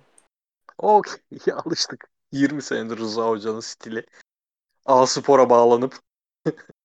[0.78, 1.02] O
[1.46, 2.10] ya alıştık.
[2.32, 4.06] 20 senedir Rıza Hoca'nın stili.
[4.86, 5.98] A Spor'a bağlanıp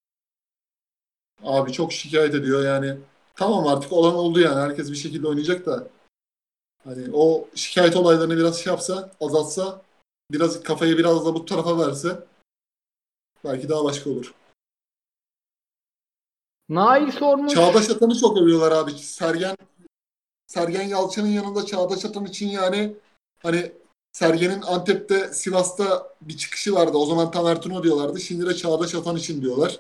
[1.44, 2.98] Abi çok şikayet ediyor yani.
[3.36, 4.60] Tamam artık olan oldu yani.
[4.60, 5.88] Herkes bir şekilde oynayacak da.
[6.84, 9.82] Hani o şikayet olaylarını biraz şey yapsa, azaltsa,
[10.32, 12.24] biraz kafayı biraz da bu tarafa verse
[13.44, 14.34] belki daha başka olur.
[16.70, 17.54] Nail sormuş.
[17.54, 18.92] Çağdaş Atan'ı çok övüyorlar abi.
[18.92, 19.56] Sergen
[20.48, 22.96] Sergen Yalçın'ın yanında Çağdaş Atan için yani
[23.44, 23.72] hani
[24.12, 26.98] Sergen'in Antep'te Sivas'ta bir çıkışı vardı.
[26.98, 28.20] O zaman Tamer Tuna diyorlardı.
[28.20, 29.80] Şimdi de Çağdaş Atan için diyorlar.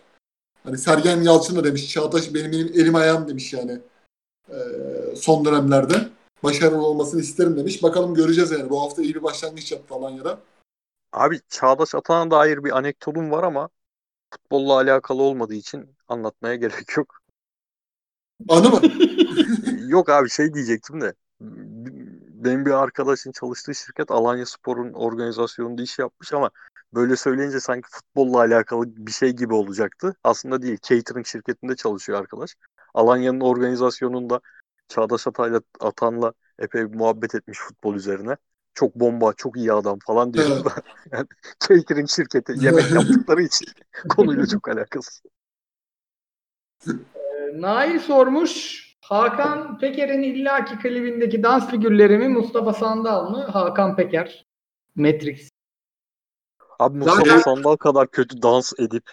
[0.68, 1.90] Hani Sergen Yalçın da demiş.
[1.94, 3.80] Çağdaş benim, benim elim ayağım demiş yani.
[4.50, 4.56] Ee,
[5.16, 6.10] son dönemlerde.
[6.44, 7.84] Başarılı olmasını isterim demiş.
[7.84, 8.70] Bakalım göreceğiz yani.
[8.70, 10.40] Bu hafta iyi bir başlangıç yaptı Alanya'da.
[11.14, 13.70] Abi Çağdaş Atan'a dair bir anekdotum var ama
[14.34, 17.22] futbolla alakalı olmadığı için anlatmaya gerek yok.
[18.50, 18.82] Anı mı?
[19.88, 21.14] Yok abi şey diyecektim de
[22.44, 26.50] benim bir arkadaşın çalıştığı şirket Alanya Spor'un organizasyonunda iş yapmış ama
[26.94, 30.16] böyle söyleyince sanki futbolla alakalı bir şey gibi olacaktı.
[30.24, 30.78] Aslında değil.
[30.82, 32.56] Catering şirketinde çalışıyor arkadaş.
[32.94, 34.42] Alanya'nın organizasyonunda
[34.88, 38.38] Çağdaş Atay'la Atan'la epey bir muhabbet etmiş futbol üzerine.
[38.74, 40.46] Çok bomba, çok iyi adam falan diyor
[41.12, 41.28] yani
[41.60, 43.68] catering şirketi yemek yaptıkları için
[44.10, 45.22] konuyla çok alakasız.
[46.88, 48.88] Ee, Nail sormuş.
[49.02, 53.44] Hakan Peker'in illaki klibindeki dans figürleri mi Mustafa Sandal mı?
[53.44, 54.46] Hakan Peker.
[54.96, 55.50] Matrix.
[56.80, 59.04] Abi Mustafa Zaten- Sandal kadar kötü dans edip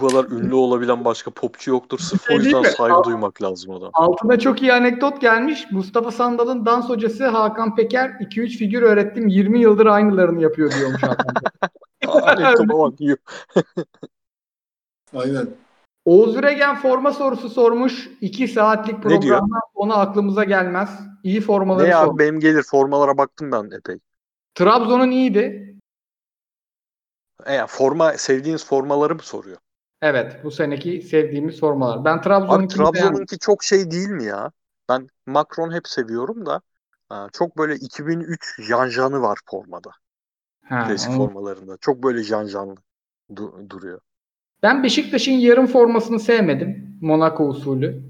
[0.00, 1.98] bu kadar ünlü olabilen başka popçu yoktur.
[1.98, 3.90] Sırf o şey yüzden saygı duymak lazım ona.
[3.94, 5.66] Altına çok iyi anekdot gelmiş.
[5.72, 11.26] Mustafa Sandal'ın dans hocası Hakan Peker 2-3 figür öğrettim 20 yıldır aynılarını yapıyor diyormuş Hakan
[11.34, 11.70] Peker.
[12.22, 13.18] Anekdota bak.
[15.16, 15.48] Aynen.
[16.04, 18.10] Oğuz Üregen forma sorusu sormuş.
[18.20, 20.90] 2 saatlik programda ona aklımıza gelmez.
[21.22, 21.98] İyi formaları Ne sor.
[22.08, 23.98] abi benim gelir formalara baktım ben epey.
[24.54, 25.73] Trabzon'un iyiydi.
[27.46, 29.56] E, forma sevdiğiniz formaları mı soruyor?
[30.02, 32.04] Evet bu seneki sevdiğimiz formalar.
[32.04, 32.68] Ben beğendim.
[32.68, 34.50] Trabzon'unki çok şey değil mi ya?
[34.88, 36.60] Ben Macron hep seviyorum da
[37.08, 39.90] ha, çok böyle 2003 janjanı var formada.
[40.64, 41.76] Ha, Klasik onu- formalarında.
[41.80, 42.76] Çok böyle janjanlı
[43.30, 44.00] du- duruyor.
[44.62, 46.98] Ben Beşiktaş'ın yarım formasını sevmedim.
[47.00, 48.02] Monaco usulü.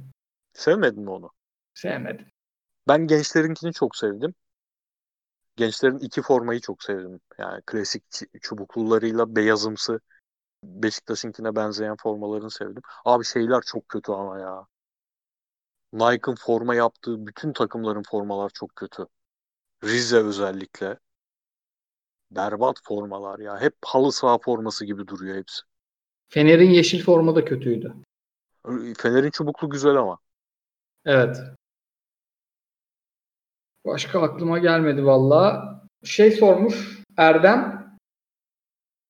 [0.52, 1.30] Sevmedin mi onu?
[1.74, 2.26] Sevmedim.
[2.88, 4.34] Ben gençlerinkini çok sevdim.
[5.56, 7.20] Gençlerin iki formayı çok sevdim.
[7.38, 8.04] Yani klasik
[8.42, 10.00] çubuklularıyla beyazımsı
[10.64, 12.82] Beşiktaş'ınkine benzeyen formalarını sevdim.
[13.04, 14.66] Abi şeyler çok kötü ama ya.
[15.92, 19.06] Nike'ın forma yaptığı bütün takımların formalar çok kötü.
[19.84, 20.98] Rize özellikle.
[22.30, 23.60] Berbat formalar ya.
[23.60, 25.62] Hep halı saha forması gibi duruyor hepsi.
[26.28, 27.94] Fener'in yeşil forma da kötüydü.
[28.98, 30.18] Fener'in çubuklu güzel ama.
[31.04, 31.36] Evet.
[33.86, 35.74] Başka aklıma gelmedi valla.
[36.04, 37.84] Şey sormuş Erdem.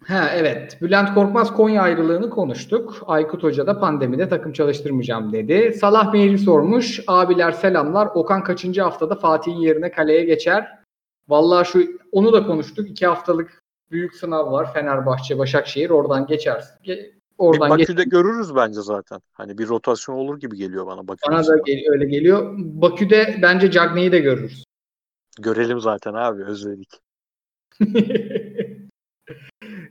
[0.06, 0.78] Ha evet.
[0.82, 3.02] Bülent Korkmaz Konya ayrılığını konuştuk.
[3.06, 5.72] Aykut Hoca da pandemide takım çalıştırmayacağım dedi.
[5.80, 7.00] Salah Meyli sormuş.
[7.06, 8.06] Abiler selamlar.
[8.14, 10.68] Okan kaçıncı haftada Fatih'in yerine kaleye geçer?
[11.28, 12.90] Vallahi şu onu da konuştuk.
[12.90, 14.72] İki haftalık büyük sınav var.
[14.72, 15.90] Fenerbahçe, Başakşehir.
[15.90, 16.74] Oradan geçersin.
[16.84, 17.88] Ge- Bir Oradan geç.
[17.88, 19.20] Bakü'de görürüz bence zaten.
[19.32, 21.18] Hani bir rotasyon olur gibi geliyor bana Bakü.
[21.30, 22.54] Bana da gel- öyle geliyor.
[22.58, 24.63] Bakü'de bence Cagney'i de görürüz.
[25.40, 27.00] Görelim zaten abi özledik.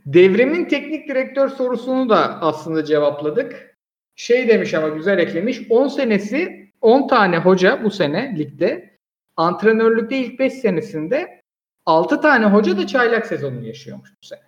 [0.05, 3.77] Devrimin teknik direktör sorusunu da aslında cevapladık.
[4.15, 5.61] Şey demiş ama güzel eklemiş.
[5.69, 8.97] 10 senesi 10 tane hoca bu sene ligde.
[9.37, 11.41] Antrenörlükte ilk 5 senesinde
[11.85, 14.41] 6 tane hoca da çaylak sezonu yaşıyormuş bu sene.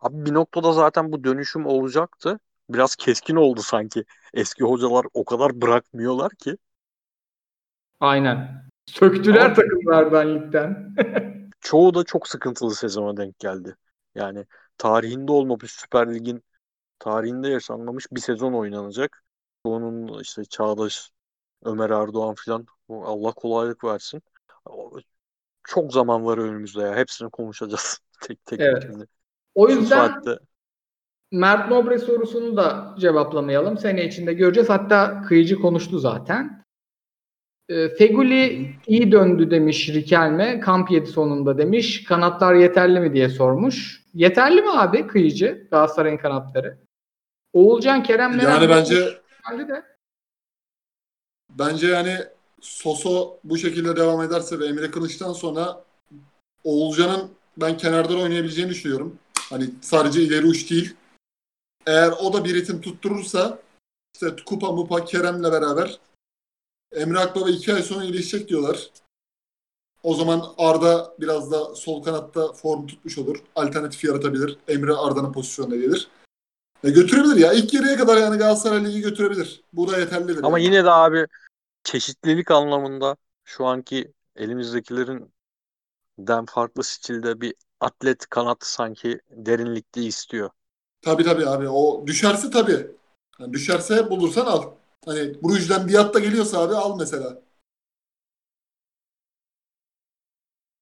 [0.00, 2.40] Abi bir noktada zaten bu dönüşüm olacaktı.
[2.70, 4.04] Biraz keskin oldu sanki.
[4.34, 6.56] Eski hocalar o kadar bırakmıyorlar ki.
[8.00, 8.67] Aynen.
[8.88, 10.96] Söktüler Ama- takımlardan ligden.
[11.60, 13.76] Çoğu da çok sıkıntılı sezona denk geldi.
[14.14, 14.44] Yani
[14.78, 16.42] tarihinde olmamış Süper Lig'in
[16.98, 19.24] tarihinde yaşanmamış bir sezon oynanacak.
[19.64, 21.10] Onun işte Çağdaş,
[21.64, 24.22] Ömer Erdoğan filan Allah kolaylık versin.
[25.64, 26.96] Çok zaman var önümüzde ya.
[26.96, 28.60] Hepsini konuşacağız tek tek.
[28.60, 28.82] Evet.
[28.82, 29.06] şimdi.
[29.54, 30.38] O Şu yüzden saatte
[31.32, 33.78] Mert Nobre sorusunu da cevaplamayalım.
[33.78, 34.68] Sene içinde göreceğiz.
[34.68, 36.57] Hatta kıyıcı konuştu zaten.
[37.68, 40.60] Ee, Feguli iyi döndü demiş Rikelme.
[40.60, 42.04] Kamp yedi sonunda demiş.
[42.04, 44.04] Kanatlar yeterli mi diye sormuş.
[44.14, 45.66] Yeterli mi abi kıyıcı?
[45.70, 46.78] Galatasaray'ın kanatları.
[47.52, 49.18] Oğulcan Kerem Meral Yani bence
[49.50, 49.82] geldi de.
[51.50, 52.16] bence yani
[52.60, 55.84] Soso bu şekilde devam ederse ve Emre Kılıç'tan sonra
[56.64, 59.18] Oğulcan'ın ben kenardan oynayabileceğini düşünüyorum.
[59.50, 60.94] Hani sadece ileri uç değil.
[61.86, 63.58] Eğer o da bir ritim tutturursa
[64.14, 65.98] işte Kupa Mupa Kerem'le beraber
[66.92, 68.90] Emre Akbaba iki ay sonra iyileşecek diyorlar.
[70.02, 73.42] O zaman Arda biraz da sol kanatta form tutmuş olur.
[73.56, 74.58] Alternatif yaratabilir.
[74.68, 76.08] Emre Arda'nın pozisyonuna gelir.
[76.84, 77.52] E götürebilir ya.
[77.52, 79.62] İlk yarıya kadar yani Galatasaray Ligi götürebilir.
[79.72, 80.44] Bu da yeterlidir.
[80.44, 80.66] ama yani.
[80.66, 81.26] yine de abi
[81.84, 85.32] çeşitlilik anlamında şu anki elimizdekilerin
[86.18, 90.50] den farklı stilde bir atlet kanat sanki derinlikte istiyor.
[91.02, 91.68] Tabii tabii abi.
[91.68, 92.90] O düşerse tabii.
[93.38, 94.62] Yani düşerse bulursan al.
[95.06, 97.42] Hani Brugge'den Diat da geliyorsa abi al mesela.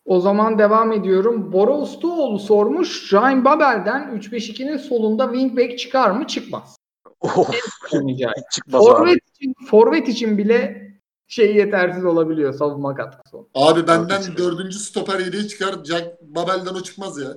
[0.04, 1.52] O zaman devam ediyorum.
[1.52, 3.12] Bora Ustaoğlu sormuş.
[3.12, 6.26] Ryan Babel'den 3-5-2'nin solunda wingback çıkar mı?
[6.26, 6.76] Çıkmaz.
[7.24, 8.96] Hiç çıkmaz abi.
[8.96, 10.86] Forvet için, forvet için bile
[11.28, 13.36] şey yetersiz olabiliyor savunma katkısı.
[13.54, 15.84] Abi benden dördüncü stoper yedeği çıkar.
[15.84, 17.28] Jack Babel'den o çıkmaz ya.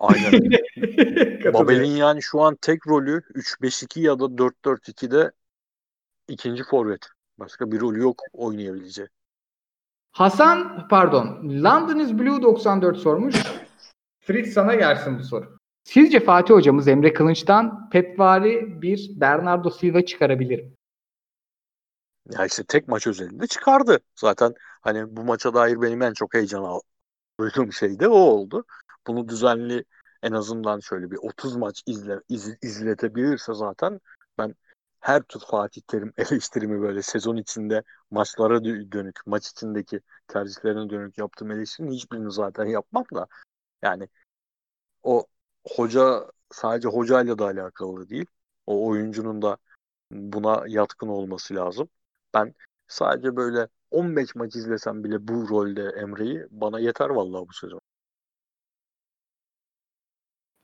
[0.00, 0.32] Aynen.
[1.54, 5.32] Babel'in yani şu an tek rolü 3-5-2 ya da 4-4-2'de
[6.30, 7.06] ikinci forvet.
[7.38, 9.08] Başka bir rolü yok oynayabileceği.
[10.12, 11.26] Hasan pardon
[11.64, 13.36] London is Blue 94 sormuş.
[14.20, 15.58] Fritz sana gelsin bu soru.
[15.84, 20.72] Sizce Fatih hocamız Emre Kılınç'tan Pepvari bir Bernardo Silva çıkarabilir mi?
[22.30, 23.98] Ya işte tek maç özelinde çıkardı.
[24.16, 26.80] Zaten hani bu maça dair benim en çok heyecan
[27.40, 28.64] duyduğum şey de o oldu.
[29.06, 29.84] Bunu düzenli
[30.22, 34.00] en azından şöyle bir 30 maç izle, iz- izletebilirse zaten
[35.00, 41.18] her tür Fatih Terim eleştirimi böyle sezon içinde maçlara dö- dönük, maç içindeki tercihlerine dönük
[41.18, 43.26] yaptığım eleştirinin hiçbirini zaten yapmam da
[43.82, 44.08] yani
[45.02, 45.26] o
[45.68, 48.26] hoca sadece hocayla da alakalı değil.
[48.66, 49.56] O oyuncunun da
[50.12, 51.88] buna yatkın olması lazım.
[52.34, 52.54] Ben
[52.88, 57.80] sadece böyle 15 maç izlesem bile bu rolde Emre'yi bana yeter vallahi bu sezon.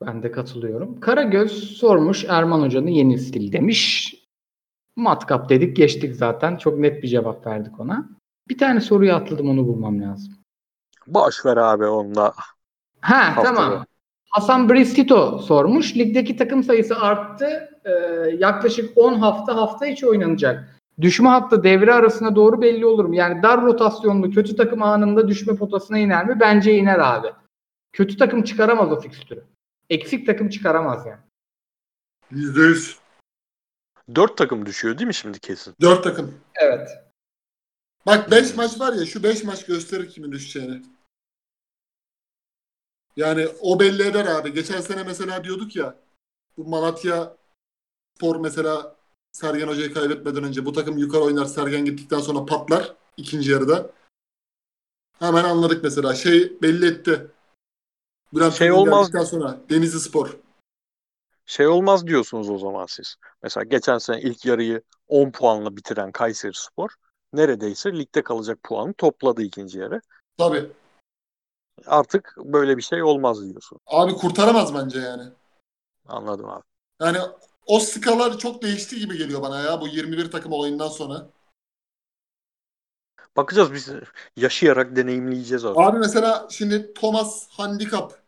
[0.05, 0.99] Ben de katılıyorum.
[0.99, 4.13] Karagöz sormuş Erman Hoca'nın yeni stil demiş.
[4.97, 6.57] Matkap dedik geçtik zaten.
[6.57, 8.09] Çok net bir cevap verdik ona.
[8.49, 10.33] Bir tane soruyu atladım onu bulmam lazım.
[11.07, 12.33] Boş ver abi onunla.
[13.01, 13.55] Ha Haftada.
[13.55, 13.85] tamam.
[14.29, 15.95] Hasan Bristito sormuş.
[15.97, 17.69] Ligdeki takım sayısı arttı.
[17.85, 17.91] Ee,
[18.39, 20.75] yaklaşık 10 hafta hafta içi oynanacak.
[21.01, 23.15] Düşme hattı devre arasına doğru belli olur mu?
[23.15, 26.37] Yani dar rotasyonlu kötü takım anında düşme potasına iner mi?
[26.39, 27.27] Bence iner abi.
[27.93, 29.43] Kötü takım çıkaramaz o fikstürü.
[29.89, 31.19] Eksik takım çıkaramaz yani.
[32.31, 32.95] %100.
[34.15, 35.73] 4 takım düşüyor değil mi şimdi kesin?
[35.81, 36.39] 4 takım.
[36.55, 36.89] Evet.
[38.05, 40.81] Bak 5 maç var ya şu 5 maç gösterir kimin düşeceğini.
[43.15, 44.53] Yani o belli eder abi.
[44.53, 45.95] Geçen sene mesela diyorduk ya
[46.57, 47.37] bu Malatya
[48.15, 48.95] Spor mesela
[49.31, 53.91] Sergen Hoca'yı kaybetmeden önce bu takım yukarı oynar Sergen gittikten sonra patlar ikinci yarıda.
[55.19, 56.15] Hemen anladık mesela.
[56.15, 57.27] Şey belli etti.
[58.33, 60.37] Bülent Şey olmaz- sonra Denizli Spor.
[61.47, 63.15] Şey olmaz diyorsunuz o zaman siz.
[63.43, 66.89] Mesela geçen sene ilk yarıyı 10 puanla bitiren Kayseri Spor
[67.33, 70.01] neredeyse ligde kalacak puanı topladı ikinci yarı.
[70.37, 70.71] Tabii.
[71.85, 73.79] Artık böyle bir şey olmaz diyorsun.
[73.87, 75.23] Abi kurtaramaz bence yani.
[76.07, 76.63] Anladım abi.
[77.01, 77.17] Yani
[77.65, 81.29] o skalar çok değişti gibi geliyor bana ya bu 21 takım olayından sonra.
[83.37, 83.89] Bakacağız biz
[84.37, 85.79] yaşayarak deneyimleyeceğiz abi.
[85.79, 88.27] Abi mesela şimdi Thomas handikap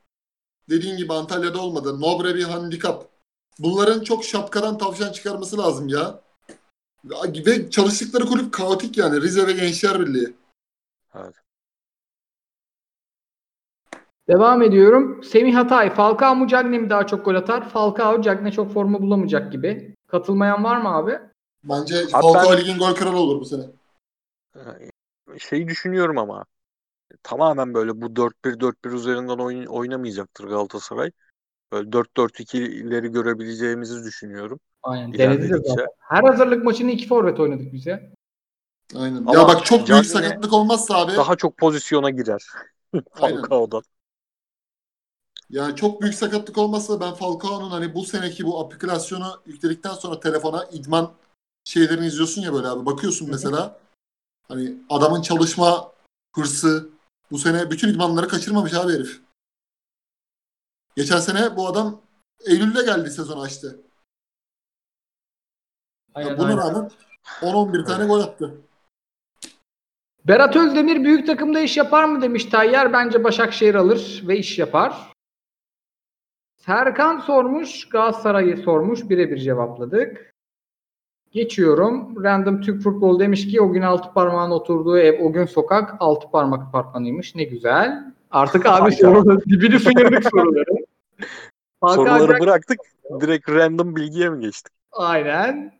[0.70, 2.02] dediğin gibi Antalya'da olmadı.
[2.02, 3.09] Nobre bir handikap.
[3.60, 6.22] Bunların çok şapkadan tavşan çıkarması lazım ya.
[7.45, 9.22] Ve çalıştıkları kulüp kaotik yani.
[9.22, 10.34] Rize ve Gençler Birliği.
[11.15, 11.36] Evet.
[14.27, 15.23] Devam ediyorum.
[15.23, 17.69] Semih Hatay, Falcao mu Cagne mi daha çok gol atar?
[17.69, 19.95] Falcao, Cagne çok forma bulamayacak gibi.
[20.07, 21.19] Katılmayan var mı abi?
[21.64, 23.64] Bence Abi Falcao ben- ligin gol kralı olur bu sene.
[25.38, 26.45] Şeyi düşünüyorum ama
[27.23, 31.11] tamamen böyle bu 4-1-4-1 üzerinden oyun, oynamayacaktır Galatasaray.
[31.72, 34.60] Böyle 4-4-2'leri görebileceğimizi düşünüyorum.
[34.84, 35.14] Aynen.
[35.14, 35.88] Denedi de zaten.
[36.00, 38.02] Her hazırlık maçını iki forvet oynadık biz ya.
[38.96, 39.18] Aynen.
[39.18, 42.46] Ama ya bak çok büyük sakatlık olmazsa abi Daha çok pozisyona girer.
[43.14, 43.82] Falcao'dan.
[45.50, 50.66] yani çok büyük sakatlık olmazsa ben Falcao'nun hani bu seneki bu aplikasyonu yükledikten sonra telefona
[50.72, 51.12] idman
[51.64, 52.86] şeylerini izliyorsun ya böyle abi.
[52.86, 53.80] Bakıyorsun mesela
[54.48, 55.91] hani adamın çalışma
[56.36, 56.90] hırsı
[57.32, 59.22] bu sene bütün idmanları kaçırmamış abi herif.
[60.99, 62.01] Geçen sene bu adam
[62.47, 63.80] Eylül'de geldi sezon açtı.
[66.13, 66.57] Aynen, buna aynen.
[66.57, 66.91] rağmen
[67.41, 68.61] 10-11 tane gol attı.
[70.27, 72.93] Berat Özdemir büyük takımda iş yapar mı demiş Tayyar.
[72.93, 75.13] Bence Başakşehir alır ve iş yapar.
[76.57, 79.09] Serkan sormuş, Galatasaray'ı sormuş.
[79.09, 80.34] Birebir cevapladık.
[81.31, 82.23] Geçiyorum.
[82.23, 86.31] Random Türk Futbol demiş ki o gün altı parmağın oturduğu ev o gün sokak altı
[86.31, 87.35] parmak apartmanıymış.
[87.35, 88.13] Ne güzel.
[88.31, 90.78] Artık abi soruları dibini sıyırdık soruları.
[91.81, 92.80] Hakan Soruları Can- bıraktık.
[93.22, 94.73] Direkt random bilgiye mi geçtik?
[94.91, 95.80] Aynen.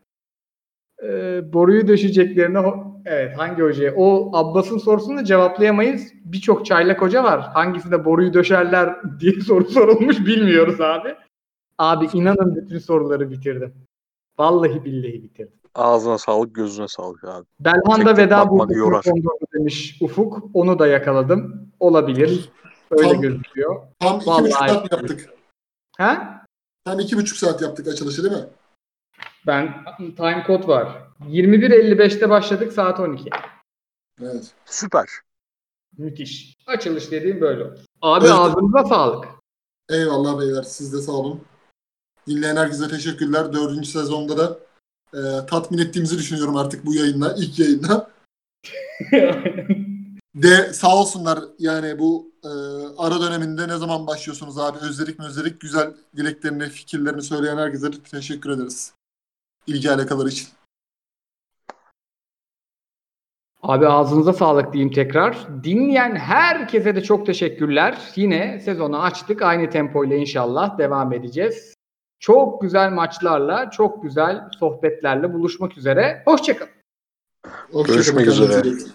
[1.02, 2.58] Ee, boruyu döşeceklerine
[3.04, 3.94] evet hangi hocaya?
[3.96, 6.02] O Abbas'ın sorusunu da cevaplayamayız.
[6.24, 7.40] Birçok çaylak hoca var.
[7.40, 11.14] Hangisinde boruyu döşerler diye soru sorulmuş bilmiyoruz abi.
[11.78, 13.74] Abi inanın bütün soruları bitirdim.
[14.38, 15.52] Vallahi billahi bitirdim.
[15.74, 17.46] Ağzına sağlık, gözüne sağlık abi.
[17.60, 19.04] Belhanda veda bakmak bu yorar.
[19.54, 20.42] demiş Ufuk.
[20.54, 21.72] Onu da yakaladım.
[21.80, 22.50] Olabilir.
[22.90, 23.76] Öyle Tam- gözüküyor.
[24.00, 25.30] Tam iki Vallahi- buçuk saat mi yaptık?
[26.00, 26.44] Ha?
[26.84, 28.48] Tam iki buçuk saat yaptık açılışı değil mi?
[29.46, 29.84] Ben
[30.16, 31.02] time code var.
[31.20, 33.30] 21.55'te başladık saat 12.
[34.22, 34.50] Evet.
[34.66, 35.06] Süper.
[35.98, 36.54] Müthiş.
[36.66, 37.78] Açılış dediğim böyle olur.
[38.02, 38.34] Abi Evet.
[38.34, 39.28] ağzınıza sağlık.
[39.90, 40.62] Eyvallah beyler.
[40.62, 41.40] Siz de sağ olun.
[42.26, 43.52] Dinleyen herkese teşekkürler.
[43.52, 44.58] Dördüncü sezonda da
[45.14, 47.34] e, tatmin ettiğimizi düşünüyorum artık bu yayınla.
[47.38, 48.10] ilk yayında.
[50.34, 52.48] De sağ olsunlar yani bu e,
[52.98, 54.78] ara döneminde ne zaman başlıyorsunuz abi?
[54.78, 55.60] Özledik mi özledik?
[55.60, 58.92] Güzel dileklerini, fikirlerini söyleyen herkese teşekkür ederiz.
[59.66, 60.48] İlgi alakaları için.
[63.62, 65.64] Abi ağzınıza sağlık diyeyim tekrar.
[65.64, 67.98] Dinleyen herkese de çok teşekkürler.
[68.16, 69.42] Yine sezonu açtık.
[69.42, 71.74] Aynı tempoyla inşallah devam edeceğiz.
[72.18, 76.22] Çok güzel maçlarla, çok güzel sohbetlerle buluşmak üzere.
[76.24, 76.72] Hoşçakalın.
[77.72, 78.58] Hoşça Görüşmek üzere.
[78.58, 78.92] bakın.